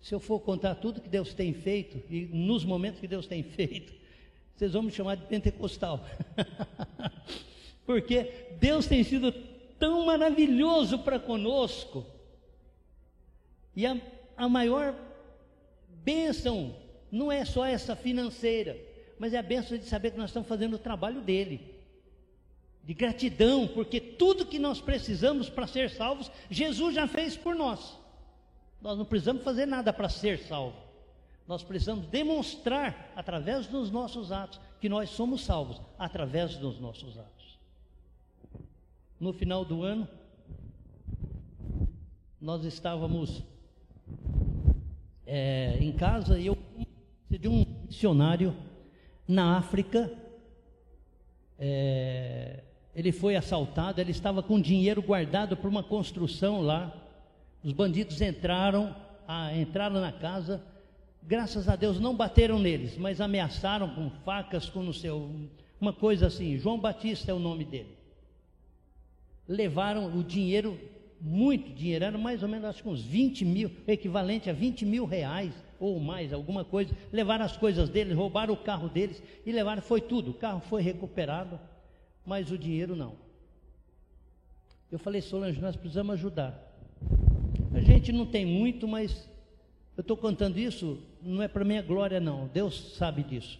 se 0.00 0.14
eu 0.14 0.20
for 0.20 0.40
contar 0.40 0.76
tudo 0.76 1.00
que 1.00 1.08
Deus 1.08 1.34
tem 1.34 1.52
feito, 1.52 2.00
e 2.12 2.26
nos 2.26 2.64
momentos 2.64 3.00
que 3.00 3.08
Deus 3.08 3.26
tem 3.26 3.42
feito, 3.42 3.92
vocês 4.54 4.72
vão 4.72 4.82
me 4.82 4.92
chamar 4.92 5.16
de 5.16 5.26
pentecostal. 5.26 6.04
Porque 7.84 8.30
Deus 8.60 8.86
tem 8.86 9.02
sido 9.02 9.32
tão 9.82 10.06
maravilhoso 10.06 11.00
para 11.00 11.18
conosco. 11.18 12.06
E 13.74 13.84
a, 13.84 14.00
a 14.36 14.48
maior 14.48 14.94
bênção 15.88 16.76
não 17.10 17.32
é 17.32 17.44
só 17.44 17.66
essa 17.66 17.96
financeira, 17.96 18.78
mas 19.18 19.34
é 19.34 19.38
a 19.38 19.42
bênção 19.42 19.76
de 19.76 19.84
saber 19.84 20.12
que 20.12 20.18
nós 20.18 20.30
estamos 20.30 20.48
fazendo 20.48 20.74
o 20.74 20.78
trabalho 20.78 21.20
dele 21.20 21.74
de 22.84 22.94
gratidão, 22.94 23.66
porque 23.66 24.00
tudo 24.00 24.46
que 24.46 24.58
nós 24.60 24.80
precisamos 24.80 25.48
para 25.48 25.66
ser 25.66 25.90
salvos, 25.90 26.30
Jesus 26.48 26.94
já 26.94 27.08
fez 27.08 27.36
por 27.36 27.56
nós. 27.56 27.98
Nós 28.80 28.96
não 28.96 29.04
precisamos 29.04 29.42
fazer 29.42 29.66
nada 29.66 29.92
para 29.92 30.08
ser 30.08 30.38
salvo. 30.38 30.76
Nós 31.44 31.64
precisamos 31.64 32.06
demonstrar 32.06 33.12
através 33.16 33.66
dos 33.66 33.90
nossos 33.90 34.30
atos 34.30 34.60
que 34.80 34.88
nós 34.88 35.10
somos 35.10 35.44
salvos 35.44 35.80
através 35.98 36.56
dos 36.56 36.78
nossos 36.78 37.18
atos. 37.18 37.41
No 39.22 39.32
final 39.32 39.64
do 39.64 39.84
ano, 39.84 40.08
nós 42.40 42.64
estávamos 42.64 43.44
é, 45.24 45.78
em 45.80 45.92
casa 45.92 46.40
e 46.40 46.48
eu 46.48 46.58
de 47.30 47.46
um 47.46 47.64
missionário 47.86 48.52
na 49.28 49.58
África. 49.58 50.12
É, 51.56 52.64
ele 52.96 53.12
foi 53.12 53.36
assaltado, 53.36 54.00
ele 54.00 54.10
estava 54.10 54.42
com 54.42 54.60
dinheiro 54.60 55.00
guardado 55.00 55.56
para 55.56 55.70
uma 55.70 55.84
construção 55.84 56.60
lá. 56.60 56.92
Os 57.62 57.72
bandidos 57.72 58.20
entraram, 58.20 58.92
ah, 59.28 59.56
entraram 59.56 60.00
na 60.00 60.10
casa. 60.10 60.60
Graças 61.22 61.68
a 61.68 61.76
Deus 61.76 62.00
não 62.00 62.16
bateram 62.16 62.58
neles, 62.58 62.98
mas 62.98 63.20
ameaçaram 63.20 63.94
com 63.94 64.10
facas, 64.24 64.68
com 64.68 64.82
no 64.82 64.92
seu, 64.92 65.48
uma 65.80 65.92
coisa 65.92 66.26
assim. 66.26 66.58
João 66.58 66.76
Batista 66.76 67.30
é 67.30 67.34
o 67.34 67.38
nome 67.38 67.64
dele. 67.64 68.01
Levaram 69.48 70.16
o 70.16 70.22
dinheiro, 70.22 70.78
muito 71.20 71.72
dinheiro, 71.72 72.04
era 72.04 72.18
mais 72.18 72.42
ou 72.42 72.48
menos 72.48 72.66
acho 72.66 72.82
que 72.82 72.88
uns 72.88 73.02
20 73.02 73.44
mil, 73.44 73.70
equivalente 73.86 74.48
a 74.48 74.52
20 74.52 74.84
mil 74.86 75.04
reais 75.04 75.52
ou 75.78 75.98
mais, 75.98 76.32
alguma 76.32 76.64
coisa. 76.64 76.94
Levaram 77.12 77.44
as 77.44 77.56
coisas 77.56 77.88
deles, 77.88 78.16
roubaram 78.16 78.54
o 78.54 78.56
carro 78.56 78.88
deles 78.88 79.22
e 79.44 79.52
levaram, 79.52 79.82
foi 79.82 80.00
tudo. 80.00 80.30
O 80.30 80.34
carro 80.34 80.60
foi 80.60 80.82
recuperado 80.82 81.58
mas 82.24 82.50
o 82.50 82.58
dinheiro 82.58 82.94
não. 82.94 83.16
Eu 84.90 84.98
falei, 84.98 85.20
Solange, 85.20 85.60
nós 85.60 85.76
precisamos 85.76 86.14
ajudar. 86.14 86.70
A 87.74 87.80
gente 87.80 88.12
não 88.12 88.26
tem 88.26 88.44
muito, 88.44 88.86
mas 88.86 89.28
eu 89.96 90.02
estou 90.02 90.16
contando 90.16 90.58
isso, 90.58 91.02
não 91.20 91.42
é 91.42 91.48
para 91.48 91.64
minha 91.64 91.82
glória, 91.82 92.20
não. 92.20 92.46
Deus 92.48 92.94
sabe 92.96 93.22
disso. 93.22 93.58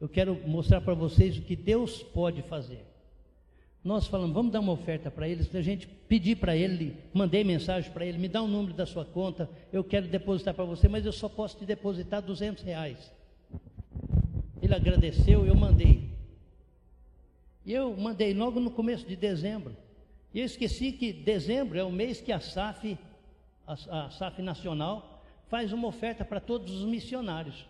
Eu 0.00 0.08
quero 0.08 0.38
mostrar 0.46 0.80
para 0.82 0.94
vocês 0.94 1.38
o 1.38 1.42
que 1.42 1.56
Deus 1.56 2.02
pode 2.02 2.42
fazer. 2.42 2.84
Nós 3.86 4.08
falamos, 4.08 4.34
vamos 4.34 4.50
dar 4.50 4.58
uma 4.58 4.72
oferta 4.72 5.12
para 5.12 5.28
eles. 5.28 5.54
A 5.54 5.62
gente 5.62 5.86
pedir 5.86 6.34
para 6.34 6.56
ele, 6.56 6.96
mandei 7.14 7.44
mensagem 7.44 7.88
para 7.92 8.04
ele, 8.04 8.18
me 8.18 8.26
dá 8.26 8.42
o 8.42 8.48
número 8.48 8.74
da 8.74 8.84
sua 8.84 9.04
conta, 9.04 9.48
eu 9.72 9.84
quero 9.84 10.08
depositar 10.08 10.52
para 10.54 10.64
você, 10.64 10.88
mas 10.88 11.06
eu 11.06 11.12
só 11.12 11.28
posso 11.28 11.56
te 11.56 11.64
depositar 11.64 12.20
200 12.20 12.64
reais. 12.64 13.12
Ele 14.60 14.74
agradeceu, 14.74 15.46
eu 15.46 15.54
mandei. 15.54 16.10
E 17.64 17.72
eu 17.72 17.96
mandei 17.96 18.34
logo 18.34 18.58
no 18.58 18.72
começo 18.72 19.06
de 19.06 19.14
dezembro. 19.14 19.76
E 20.34 20.40
eu 20.40 20.44
esqueci 20.44 20.90
que 20.90 21.12
dezembro 21.12 21.78
é 21.78 21.84
o 21.84 21.92
mês 21.92 22.20
que 22.20 22.32
a 22.32 22.40
SAF, 22.40 22.98
a, 23.64 24.06
a 24.06 24.10
SAF 24.10 24.42
Nacional, 24.42 25.24
faz 25.46 25.72
uma 25.72 25.86
oferta 25.86 26.24
para 26.24 26.40
todos 26.40 26.72
os 26.72 26.84
missionários. 26.84 27.64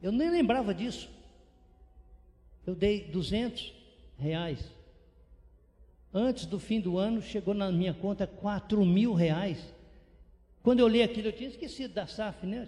Eu 0.00 0.10
nem 0.10 0.30
lembrava 0.30 0.72
disso. 0.72 1.10
Eu 2.66 2.74
dei 2.74 3.04
200 3.04 3.74
reais. 4.18 4.74
Antes 6.18 6.46
do 6.46 6.58
fim 6.58 6.80
do 6.80 6.96
ano, 6.96 7.20
chegou 7.20 7.52
na 7.52 7.70
minha 7.70 7.92
conta 7.92 8.26
4 8.26 8.82
mil 8.86 9.12
reais. 9.12 9.58
Quando 10.62 10.80
eu 10.80 10.88
li 10.88 11.02
aquilo, 11.02 11.28
eu 11.28 11.32
tinha 11.32 11.50
esquecido 11.50 11.92
da 11.92 12.06
SAF, 12.06 12.46
né? 12.46 12.66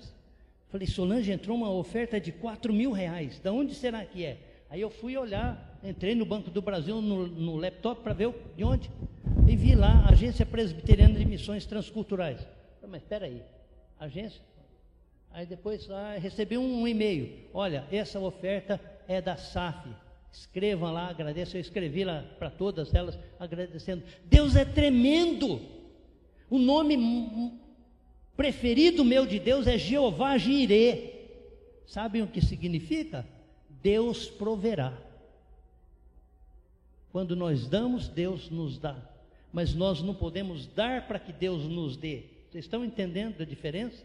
Falei, 0.69 0.87
Solange, 0.87 1.33
entrou 1.33 1.57
uma 1.57 1.71
oferta 1.71 2.21
de 2.21 2.31
4 2.31 2.71
mil 2.75 2.93
reais. 2.93 3.39
De 3.39 3.49
onde 3.49 3.75
será 3.75 4.05
que 4.05 4.23
é? 4.23 4.37
Aí 4.69 4.83
eu 4.83 4.91
fui 4.91 5.17
olhar 5.17 5.67
entrei 5.83 6.15
no 6.15 6.27
Banco 6.27 6.51
do 6.51 6.61
Brasil 6.61 7.01
no, 7.01 7.27
no 7.27 7.57
laptop 7.57 8.03
para 8.03 8.13
ver 8.13 8.35
de 8.55 8.65
onde. 8.65 8.91
E 9.47 9.57
vi 9.57 9.75
lá, 9.75 10.07
Agência 10.09 10.45
Presbiteriana 10.45 11.19
de 11.19 11.25
Missões 11.25 11.65
Transculturais. 11.65 12.47
Mas 12.87 13.03
espera 13.03 13.25
aí, 13.25 13.43
agência? 13.99 14.43
Aí 15.31 15.47
depois 15.47 15.91
ah, 15.91 16.17
recebi 16.19 16.59
um, 16.59 16.83
um 16.83 16.89
e-mail. 16.89 17.49
Olha, 17.55 17.87
essa 17.91 18.19
oferta 18.21 18.79
é 19.07 19.23
da 19.23 19.37
SAF. 19.37 19.89
Escrevam 20.33 20.93
lá, 20.93 21.09
agradeço. 21.09 21.57
Eu 21.57 21.61
escrevi 21.61 22.05
lá 22.05 22.25
para 22.39 22.51
todas 22.51 22.95
elas, 22.95 23.19
agradecendo. 23.39 24.03
Deus 24.25 24.57
é 24.57 24.65
tremendo. 24.65 25.61
O 26.51 26.59
nome 26.59 26.97
preferido 28.37 29.05
meu 29.05 29.27
de 29.27 29.39
Deus 29.39 29.67
é 29.67 29.77
Jeová 29.77 30.39
Jirê. 30.39 31.15
Sabem 31.87 32.23
o 32.23 32.29
que 32.29 32.41
significa? 32.41 33.27
Deus 33.83 34.29
proverá. 34.29 34.97
Quando 37.11 37.35
nós 37.35 37.67
damos, 37.67 38.09
Deus 38.09 38.51
nos 38.51 38.79
dá. 38.79 38.97
Mas 39.53 39.75
nós 39.75 40.03
não 40.03 40.15
podemos 40.15 40.67
dar 40.67 41.07
para 41.09 41.19
que 41.19 41.33
Deus 41.33 41.65
nos 41.65 41.97
dê. 41.97 42.25
Vocês 42.51 42.65
estão 42.65 42.85
entendendo 42.85 43.43
a 43.43 43.47
diferença? 43.47 44.05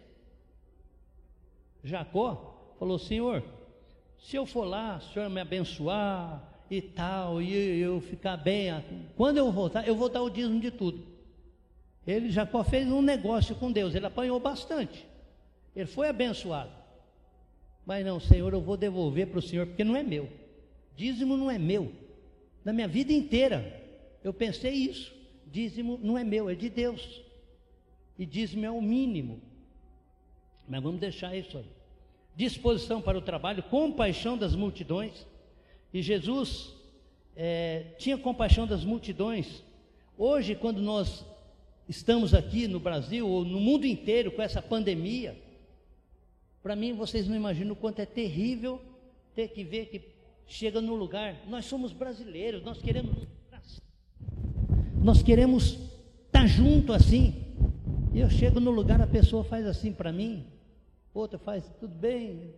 Jacó 1.84 2.76
falou: 2.80 2.98
Senhor, 2.98 3.44
se 4.24 4.38
eu 4.38 4.46
for 4.46 4.64
lá, 4.64 4.98
o 4.98 5.14
Senhor 5.14 5.30
me 5.30 5.42
abençoar 5.42 6.42
e 6.72 6.82
tal, 6.82 7.42
e 7.42 7.82
eu 7.82 8.00
ficar 8.00 8.38
bem, 8.38 8.72
quando 9.18 9.38
eu 9.38 9.52
voltar, 9.52 9.86
eu 9.86 9.96
vou 9.96 10.08
dar 10.08 10.24
o 10.24 10.30
dízimo 10.30 10.62
de 10.62 10.72
tudo. 10.72 11.06
Ele, 12.08 12.32
Jacó, 12.32 12.64
fez 12.64 12.88
um 12.88 13.02
negócio 13.02 13.54
com 13.56 13.72
Deus, 13.72 13.94
ele 13.94 14.06
apanhou 14.06 14.40
bastante. 14.40 15.06
Ele 15.76 15.86
foi 15.86 16.08
abençoado. 16.08 16.72
Mas 17.86 18.06
não, 18.06 18.20
Senhor, 18.20 18.54
eu 18.54 18.62
vou 18.62 18.78
devolver 18.78 19.28
para 19.28 19.40
o 19.40 19.42
Senhor, 19.42 19.68
porque 19.68 19.84
não 19.84 19.96
é 19.96 20.02
meu. 20.02 20.30
Dízimo 20.96 21.36
não 21.36 21.52
é 21.52 21.60
meu 21.60 21.92
na 22.64 22.72
minha 22.72 22.88
vida 22.88 23.12
inteira. 23.12 23.82
Eu 24.24 24.34
pensei 24.34 24.74
isso. 24.74 25.14
dízimo 25.46 26.00
não 26.02 26.18
é 26.18 26.24
meu, 26.24 26.50
é 26.50 26.56
de 26.56 26.70
Deus. 26.70 27.22
E 28.18 28.26
dízimo 28.26 28.66
é 28.66 28.72
o 28.72 28.82
mínimo. 28.82 29.42
Mas 30.68 30.82
vamos 30.82 31.02
deixar 31.02 31.36
isso 31.36 31.58
aí. 31.58 31.83
Disposição 32.36 33.02
para 33.02 33.18
o 33.18 33.22
trabalho, 33.22 33.64
compaixão 33.64 34.38
das 34.38 34.56
multidões. 34.56 35.26
E 35.94 36.02
Jesus 36.02 36.74
é, 37.36 37.86
tinha 37.98 38.18
compaixão 38.18 38.66
das 38.66 38.84
multidões. 38.84 39.64
Hoje, 40.18 40.56
quando 40.56 40.82
nós 40.82 41.26
estamos 41.88 42.34
aqui 42.34 42.68
no 42.68 42.80
Brasil 42.80 43.28
ou 43.28 43.44
no 43.44 43.60
mundo 43.60 43.86
inteiro 43.86 44.32
com 44.32 44.42
essa 44.42 44.62
pandemia, 44.62 45.38
para 46.62 46.76
mim 46.76 46.94
vocês 46.94 47.28
não 47.28 47.36
imaginam 47.36 47.74
o 47.74 47.76
quanto 47.76 48.00
é 48.00 48.06
terrível 48.06 48.82
ter 49.36 49.50
que 49.50 49.64
ver 49.64 49.88
que 49.88 50.02
chega 50.48 50.82
no 50.82 50.96
lugar. 50.96 51.36
Nós 51.48 51.66
somos 51.66 51.92
brasileiros, 51.92 52.64
nós 52.64 52.82
queremos 52.82 53.28
nós 55.04 55.22
queremos 55.22 55.74
estar 56.28 56.42
tá 56.42 56.48
junto 56.48 56.94
assim. 56.94 57.36
Eu 58.16 58.30
chego 58.30 58.62
no 58.62 58.72
lugar, 58.72 59.02
a 59.02 59.08
pessoa 59.08 59.44
faz 59.44 59.66
assim 59.66 59.92
para 59.92 60.14
mim, 60.14 60.46
outra 61.14 61.38
faz 61.38 61.64
tudo 61.80 61.94
bem. 61.94 62.54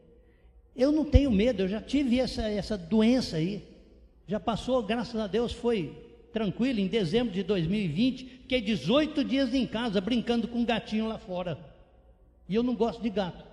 Eu 0.76 0.92
não 0.92 1.06
tenho 1.06 1.32
medo, 1.32 1.64
eu 1.64 1.68
já 1.68 1.82
tive 1.82 2.20
essa, 2.20 2.44
essa 2.50 2.78
doença 2.78 3.38
aí. 3.38 3.64
Já 4.28 4.40
passou, 4.40 4.82
graças 4.84 5.20
a 5.20 5.28
Deus, 5.28 5.52
foi 5.52 5.96
tranquilo. 6.34 6.80
Em 6.80 6.88
dezembro 6.88 7.34
de 7.34 7.44
2020, 7.44 8.26
fiquei 8.42 8.62
18 8.62 9.24
dias 9.24 9.54
em 9.54 9.66
casa 9.66 10.02
brincando 10.02 10.48
com 10.48 10.60
um 10.60 10.66
gatinho 10.66 11.08
lá 11.08 11.18
fora. 11.18 11.58
E 12.48 12.56
eu 12.56 12.64
não 12.64 12.76
gosto 12.76 13.02
de 13.02 13.10
gato. 13.10 13.46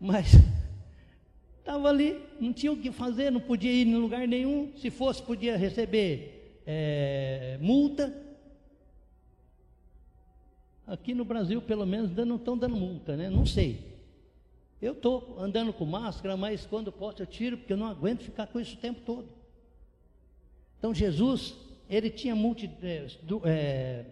Mas 0.00 0.32
estava 1.58 1.88
ali, 1.88 2.18
não 2.40 2.52
tinha 2.52 2.72
o 2.72 2.76
que 2.76 2.90
fazer, 2.90 3.30
não 3.30 3.40
podia 3.40 3.72
ir 3.72 3.86
em 3.86 3.96
lugar 3.96 4.26
nenhum. 4.26 4.72
Se 4.76 4.90
fosse, 4.90 5.22
podia 5.22 5.56
receber 5.56 6.60
é, 6.66 7.58
multa. 7.60 8.27
Aqui 10.88 11.12
no 11.12 11.22
Brasil, 11.22 11.60
pelo 11.60 11.84
menos, 11.84 12.10
não 12.16 12.36
estão 12.36 12.56
dando 12.56 12.74
multa, 12.74 13.14
né? 13.14 13.28
Não 13.28 13.44
sei. 13.44 13.78
Eu 14.80 14.94
estou 14.94 15.36
andando 15.38 15.70
com 15.70 15.84
máscara, 15.84 16.34
mas 16.34 16.64
quando 16.64 16.90
posso 16.90 17.20
eu 17.20 17.26
tiro, 17.26 17.58
porque 17.58 17.74
eu 17.74 17.76
não 17.76 17.86
aguento 17.86 18.22
ficar 18.22 18.46
com 18.46 18.58
isso 18.58 18.74
o 18.74 18.78
tempo 18.78 19.02
todo. 19.04 19.28
Então 20.78 20.94
Jesus, 20.94 21.54
ele 21.90 22.08
tinha 22.08 22.34
multi, 22.34 22.70
é, 22.82 23.06
é, 23.44 24.04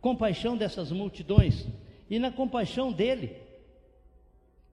compaixão 0.00 0.56
dessas 0.56 0.92
multidões, 0.92 1.66
e 2.08 2.20
na 2.20 2.30
compaixão 2.30 2.92
dele, 2.92 3.36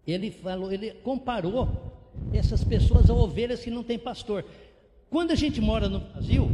ele 0.05 0.29
falou, 0.29 0.71
ele 0.71 0.91
comparou 0.91 1.69
essas 2.31 2.63
pessoas 2.63 3.09
a 3.09 3.13
ovelhas 3.13 3.63
que 3.63 3.71
não 3.71 3.83
têm 3.83 3.97
pastor. 3.97 4.45
Quando 5.09 5.31
a 5.31 5.35
gente 5.35 5.59
mora 5.59 5.89
no 5.89 5.99
Brasil, 5.99 6.47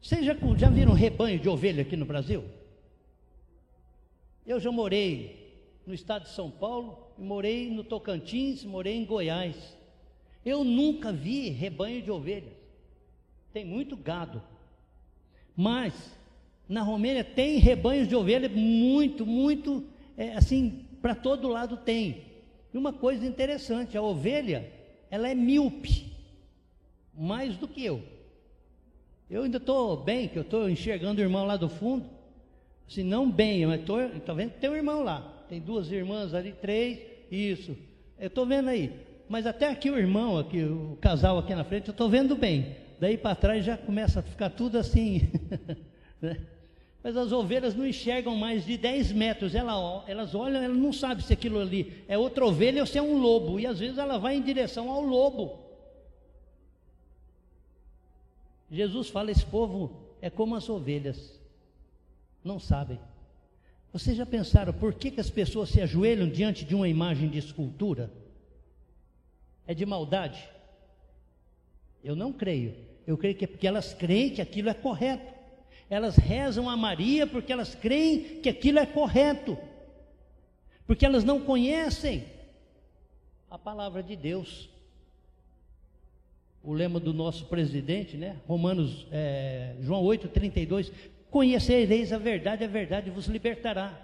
vocês 0.00 0.24
já, 0.24 0.36
já 0.56 0.68
viram 0.68 0.92
rebanho 0.92 1.40
de 1.40 1.48
ovelha 1.48 1.82
aqui 1.82 1.96
no 1.96 2.04
Brasil? 2.04 2.44
Eu 4.46 4.58
já 4.58 4.72
morei 4.72 5.52
no 5.86 5.94
estado 5.94 6.24
de 6.24 6.30
São 6.30 6.50
Paulo, 6.50 6.98
morei 7.16 7.70
no 7.70 7.84
Tocantins, 7.84 8.64
morei 8.64 8.96
em 8.96 9.04
Goiás. 9.04 9.76
Eu 10.44 10.64
nunca 10.64 11.12
vi 11.12 11.48
rebanho 11.48 12.02
de 12.02 12.10
ovelhas. 12.10 12.52
Tem 13.52 13.64
muito 13.64 13.96
gado. 13.96 14.42
Mas 15.56 15.94
na 16.68 16.82
Romênia 16.82 17.22
tem 17.22 17.58
rebanhos 17.58 18.08
de 18.08 18.16
ovelhas 18.16 18.50
muito, 18.50 19.24
muito, 19.24 19.84
é, 20.16 20.32
assim, 20.32 20.86
para 21.00 21.14
todo 21.14 21.48
lado 21.48 21.76
tem. 21.76 22.24
E 22.72 22.78
uma 22.78 22.92
coisa 22.92 23.26
interessante, 23.26 23.96
a 23.96 24.02
ovelha, 24.02 24.72
ela 25.10 25.28
é 25.28 25.34
míope, 25.34 26.10
mais 27.14 27.56
do 27.56 27.68
que 27.68 27.84
eu. 27.84 28.02
Eu 29.30 29.42
ainda 29.42 29.58
estou 29.58 29.96
bem, 29.96 30.28
que 30.28 30.38
eu 30.38 30.42
estou 30.42 30.68
enxergando 30.68 31.20
o 31.20 31.24
irmão 31.24 31.44
lá 31.44 31.56
do 31.56 31.68
fundo. 31.68 32.08
Se 32.92 33.02
não 33.02 33.30
bem, 33.30 33.64
mas 33.64 33.80
estou 33.80 33.96
vendo 34.36 34.50
que 34.50 34.60
tem 34.60 34.68
um 34.68 34.76
irmão 34.76 35.02
lá. 35.02 35.44
Tem 35.48 35.58
duas 35.58 35.90
irmãs 35.90 36.34
ali, 36.34 36.52
três, 36.52 36.98
isso. 37.30 37.74
Eu 38.18 38.26
estou 38.26 38.44
vendo 38.44 38.68
aí. 38.68 38.92
Mas 39.30 39.46
até 39.46 39.66
aqui 39.66 39.90
o 39.90 39.98
irmão, 39.98 40.36
aqui, 40.36 40.62
o 40.62 40.98
casal 41.00 41.38
aqui 41.38 41.54
na 41.54 41.64
frente, 41.64 41.88
eu 41.88 41.92
estou 41.92 42.10
vendo 42.10 42.36
bem. 42.36 42.76
Daí 43.00 43.16
para 43.16 43.34
trás 43.34 43.64
já 43.64 43.78
começa 43.78 44.20
a 44.20 44.22
ficar 44.22 44.50
tudo 44.50 44.76
assim. 44.76 45.30
né? 46.20 46.38
Mas 47.02 47.16
as 47.16 47.32
ovelhas 47.32 47.74
não 47.74 47.86
enxergam 47.86 48.36
mais 48.36 48.66
de 48.66 48.76
10 48.76 49.12
metros. 49.12 49.54
Ela, 49.54 50.04
elas 50.06 50.34
olham, 50.34 50.62
ela 50.62 50.74
não 50.74 50.92
sabe 50.92 51.22
se 51.22 51.32
aquilo 51.32 51.60
ali 51.60 52.04
é 52.06 52.18
outra 52.18 52.44
ovelha 52.44 52.82
ou 52.82 52.86
se 52.86 52.98
é 52.98 53.02
um 53.02 53.16
lobo. 53.16 53.58
E 53.58 53.66
às 53.66 53.78
vezes 53.78 53.96
ela 53.96 54.18
vai 54.18 54.36
em 54.36 54.42
direção 54.42 54.90
ao 54.90 55.00
lobo. 55.00 55.58
Jesus 58.70 59.08
fala: 59.08 59.30
esse 59.30 59.46
povo 59.46 59.96
é 60.20 60.28
como 60.28 60.54
as 60.54 60.68
ovelhas, 60.68 61.40
não 62.44 62.58
sabem. 62.58 62.98
Vocês 63.92 64.16
já 64.16 64.24
pensaram 64.24 64.72
por 64.72 64.94
que, 64.94 65.10
que 65.10 65.20
as 65.20 65.28
pessoas 65.28 65.68
se 65.68 65.80
ajoelham 65.80 66.28
diante 66.28 66.64
de 66.64 66.74
uma 66.74 66.88
imagem 66.88 67.28
de 67.28 67.38
escultura? 67.38 68.10
É 69.66 69.74
de 69.74 69.84
maldade? 69.84 70.48
Eu 72.02 72.16
não 72.16 72.32
creio. 72.32 72.74
Eu 73.06 73.18
creio 73.18 73.34
que 73.34 73.44
é 73.44 73.48
porque 73.48 73.66
elas 73.66 73.92
creem 73.92 74.30
que 74.30 74.40
aquilo 74.40 74.70
é 74.70 74.74
correto. 74.74 75.32
Elas 75.90 76.16
rezam 76.16 76.70
a 76.70 76.76
Maria 76.76 77.26
porque 77.26 77.52
elas 77.52 77.74
creem 77.74 78.40
que 78.40 78.48
aquilo 78.48 78.78
é 78.78 78.86
correto. 78.86 79.58
Porque 80.86 81.04
elas 81.04 81.22
não 81.22 81.40
conhecem 81.40 82.24
a 83.50 83.58
palavra 83.58 84.02
de 84.02 84.16
Deus. 84.16 84.70
O 86.64 86.72
lema 86.72 86.98
do 86.98 87.12
nosso 87.12 87.46
presidente, 87.46 88.16
né? 88.16 88.38
Romanos, 88.46 89.06
é, 89.10 89.76
João 89.80 90.02
8,32: 90.04 90.90
Conhecereis 91.32 92.12
a 92.12 92.18
verdade, 92.18 92.62
a 92.62 92.68
verdade 92.68 93.08
vos 93.08 93.26
libertará. 93.26 93.98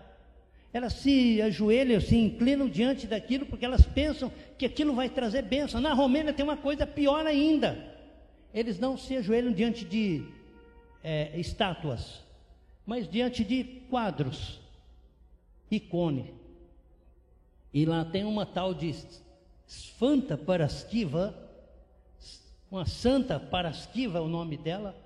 Elas 0.73 0.95
se 0.95 1.43
ajoelham, 1.43 2.01
se 2.01 2.17
inclinam 2.17 2.67
diante 2.67 3.07
daquilo 3.07 3.45
porque 3.45 3.67
elas 3.67 3.85
pensam 3.85 4.33
que 4.57 4.65
aquilo 4.65 4.95
vai 4.95 5.11
trazer 5.11 5.43
bênção. 5.43 5.79
Na 5.79 5.93
Romênia 5.93 6.33
tem 6.33 6.43
uma 6.43 6.57
coisa 6.57 6.87
pior 6.87 7.27
ainda. 7.27 7.95
Eles 8.53 8.79
não 8.79 8.97
se 8.97 9.15
ajoelham 9.15 9.53
diante 9.53 9.85
de 9.85 10.25
é, 11.05 11.39
estátuas, 11.39 12.23
mas 12.87 13.07
diante 13.07 13.45
de 13.45 13.63
quadros, 13.91 14.59
icone. 15.71 16.33
E 17.75 17.85
lá 17.85 18.07
tem 18.07 18.25
uma 18.25 18.47
tal 18.47 18.73
de 18.73 18.95
Sfanta 19.67 20.39
Paraskiva, 20.39 21.37
uma 22.71 22.87
Santa 22.87 23.39
Paraskiva 23.39 24.17
é 24.17 24.23
o 24.23 24.29
nome 24.29 24.57
dela, 24.57 24.97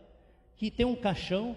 que 0.57 0.71
tem 0.71 0.87
um 0.87 0.95
caixão, 0.95 1.57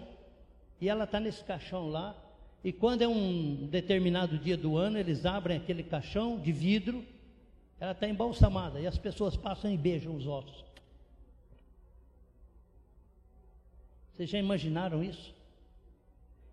e 0.80 0.88
ela 0.88 1.04
está 1.04 1.18
nesse 1.18 1.42
caixão 1.42 1.88
lá, 1.88 2.14
e 2.62 2.72
quando 2.72 3.02
é 3.02 3.08
um 3.08 3.66
determinado 3.66 4.38
dia 4.38 4.56
do 4.56 4.76
ano, 4.76 4.98
eles 4.98 5.24
abrem 5.24 5.56
aquele 5.56 5.82
caixão 5.82 6.38
de 6.38 6.52
vidro, 6.52 7.04
ela 7.78 7.92
está 7.92 8.08
embalsamada, 8.08 8.80
e 8.80 8.86
as 8.86 8.98
pessoas 8.98 9.36
passam 9.36 9.70
e 9.70 9.76
beijam 9.76 10.16
os 10.16 10.26
ossos. 10.26 10.64
Vocês 14.12 14.30
já 14.30 14.38
imaginaram 14.38 15.04
isso? 15.04 15.34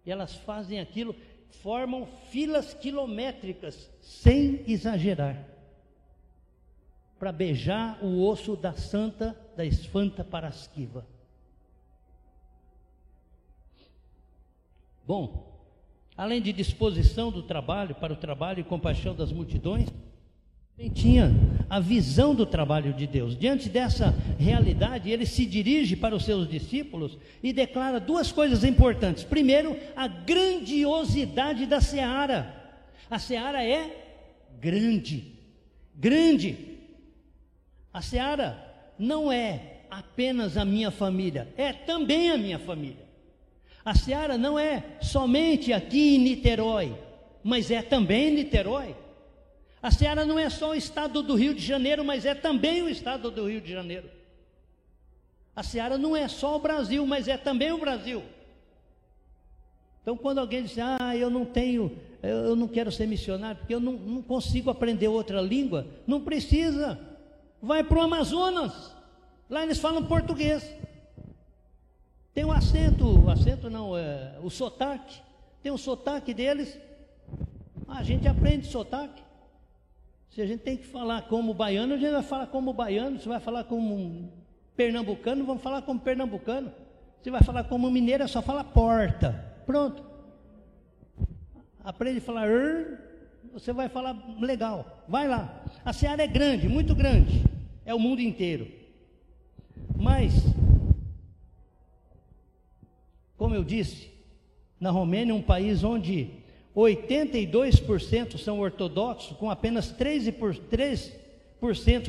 E 0.06 0.12
elas 0.12 0.36
fazem 0.36 0.80
aquilo, 0.80 1.16
formam 1.62 2.06
filas 2.30 2.74
quilométricas, 2.74 3.90
sem 4.02 4.64
exagerar, 4.68 5.48
para 7.18 7.32
beijar 7.32 8.04
o 8.04 8.22
osso 8.28 8.58
da 8.58 8.74
santa, 8.74 9.36
da 9.56 9.66
esfanta 9.66 10.24
parasquiva. 10.24 11.08
Bom, 15.06 15.62
além 16.16 16.42
de 16.42 16.54
disposição 16.54 17.32
do 17.32 17.44
trabalho, 17.44 17.96
para 17.96 18.14
o 18.14 18.18
trabalho 18.18 18.60
e 18.60 18.64
compaixão 18.64 19.16
das 19.16 19.32
multidões, 19.32 19.90
ele 20.78 20.90
tinha 20.90 21.32
a 21.70 21.80
visão 21.80 22.34
do 22.34 22.46
trabalho 22.46 22.94
de 22.94 23.06
Deus. 23.06 23.38
Diante 23.38 23.70
dessa 23.70 24.16
realidade, 24.40 25.12
ele 25.12 25.26
se 25.26 25.46
dirige 25.46 25.96
para 25.96 26.16
os 26.16 26.26
seus 26.26 26.50
discípulos 26.50 27.18
e 27.44 27.54
declara 27.54 28.00
duas 28.00 28.32
coisas 28.32 28.64
importantes. 28.64 29.24
Primeiro, 29.24 29.78
a 29.96 30.08
grandiosidade 30.08 31.68
da 31.68 31.80
seara. 31.80 32.62
A 33.10 33.20
seara 33.20 33.64
é 33.64 34.04
grande, 34.60 35.36
grande. 35.96 36.80
A 37.94 38.02
seara 38.02 38.58
não 38.98 39.32
é 39.32 39.82
apenas 39.92 40.58
a 40.58 40.66
minha 40.66 40.90
família, 40.90 41.54
é 41.56 41.72
também 41.72 42.32
a 42.32 42.38
minha 42.38 42.58
família. 42.58 43.13
A 43.86 43.96
seara 43.96 44.38
não 44.38 44.58
é 44.58 44.98
somente 45.02 45.74
aqui 45.74 46.16
em 46.16 46.20
Niterói, 46.20 46.98
mas 47.44 47.70
é 47.70 47.82
também 47.82 48.32
Niterói. 48.32 48.96
A 49.84 49.92
Seara 49.92 50.26
não 50.26 50.40
é 50.40 50.50
só 50.50 50.70
o 50.70 50.76
estado 50.76 51.22
do 51.22 51.36
Rio 51.36 51.54
de 51.54 51.62
Janeiro, 51.62 52.06
mas 52.06 52.26
é 52.26 52.34
também 52.34 52.82
o 52.82 52.88
estado 52.88 53.30
do 53.30 53.50
Rio 53.50 53.60
de 53.60 53.70
Janeiro. 53.70 54.10
A 55.54 55.62
Seara 55.62 55.98
não 55.98 56.16
é 56.16 56.26
só 56.30 56.56
o 56.56 56.60
Brasil, 56.60 57.06
mas 57.06 57.28
é 57.28 57.36
também 57.36 57.74
o 57.74 57.78
Brasil. 57.78 58.24
Então, 60.02 60.16
quando 60.16 60.38
alguém 60.38 60.64
diz, 60.64 60.78
ah, 60.80 61.18
eu 61.18 61.30
não 61.30 61.44
tenho, 61.44 62.00
eu 62.22 62.56
não 62.56 62.68
quero 62.70 62.94
ser 62.94 63.08
missionário, 63.08 63.58
porque 63.58 63.76
eu 63.76 63.82
não, 63.82 63.92
não 63.92 64.22
consigo 64.22 64.70
aprender 64.70 65.10
outra 65.10 65.42
língua, 65.42 65.86
não 66.08 66.22
precisa. 66.22 66.98
Vai 67.62 67.84
para 67.84 68.00
o 68.00 68.02
Amazonas, 68.02 68.96
lá 69.50 69.64
eles 69.64 69.80
falam 69.80 70.06
português. 70.06 70.64
Tem 72.34 72.44
o 72.44 72.52
acento, 72.52 73.26
o 73.26 73.30
acento 73.30 73.70
não, 73.70 73.98
é, 73.98 74.38
o 74.42 74.50
sotaque. 74.50 75.22
Tem 75.62 75.72
o 75.72 75.78
sotaque 75.78 76.34
deles. 76.34 76.80
A 77.88 78.04
gente 78.04 78.28
aprende 78.28 78.68
sotaque. 78.68 79.22
Se 80.30 80.42
a 80.42 80.46
gente 80.48 80.62
tem 80.62 80.76
que 80.76 80.86
falar 80.86 81.24
como 81.24 81.54
baiano, 81.54 81.94
a 81.94 81.98
gente 81.98 82.12
vai 82.12 82.24
falar 82.24 82.48
como 82.48 82.74
baiano. 82.74 83.20
Se 83.20 83.28
vai 83.28 83.40
falar 83.40 83.66
como 83.66 84.32
pernambucano, 84.76 85.46
vamos 85.46 85.62
falar 85.62 85.84
como 85.84 86.00
pernambucano. 86.00 86.72
Se 87.22 87.30
vai 87.30 87.44
falar 87.44 87.66
como 87.66 87.92
mineiro, 87.92 88.24
é 88.24 88.28
só 88.28 88.42
falar 88.42 88.64
porta. 88.64 89.54
Pronto. 89.66 90.04
Aprende 91.84 92.18
a 92.18 92.22
falar 92.22 92.48
você 93.54 93.72
vai 93.72 93.88
falar 93.88 94.18
legal. 94.40 95.04
Vai 95.08 95.28
lá. 95.28 95.64
A 95.86 95.94
seara 95.94 96.24
é 96.24 96.28
grande, 96.28 96.68
muito 96.68 96.96
grande. 96.96 97.44
É 97.86 97.94
o 97.94 98.00
mundo 98.00 98.20
inteiro. 98.20 98.68
Mas, 99.96 100.34
como 103.38 103.56
eu 103.56 103.64
disse, 103.64 104.12
na 104.80 104.92
Romênia, 104.92 105.34
um 105.34 105.42
país 105.42 105.84
onde 105.84 106.30
82% 106.76 108.38
são 108.38 108.60
ortodoxos, 108.60 109.38
com 109.38 109.50
apenas 109.50 109.94
3%, 109.94 111.22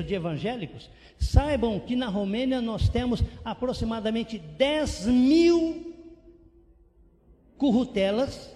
de 0.05 0.14
evangélicos, 0.14 0.91
saibam 1.18 1.79
que 1.79 1.95
na 1.95 2.09
Romênia 2.09 2.61
nós 2.61 2.89
temos 2.89 3.22
aproximadamente 3.45 4.39
10 4.39 5.07
mil 5.07 5.95
currutelas, 7.57 8.55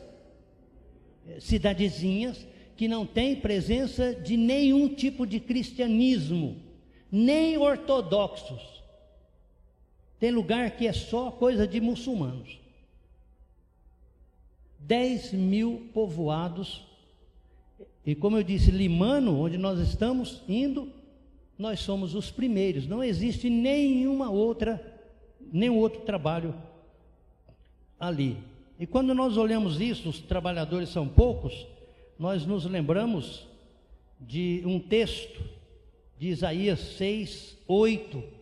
eh, 1.28 1.38
cidadezinhas, 1.38 2.44
que 2.76 2.88
não 2.88 3.06
têm 3.06 3.36
presença 3.36 4.14
de 4.14 4.36
nenhum 4.36 4.88
tipo 4.88 5.26
de 5.26 5.38
cristianismo, 5.38 6.56
nem 7.10 7.56
ortodoxos. 7.56 8.77
Tem 10.18 10.30
lugar 10.30 10.70
que 10.72 10.86
é 10.86 10.92
só 10.92 11.30
coisa 11.30 11.66
de 11.66 11.80
muçulmanos. 11.80 12.58
10 14.80 15.32
mil 15.32 15.88
povoados. 15.92 16.84
E 18.04 18.14
como 18.14 18.36
eu 18.36 18.42
disse, 18.42 18.70
Limano, 18.70 19.38
onde 19.38 19.58
nós 19.58 19.78
estamos 19.78 20.42
indo, 20.48 20.90
nós 21.58 21.80
somos 21.80 22.14
os 22.14 22.30
primeiros. 22.30 22.86
Não 22.86 23.02
existe 23.02 23.50
nenhuma 23.50 24.30
outra, 24.30 24.80
nenhum 25.52 25.76
outro 25.76 26.00
trabalho 26.02 26.54
ali. 27.98 28.38
E 28.78 28.86
quando 28.86 29.14
nós 29.14 29.36
olhamos 29.36 29.80
isso, 29.80 30.08
os 30.08 30.20
trabalhadores 30.20 30.88
são 30.88 31.08
poucos, 31.08 31.66
nós 32.18 32.46
nos 32.46 32.64
lembramos 32.64 33.46
de 34.20 34.62
um 34.64 34.78
texto 34.80 35.42
de 36.18 36.28
Isaías 36.28 36.80
6, 36.96 37.58
8. 37.66 38.37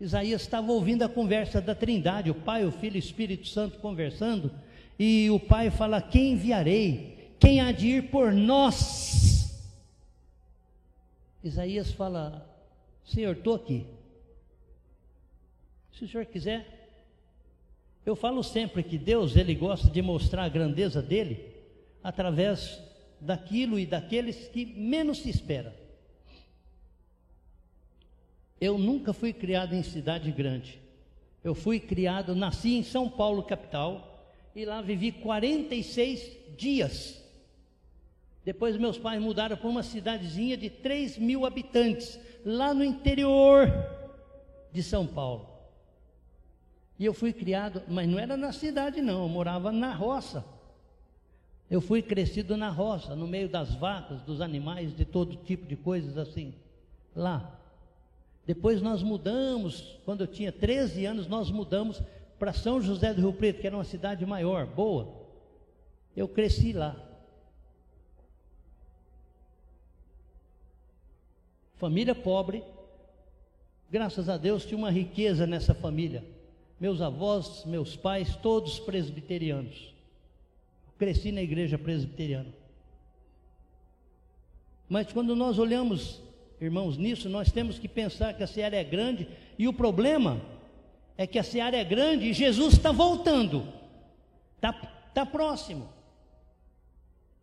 Isaías 0.00 0.42
estava 0.42 0.70
ouvindo 0.72 1.02
a 1.02 1.08
conversa 1.08 1.60
da 1.60 1.74
Trindade, 1.74 2.30
o 2.30 2.34
Pai, 2.34 2.64
o 2.64 2.70
Filho 2.70 2.96
e 2.96 2.98
o 2.98 3.00
Espírito 3.00 3.48
Santo 3.48 3.78
conversando, 3.78 4.52
e 4.98 5.30
o 5.30 5.40
pai 5.40 5.70
fala: 5.70 6.00
Quem 6.00 6.32
enviarei? 6.32 7.34
Quem 7.38 7.60
há 7.60 7.70
de 7.72 7.86
ir 7.86 8.10
por 8.10 8.32
nós? 8.32 9.62
Isaías 11.42 11.92
fala: 11.92 12.46
Senhor, 13.04 13.36
estou 13.36 13.54
aqui. 13.54 13.86
Se 15.92 16.04
o 16.04 16.08
senhor 16.08 16.26
quiser. 16.26 16.74
Eu 18.04 18.14
falo 18.14 18.42
sempre 18.44 18.84
que 18.84 18.96
Deus, 18.96 19.34
ele 19.34 19.54
gosta 19.54 19.90
de 19.90 20.00
mostrar 20.00 20.44
a 20.44 20.48
grandeza 20.48 21.02
dele 21.02 21.52
através 22.04 22.80
daquilo 23.20 23.78
e 23.78 23.84
daqueles 23.84 24.46
que 24.48 24.64
menos 24.64 25.18
se 25.18 25.28
espera. 25.28 25.74
Eu 28.60 28.78
nunca 28.78 29.12
fui 29.12 29.32
criado 29.32 29.74
em 29.74 29.82
cidade 29.82 30.30
grande. 30.30 30.80
Eu 31.44 31.54
fui 31.54 31.78
criado, 31.78 32.34
nasci 32.34 32.74
em 32.74 32.82
São 32.82 33.08
Paulo, 33.08 33.42
capital, 33.42 34.34
e 34.54 34.64
lá 34.64 34.80
vivi 34.80 35.12
46 35.12 36.56
dias. 36.56 37.22
Depois 38.44 38.76
meus 38.76 38.96
pais 38.96 39.20
mudaram 39.20 39.56
para 39.56 39.68
uma 39.68 39.82
cidadezinha 39.82 40.56
de 40.56 40.70
3 40.70 41.18
mil 41.18 41.44
habitantes, 41.44 42.18
lá 42.44 42.72
no 42.72 42.84
interior 42.84 43.70
de 44.72 44.82
São 44.82 45.06
Paulo. 45.06 45.48
E 46.98 47.04
eu 47.04 47.12
fui 47.12 47.32
criado, 47.32 47.82
mas 47.88 48.08
não 48.08 48.18
era 48.18 48.36
na 48.36 48.52
cidade 48.52 49.02
não, 49.02 49.24
eu 49.24 49.28
morava 49.28 49.70
na 49.70 49.92
roça. 49.92 50.44
Eu 51.68 51.80
fui 51.80 52.00
crescido 52.00 52.56
na 52.56 52.70
roça, 52.70 53.14
no 53.16 53.26
meio 53.26 53.48
das 53.48 53.74
vacas, 53.74 54.22
dos 54.22 54.40
animais, 54.40 54.96
de 54.96 55.04
todo 55.04 55.36
tipo 55.36 55.66
de 55.66 55.76
coisas 55.76 56.16
assim, 56.16 56.54
lá. 57.14 57.60
Depois 58.46 58.80
nós 58.80 59.02
mudamos, 59.02 59.98
quando 60.04 60.20
eu 60.20 60.26
tinha 60.26 60.52
13 60.52 61.04
anos, 61.04 61.26
nós 61.26 61.50
mudamos 61.50 62.00
para 62.38 62.52
São 62.52 62.80
José 62.80 63.12
do 63.12 63.20
Rio 63.20 63.32
Preto, 63.32 63.60
que 63.60 63.66
era 63.66 63.76
uma 63.76 63.84
cidade 63.84 64.24
maior, 64.24 64.66
boa. 64.66 65.26
Eu 66.16 66.28
cresci 66.28 66.72
lá. 66.72 66.96
Família 71.74 72.14
pobre, 72.14 72.62
graças 73.90 74.28
a 74.28 74.36
Deus 74.36 74.64
tinha 74.64 74.78
uma 74.78 74.90
riqueza 74.90 75.46
nessa 75.46 75.74
família. 75.74 76.24
Meus 76.78 77.00
avós, 77.00 77.64
meus 77.64 77.96
pais, 77.96 78.36
todos 78.36 78.78
presbiterianos. 78.78 79.94
Cresci 80.98 81.32
na 81.32 81.42
igreja 81.42 81.76
presbiteriana. 81.76 82.52
Mas 84.88 85.12
quando 85.12 85.34
nós 85.34 85.58
olhamos, 85.58 86.22
irmãos, 86.60 86.96
nisso, 86.96 87.28
nós 87.28 87.52
temos 87.52 87.78
que 87.78 87.88
pensar 87.88 88.34
que 88.34 88.42
a 88.42 88.46
seara 88.46 88.76
é 88.76 88.84
grande 88.84 89.28
e 89.58 89.68
o 89.68 89.72
problema 89.72 90.40
é 91.16 91.26
que 91.26 91.38
a 91.38 91.42
seara 91.42 91.76
é 91.76 91.84
grande 91.84 92.26
e 92.26 92.32
Jesus 92.32 92.74
está 92.74 92.92
voltando, 92.92 93.66
está 94.56 94.72
tá 94.72 95.24
próximo. 95.24 95.88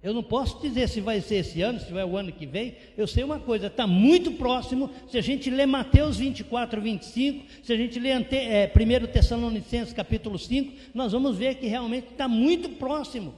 Eu 0.04 0.14
não 0.14 0.22
posso 0.22 0.62
dizer 0.62 0.90
se 0.90 1.00
vai 1.00 1.22
ser 1.22 1.36
esse 1.36 1.62
ano, 1.62 1.80
se 1.80 1.94
vai 1.94 2.04
o 2.04 2.18
ano 2.18 2.30
que 2.30 2.46
vem. 2.46 2.76
Eu 2.98 3.08
sei 3.08 3.24
uma 3.24 3.40
coisa, 3.40 3.68
está 3.68 3.88
muito 3.88 4.34
próximo. 4.34 4.92
Se 5.08 5.18
a 5.18 5.22
gente 5.22 5.50
ler 5.50 5.66
Mateus 5.66 6.18
24, 6.18 6.82
25, 6.82 7.46
se 7.64 7.72
a 7.72 7.78
gente 7.78 7.98
ler 7.98 8.28
é, 8.34 8.70
1 8.70 9.08
Tessalonicenses 9.08 9.94
capítulo 9.94 10.38
5, 10.38 10.74
nós 10.94 11.14
vamos 11.14 11.38
ver 11.38 11.56
que 11.56 11.68
realmente 11.68 12.10
está 12.12 12.28
muito 12.28 12.68
próximo. 12.72 13.34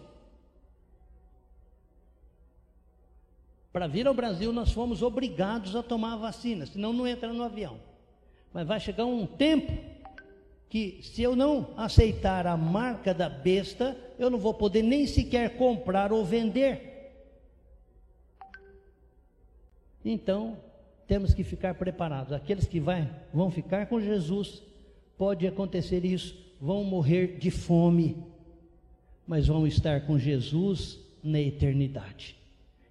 Para 3.75 3.87
vir 3.87 4.07
ao 4.07 4.13
Brasil, 4.13 4.53
nós 4.53 4.71
fomos 4.71 5.01
obrigados 5.01 5.75
a 5.75 5.83
tomar 5.83 6.13
a 6.13 6.15
vacina, 6.15 6.65
senão 6.65 6.93
não 6.93 7.05
entra 7.05 7.33
no 7.33 7.43
avião. 7.43 7.77
Mas 8.53 8.65
vai 8.65 8.79
chegar 8.79 9.03
um 9.03 9.25
tempo 9.25 9.69
que 10.69 11.01
se 11.01 11.21
eu 11.21 11.35
não 11.35 11.71
aceitar 11.75 12.47
a 12.47 12.55
marca 12.55 13.13
da 13.13 13.27
besta, 13.27 13.97
eu 14.17 14.29
não 14.29 14.39
vou 14.39 14.53
poder 14.53 14.81
nem 14.81 15.05
sequer 15.05 15.57
comprar 15.57 16.13
ou 16.13 16.23
vender. 16.23 17.11
Então, 20.05 20.57
temos 21.05 21.33
que 21.33 21.43
ficar 21.43 21.75
preparados. 21.75 22.31
Aqueles 22.31 22.65
que 22.65 22.79
vai, 22.79 23.13
vão 23.33 23.51
ficar 23.51 23.87
com 23.87 23.99
Jesus, 23.99 24.63
pode 25.17 25.45
acontecer 25.45 26.05
isso, 26.05 26.33
vão 26.61 26.81
morrer 26.85 27.37
de 27.39 27.51
fome, 27.51 28.23
mas 29.27 29.47
vão 29.47 29.67
estar 29.67 30.07
com 30.07 30.17
Jesus 30.17 30.97
na 31.21 31.41
eternidade. 31.41 32.44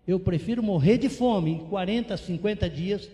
Eu 0.06 0.20
prefiro 0.20 0.62
morrer 0.62 0.98
de 0.98 1.08
fome 1.08 1.52
em 1.52 1.58
40, 1.66 2.16
50 2.16 2.68
dias 2.68 3.10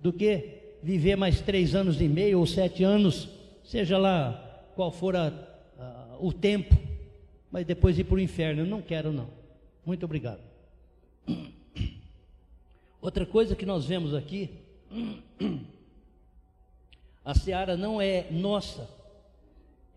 do 0.00 0.12
que 0.12 0.62
viver 0.82 1.16
mais 1.16 1.40
três 1.40 1.74
anos 1.74 2.00
e 2.00 2.06
meio 2.06 2.38
ou 2.38 2.46
sete 2.46 2.84
anos 2.84 3.28
seja 3.64 3.96
lá 3.96 4.68
qual 4.74 4.92
for 4.92 5.16
a, 5.16 5.32
a, 5.78 6.16
o 6.20 6.32
tempo, 6.32 6.76
mas 7.50 7.64
depois 7.64 7.98
ir 7.98 8.04
para 8.04 8.16
o 8.16 8.20
inferno. 8.20 8.62
Eu 8.62 8.66
não 8.66 8.82
quero, 8.82 9.10
não. 9.10 9.28
Muito 9.86 10.04
obrigado. 10.04 10.40
Outra 13.00 13.24
coisa 13.24 13.56
que 13.56 13.64
nós 13.64 13.86
vemos 13.86 14.14
aqui, 14.14 14.50
a 17.24 17.34
seara 17.34 17.76
não 17.76 18.00
é 18.00 18.26
nossa. 18.30 18.88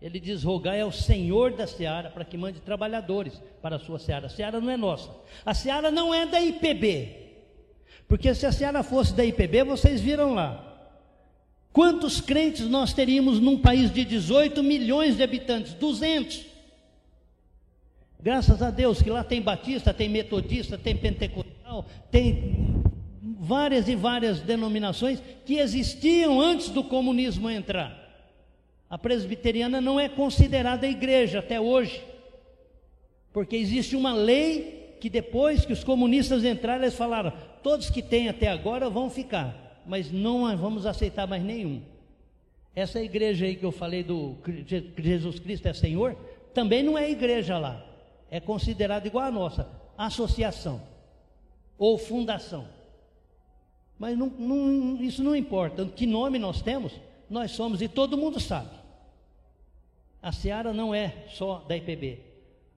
Ele 0.00 0.20
diz: 0.20 0.44
rogai 0.44 0.80
ao 0.80 0.92
Senhor 0.92 1.52
da 1.52 1.66
seara 1.66 2.10
para 2.10 2.24
que 2.24 2.36
mande 2.36 2.60
trabalhadores 2.60 3.40
para 3.60 3.76
a 3.76 3.78
sua 3.78 3.98
seara. 3.98 4.26
A 4.26 4.30
seara 4.30 4.60
não 4.60 4.70
é 4.70 4.76
nossa. 4.76 5.10
A 5.44 5.54
seara 5.54 5.90
não 5.90 6.14
é 6.14 6.24
da 6.26 6.40
IPB. 6.40 7.26
Porque 8.06 8.34
se 8.34 8.46
a 8.46 8.52
seara 8.52 8.82
fosse 8.82 9.14
da 9.14 9.24
IPB, 9.24 9.64
vocês 9.64 10.00
viram 10.00 10.34
lá. 10.34 10.64
Quantos 11.72 12.20
crentes 12.20 12.66
nós 12.66 12.92
teríamos 12.94 13.38
num 13.38 13.58
país 13.58 13.92
de 13.92 14.04
18 14.04 14.62
milhões 14.62 15.16
de 15.16 15.22
habitantes? 15.22 15.74
200. 15.74 16.46
Graças 18.20 18.62
a 18.62 18.70
Deus 18.70 19.00
que 19.00 19.10
lá 19.10 19.22
tem 19.22 19.40
batista, 19.40 19.94
tem 19.94 20.08
metodista, 20.08 20.76
tem 20.76 20.96
pentecostal, 20.96 21.86
tem 22.10 22.82
várias 23.38 23.88
e 23.88 23.94
várias 23.94 24.40
denominações 24.40 25.22
que 25.44 25.58
existiam 25.58 26.40
antes 26.40 26.68
do 26.70 26.82
comunismo 26.82 27.48
entrar. 27.48 28.07
A 28.88 28.96
presbiteriana 28.96 29.80
não 29.80 29.98
é 30.00 30.08
considerada 30.08 30.86
igreja 30.86 31.40
até 31.40 31.60
hoje, 31.60 32.02
porque 33.32 33.56
existe 33.56 33.94
uma 33.94 34.12
lei 34.12 34.96
que 35.00 35.10
depois 35.10 35.64
que 35.64 35.72
os 35.72 35.84
comunistas 35.84 36.44
entraram, 36.44 36.84
eles 36.84 36.94
falaram: 36.94 37.32
todos 37.62 37.90
que 37.90 38.02
têm 38.02 38.28
até 38.28 38.48
agora 38.48 38.88
vão 38.88 39.10
ficar 39.10 39.68
mas 39.88 40.12
não 40.12 40.54
vamos 40.54 40.84
aceitar 40.84 41.26
mais 41.26 41.42
nenhum. 41.42 41.80
Essa 42.76 43.02
igreja 43.02 43.46
aí 43.46 43.56
que 43.56 43.64
eu 43.64 43.72
falei 43.72 44.04
do 44.04 44.36
Jesus 44.98 45.40
Cristo 45.40 45.66
é 45.66 45.72
Senhor, 45.72 46.14
também 46.52 46.82
não 46.82 46.96
é 46.96 47.10
igreja 47.10 47.58
lá. 47.58 47.82
É 48.30 48.38
considerada 48.38 49.06
igual 49.06 49.24
a 49.24 49.30
nossa, 49.30 49.66
associação 49.96 50.82
ou 51.78 51.96
fundação. 51.96 52.68
Mas 53.98 54.16
não, 54.16 54.26
não, 54.26 55.02
isso 55.02 55.24
não 55.24 55.34
importa. 55.34 55.86
Que 55.86 56.06
nome 56.06 56.38
nós 56.38 56.60
temos, 56.60 56.92
nós 57.28 57.52
somos 57.52 57.80
e 57.80 57.88
todo 57.88 58.18
mundo 58.18 58.38
sabe. 58.38 58.68
A 60.22 60.32
seara 60.32 60.72
não 60.72 60.94
é 60.94 61.26
só 61.28 61.64
da 61.68 61.76
IPB. 61.76 62.20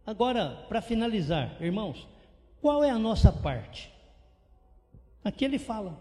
Agora, 0.05 0.65
para 0.67 0.81
finalizar, 0.81 1.55
irmãos, 1.59 2.07
qual 2.61 2.83
é 2.83 2.89
a 2.89 2.99
nossa 2.99 3.31
parte? 3.31 3.91
Aqui 5.23 5.45
ele 5.45 5.59
fala: 5.59 5.99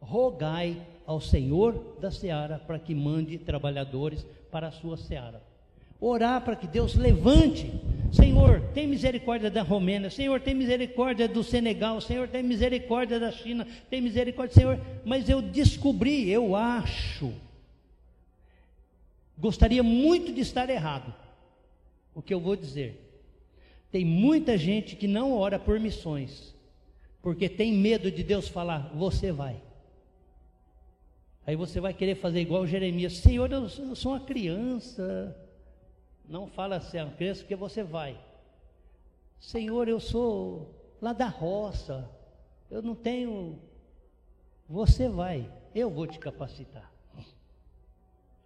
rogai 0.00 0.76
ao 1.06 1.20
Senhor 1.20 1.96
da 2.00 2.10
seara 2.10 2.58
para 2.58 2.78
que 2.78 2.94
mande 2.94 3.38
trabalhadores 3.38 4.26
para 4.50 4.68
a 4.68 4.72
sua 4.72 4.96
seara. 4.96 5.42
Orar 6.00 6.42
para 6.42 6.56
que 6.56 6.66
Deus 6.66 6.94
levante. 6.94 7.72
Senhor, 8.12 8.60
tem 8.74 8.86
misericórdia 8.86 9.50
da 9.50 9.62
Romênia. 9.62 10.10
Senhor, 10.10 10.40
tem 10.40 10.54
misericórdia 10.54 11.26
do 11.26 11.42
Senegal. 11.42 12.00
Senhor, 12.00 12.28
tem 12.28 12.42
misericórdia 12.42 13.18
da 13.18 13.32
China. 13.32 13.66
Tem 13.88 14.00
misericórdia, 14.00 14.54
Senhor. 14.54 14.80
Mas 15.04 15.28
eu 15.28 15.40
descobri, 15.40 16.30
eu 16.30 16.54
acho. 16.54 17.32
Gostaria 19.38 19.82
muito 19.82 20.32
de 20.32 20.40
estar 20.40 20.68
errado. 20.70 21.14
O 22.14 22.22
que 22.22 22.32
eu 22.32 22.40
vou 22.40 22.56
dizer. 22.56 23.02
Tem 23.90 24.04
muita 24.04 24.56
gente 24.56 24.96
que 24.96 25.06
não 25.06 25.32
ora 25.32 25.58
por 25.58 25.78
missões, 25.78 26.54
porque 27.22 27.48
tem 27.48 27.72
medo 27.72 28.10
de 28.10 28.22
Deus 28.22 28.48
falar, 28.48 28.90
você 28.94 29.30
vai. 29.30 29.62
Aí 31.46 31.54
você 31.54 31.80
vai 31.80 31.94
querer 31.94 32.16
fazer 32.16 32.40
igual 32.40 32.66
Jeremias, 32.66 33.18
Senhor, 33.18 33.50
eu 33.52 33.68
sou 33.68 34.12
uma 34.12 34.20
criança. 34.20 35.36
Não 36.28 36.48
fala 36.48 36.76
assim, 36.76 36.98
uma 36.98 37.12
criança, 37.12 37.42
porque 37.42 37.54
você 37.54 37.84
vai. 37.84 38.18
Senhor, 39.38 39.88
eu 39.88 40.00
sou 40.00 40.74
lá 41.00 41.12
da 41.12 41.28
roça, 41.28 42.10
eu 42.70 42.82
não 42.82 42.94
tenho. 42.94 43.60
Você 44.68 45.08
vai, 45.08 45.48
eu 45.72 45.88
vou 45.88 46.06
te 46.06 46.18
capacitar. 46.18 46.92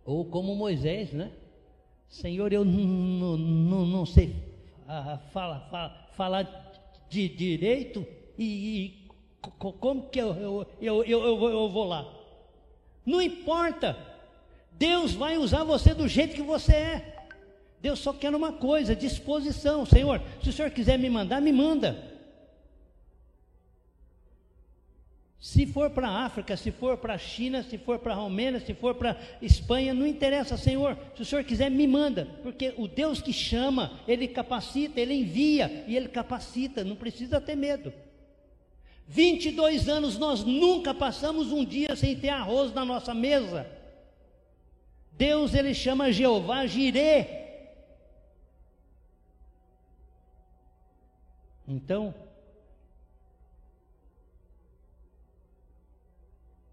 Ou 0.05 0.25
como 0.25 0.55
Moisés, 0.55 1.13
né? 1.13 1.31
Senhor, 2.09 2.53
eu 2.53 2.65
não, 2.65 4.05
sei 4.05 4.35
falar 5.33 5.61
fala, 5.71 6.09
fala 6.17 6.73
de 7.09 7.29
direito 7.29 8.05
e, 8.37 8.45
e 8.45 9.09
como 9.41 10.09
que 10.09 10.21
eu, 10.21 10.35
eu, 10.35 10.67
eu, 10.81 11.05
eu, 11.05 11.51
eu 11.51 11.69
vou 11.69 11.85
lá? 11.85 12.07
Não 13.07 13.23
importa. 13.23 13.97
Deus 14.73 15.13
vai 15.13 15.37
usar 15.37 15.65
você 15.65 15.95
do 15.95 16.09
jeito 16.09 16.35
que 16.35 16.43
você 16.43 16.73
é. 16.73 17.17
Deus 17.81 17.99
só 17.99 18.13
quer 18.13 18.35
uma 18.35 18.53
coisa: 18.53 18.95
disposição. 18.95 19.87
Senhor, 19.87 20.21
se 20.43 20.51
o 20.51 20.53
Senhor 20.53 20.71
quiser 20.71 20.99
me 20.99 21.09
mandar, 21.09 21.41
me 21.41 21.53
manda. 21.53 22.10
Se 25.41 25.65
for 25.65 25.89
para 25.89 26.07
a 26.07 26.27
África, 26.27 26.55
se 26.55 26.71
for 26.71 26.99
para 26.99 27.15
a 27.15 27.19
China, 27.19 27.63
se 27.63 27.79
for 27.79 27.99
para 27.99 28.13
a 28.13 28.17
Romênia, 28.17 28.61
se 28.61 28.75
for 28.75 28.95
para 28.95 29.17
Espanha, 29.41 29.95
não 29.95 30.07
interessa, 30.07 30.59
Senhor. 30.59 30.99
Se 31.17 31.23
o 31.23 31.25
Senhor 31.25 31.43
quiser, 31.45 31.71
me 31.71 31.87
manda. 31.87 32.29
Porque 32.43 32.75
o 32.77 32.87
Deus 32.87 33.23
que 33.23 33.33
chama, 33.33 34.01
Ele 34.07 34.29
capacita, 34.29 35.01
Ele 35.01 35.15
envia 35.15 35.85
e 35.89 35.97
Ele 35.97 36.09
capacita. 36.09 36.85
Não 36.85 36.95
precisa 36.95 37.41
ter 37.41 37.57
medo. 37.57 37.91
22 39.09 39.89
anos 39.89 40.19
nós 40.19 40.45
nunca 40.45 40.93
passamos 40.93 41.51
um 41.51 41.65
dia 41.65 41.97
sem 41.97 42.15
ter 42.15 42.29
arroz 42.29 42.73
na 42.75 42.85
nossa 42.85 43.15
mesa. 43.15 43.67
Deus 45.13 45.53
ele 45.53 45.75
chama 45.75 46.13
Jeová 46.13 46.65
Jirê. 46.67 47.27
Então, 51.67 52.15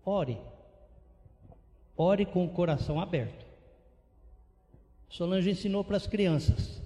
ore. 0.09 0.37
Ore 1.97 2.25
com 2.25 2.45
o 2.45 2.49
coração 2.49 2.99
aberto. 2.99 3.45
Solange 5.09 5.49
ensinou 5.49 5.83
para 5.83 5.97
as 5.97 6.07
crianças. 6.07 6.81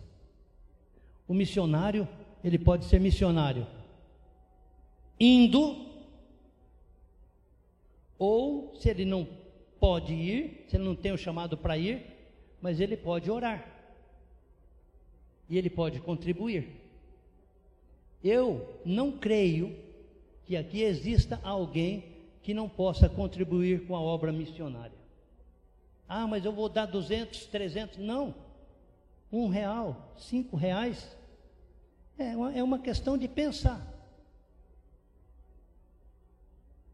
O 1.27 1.33
missionário, 1.33 2.07
ele 2.43 2.57
pode 2.57 2.85
ser 2.85 2.99
missionário 2.99 3.67
indo, 5.23 5.85
ou 8.17 8.73
se 8.75 8.89
ele 8.89 9.05
não 9.05 9.27
pode 9.79 10.13
ir, 10.13 10.65
se 10.67 10.75
ele 10.75 10.83
não 10.83 10.95
tem 10.95 11.11
o 11.11 11.17
chamado 11.17 11.55
para 11.55 11.77
ir, 11.77 12.03
mas 12.59 12.79
ele 12.79 12.97
pode 12.97 13.29
orar, 13.29 13.63
e 15.47 15.59
ele 15.59 15.69
pode 15.69 15.99
contribuir. 15.99 16.69
Eu 18.23 18.79
não 18.83 19.11
creio 19.11 19.77
que 20.43 20.57
aqui 20.57 20.81
exista 20.81 21.39
alguém 21.43 22.10
que 22.41 22.53
não 22.53 22.67
possa 22.67 23.07
contribuir 23.07 23.85
com 23.85 23.95
a 23.95 24.01
obra 24.01 24.31
missionária. 24.31 24.97
Ah, 26.07 26.27
mas 26.27 26.43
eu 26.43 26.51
vou 26.51 26.67
dar 26.67 26.87
200, 26.87 27.45
300, 27.45 27.97
não. 27.99 28.35
Um 29.31 29.47
real, 29.47 30.13
cinco 30.17 30.57
reais. 30.57 31.15
É 32.17 32.35
uma, 32.35 32.53
é 32.53 32.63
uma 32.63 32.79
questão 32.79 33.17
de 33.17 33.27
pensar. 33.27 33.87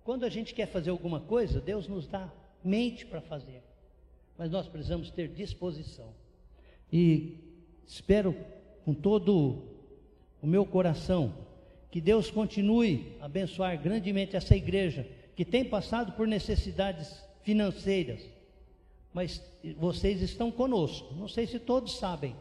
Quando 0.03 0.23
a 0.23 0.29
gente 0.29 0.53
quer 0.53 0.67
fazer 0.67 0.89
alguma 0.89 1.19
coisa, 1.19 1.59
Deus 1.59 1.87
nos 1.87 2.07
dá 2.07 2.31
mente 2.63 3.05
para 3.05 3.21
fazer, 3.21 3.63
mas 4.37 4.51
nós 4.51 4.67
precisamos 4.67 5.09
ter 5.09 5.27
disposição. 5.29 6.13
E 6.91 7.39
espero 7.85 8.35
com 8.85 8.93
todo 8.93 9.63
o 10.41 10.47
meu 10.47 10.65
coração 10.65 11.33
que 11.91 11.99
Deus 11.99 12.29
continue 12.29 13.17
a 13.19 13.25
abençoar 13.25 13.81
grandemente 13.81 14.35
essa 14.35 14.55
igreja 14.55 15.07
que 15.37 15.45
tem 15.45 15.63
passado 15.63 16.13
por 16.13 16.27
necessidades 16.27 17.23
financeiras, 17.43 18.27
mas 19.13 19.39
vocês 19.77 20.19
estão 20.23 20.51
conosco. 20.51 21.13
Não 21.13 21.27
sei 21.27 21.45
se 21.45 21.59
todos 21.59 21.99
sabem, 21.99 22.35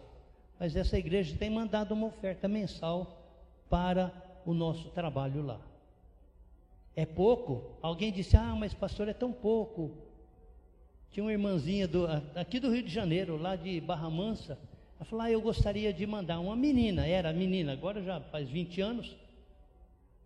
mas 0.58 0.74
essa 0.74 0.96
igreja 0.96 1.36
tem 1.38 1.50
mandado 1.50 1.92
uma 1.92 2.06
oferta 2.06 2.48
mensal 2.48 3.22
para 3.68 4.10
o 4.46 4.54
nosso 4.54 4.88
trabalho 4.88 5.44
lá. 5.44 5.60
É 6.96 7.04
pouco? 7.04 7.76
Alguém 7.82 8.10
disse: 8.10 8.34
Ah, 8.34 8.56
mas 8.58 8.72
pastor, 8.72 9.08
é 9.08 9.12
tão 9.12 9.30
pouco. 9.30 9.90
Tinha 11.10 11.22
uma 11.22 11.32
irmãzinha 11.32 11.86
do, 11.86 12.06
aqui 12.34 12.58
do 12.58 12.70
Rio 12.70 12.82
de 12.82 12.92
Janeiro, 12.92 13.36
lá 13.36 13.56
de 13.56 13.78
Barra 13.78 14.08
Mansa. 14.08 14.58
Ela 14.96 15.04
falou: 15.04 15.22
ah, 15.26 15.30
Eu 15.30 15.42
gostaria 15.42 15.92
de 15.92 16.06
mandar 16.06 16.40
uma 16.40 16.56
menina. 16.56 17.06
Era 17.06 17.30
menina, 17.30 17.74
agora 17.74 18.02
já 18.02 18.22
faz 18.22 18.48
20 18.48 18.80
anos. 18.80 19.14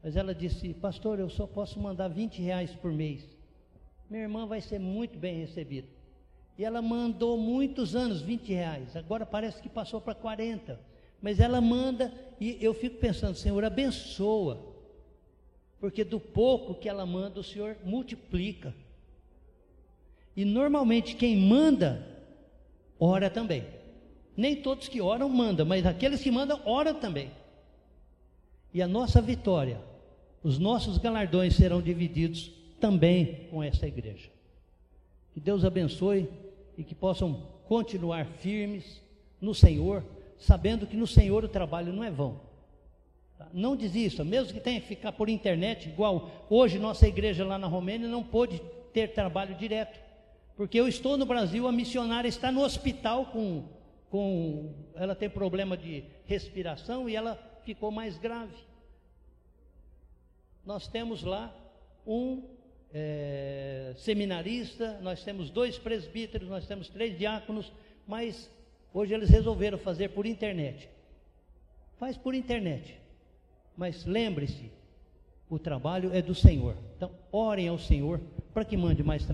Mas 0.03 0.17
ela 0.17 0.35
disse: 0.35 0.75
Pastor, 0.75 1.19
eu 1.19 1.29
só 1.29 1.47
posso 1.47 1.79
mandar 1.79 2.09
20 2.09 2.41
reais 2.41 2.71
por 2.73 2.93
mês. 2.93 3.25
Minha 4.09 4.23
irmã 4.23 4.47
vai 4.47 4.61
ser 4.61 4.79
muito 4.79 5.19
bem 5.19 5.41
recebida. 5.41 5.89
E 6.59 6.65
ela 6.65 6.83
mandou 6.83 7.37
muitos 7.39 7.95
anos 7.95 8.21
20 8.21 8.49
reais. 8.53 8.97
Agora 8.97 9.25
parece 9.25 9.63
que 9.63 9.69
passou 9.69 10.01
para 10.01 10.15
40. 10.15 10.81
Mas 11.23 11.39
ela 11.39 11.61
manda, 11.61 12.13
e 12.41 12.57
eu 12.61 12.73
fico 12.75 12.99
pensando: 12.99 13.37
Senhor, 13.37 13.65
abençoa 13.65 14.71
porque 15.81 16.05
do 16.05 16.21
pouco 16.21 16.75
que 16.75 16.89
ela 16.89 17.07
manda, 17.07 17.41
o 17.41 17.45
Senhor 17.45 17.79
multiplica. 17.83 18.75
E 20.37 20.45
normalmente 20.45 21.17
quem 21.17 21.37
manda, 21.37 22.07
ora 22.99 23.31
também. 23.31 23.65
Nem 24.37 24.55
todos 24.55 24.89
que 24.89 25.01
oram 25.01 25.29
mandam, 25.29 25.65
mas 25.65 25.87
aqueles 25.87 26.23
que 26.23 26.31
mandam, 26.31 26.61
ora 26.67 26.93
também. 26.93 27.31
E 28.73 28.83
a 28.83 28.87
nossa 28.87 29.23
vitória, 29.23 29.81
os 30.43 30.59
nossos 30.59 30.99
galardões 30.99 31.55
serão 31.55 31.83
divididos 31.83 32.51
também 32.81 33.47
com 33.51 33.63
essa 33.63 33.87
igreja. 33.87 34.31
Que 35.33 35.41
Deus 35.41 35.65
abençoe 35.65 36.29
e 36.77 36.83
que 36.83 36.95
possam 36.95 37.47
continuar 37.69 38.27
firmes 38.27 39.03
no 39.41 39.55
Senhor, 39.55 40.05
sabendo 40.39 40.87
que 40.87 40.97
no 40.97 41.07
Senhor 41.07 41.45
o 41.45 41.49
trabalho 41.49 41.93
não 41.93 42.03
é 42.03 42.11
vão. 42.11 42.41
Não 43.53 43.77
desista, 43.77 44.25
mesmo 44.25 44.53
que 44.53 44.61
tenha 44.61 44.81
que 44.81 44.89
ficar 44.89 45.13
por 45.13 45.29
internet, 45.29 45.89
igual 45.89 46.31
hoje 46.49 46.79
nossa 46.79 47.07
igreja 47.07 47.45
lá 47.45 47.59
na 47.59 47.67
Romênia 47.67 48.09
não 48.09 48.23
pôde 48.23 48.61
ter 48.93 49.09
trabalho 49.09 49.55
direto. 49.55 49.99
Porque 50.57 50.79
eu 50.79 50.87
estou 50.89 51.17
no 51.17 51.25
Brasil, 51.25 51.67
a 51.67 51.73
missionária 51.73 52.29
está 52.29 52.53
no 52.53 52.63
hospital 52.63 53.27
com, 53.27 53.65
com 54.11 54.75
ela 54.95 55.15
tem 55.15 55.29
problema 55.29 55.77
de 55.77 56.05
respiração 56.27 57.09
e 57.09 57.17
ela 57.17 57.39
ficou 57.65 57.91
mais 57.91 58.19
grave. 58.19 58.70
Nós 60.71 60.87
temos 60.87 61.25
lá 61.25 61.53
um 62.07 62.45
é, 62.95 63.93
seminarista, 63.97 65.01
nós 65.03 65.25
temos 65.25 65.51
dois 65.51 65.77
presbíteros, 65.77 66.49
nós 66.49 66.65
temos 66.65 66.89
três 66.89 67.19
diáconos, 67.19 67.73
mas 68.07 68.49
hoje 68.95 69.13
eles 69.13 69.29
resolveram 69.29 69.79
fazer 69.79 70.11
por 70.11 70.27
internet. 70.27 70.89
Faz 71.99 72.17
por 72.17 72.37
internet. 72.37 72.97
Mas 73.77 74.05
lembre-se, 74.05 74.71
o 75.49 75.59
trabalho 75.59 76.15
é 76.15 76.23
do 76.23 76.37
Senhor. 76.37 76.77
Então, 76.97 77.11
orem 77.33 77.67
ao 77.67 77.77
Senhor 77.77 78.21
para 78.55 78.65
que 78.65 78.77
mande 78.77 79.03
mais 79.03 79.27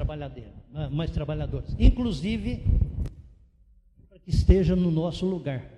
ah, 0.74 0.88
mais 0.88 1.10
trabalhadores. 1.10 1.76
Inclusive, 1.78 2.64
para 4.08 4.18
que 4.20 4.30
esteja 4.30 4.74
no 4.74 4.90
nosso 4.90 5.26
lugar. 5.26 5.70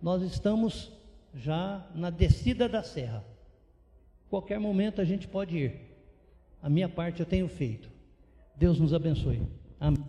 Nós 0.00 0.22
estamos 0.22 0.90
já 1.34 1.86
na 1.94 2.08
descida 2.08 2.66
da 2.66 2.82
serra. 2.82 3.30
Qualquer 4.32 4.58
momento 4.58 4.98
a 4.98 5.04
gente 5.04 5.28
pode 5.28 5.58
ir. 5.58 5.72
A 6.62 6.70
minha 6.70 6.88
parte 6.88 7.20
eu 7.20 7.26
tenho 7.26 7.46
feito. 7.46 7.90
Deus 8.56 8.80
nos 8.80 8.94
abençoe. 8.94 9.42
Amém. 9.78 10.02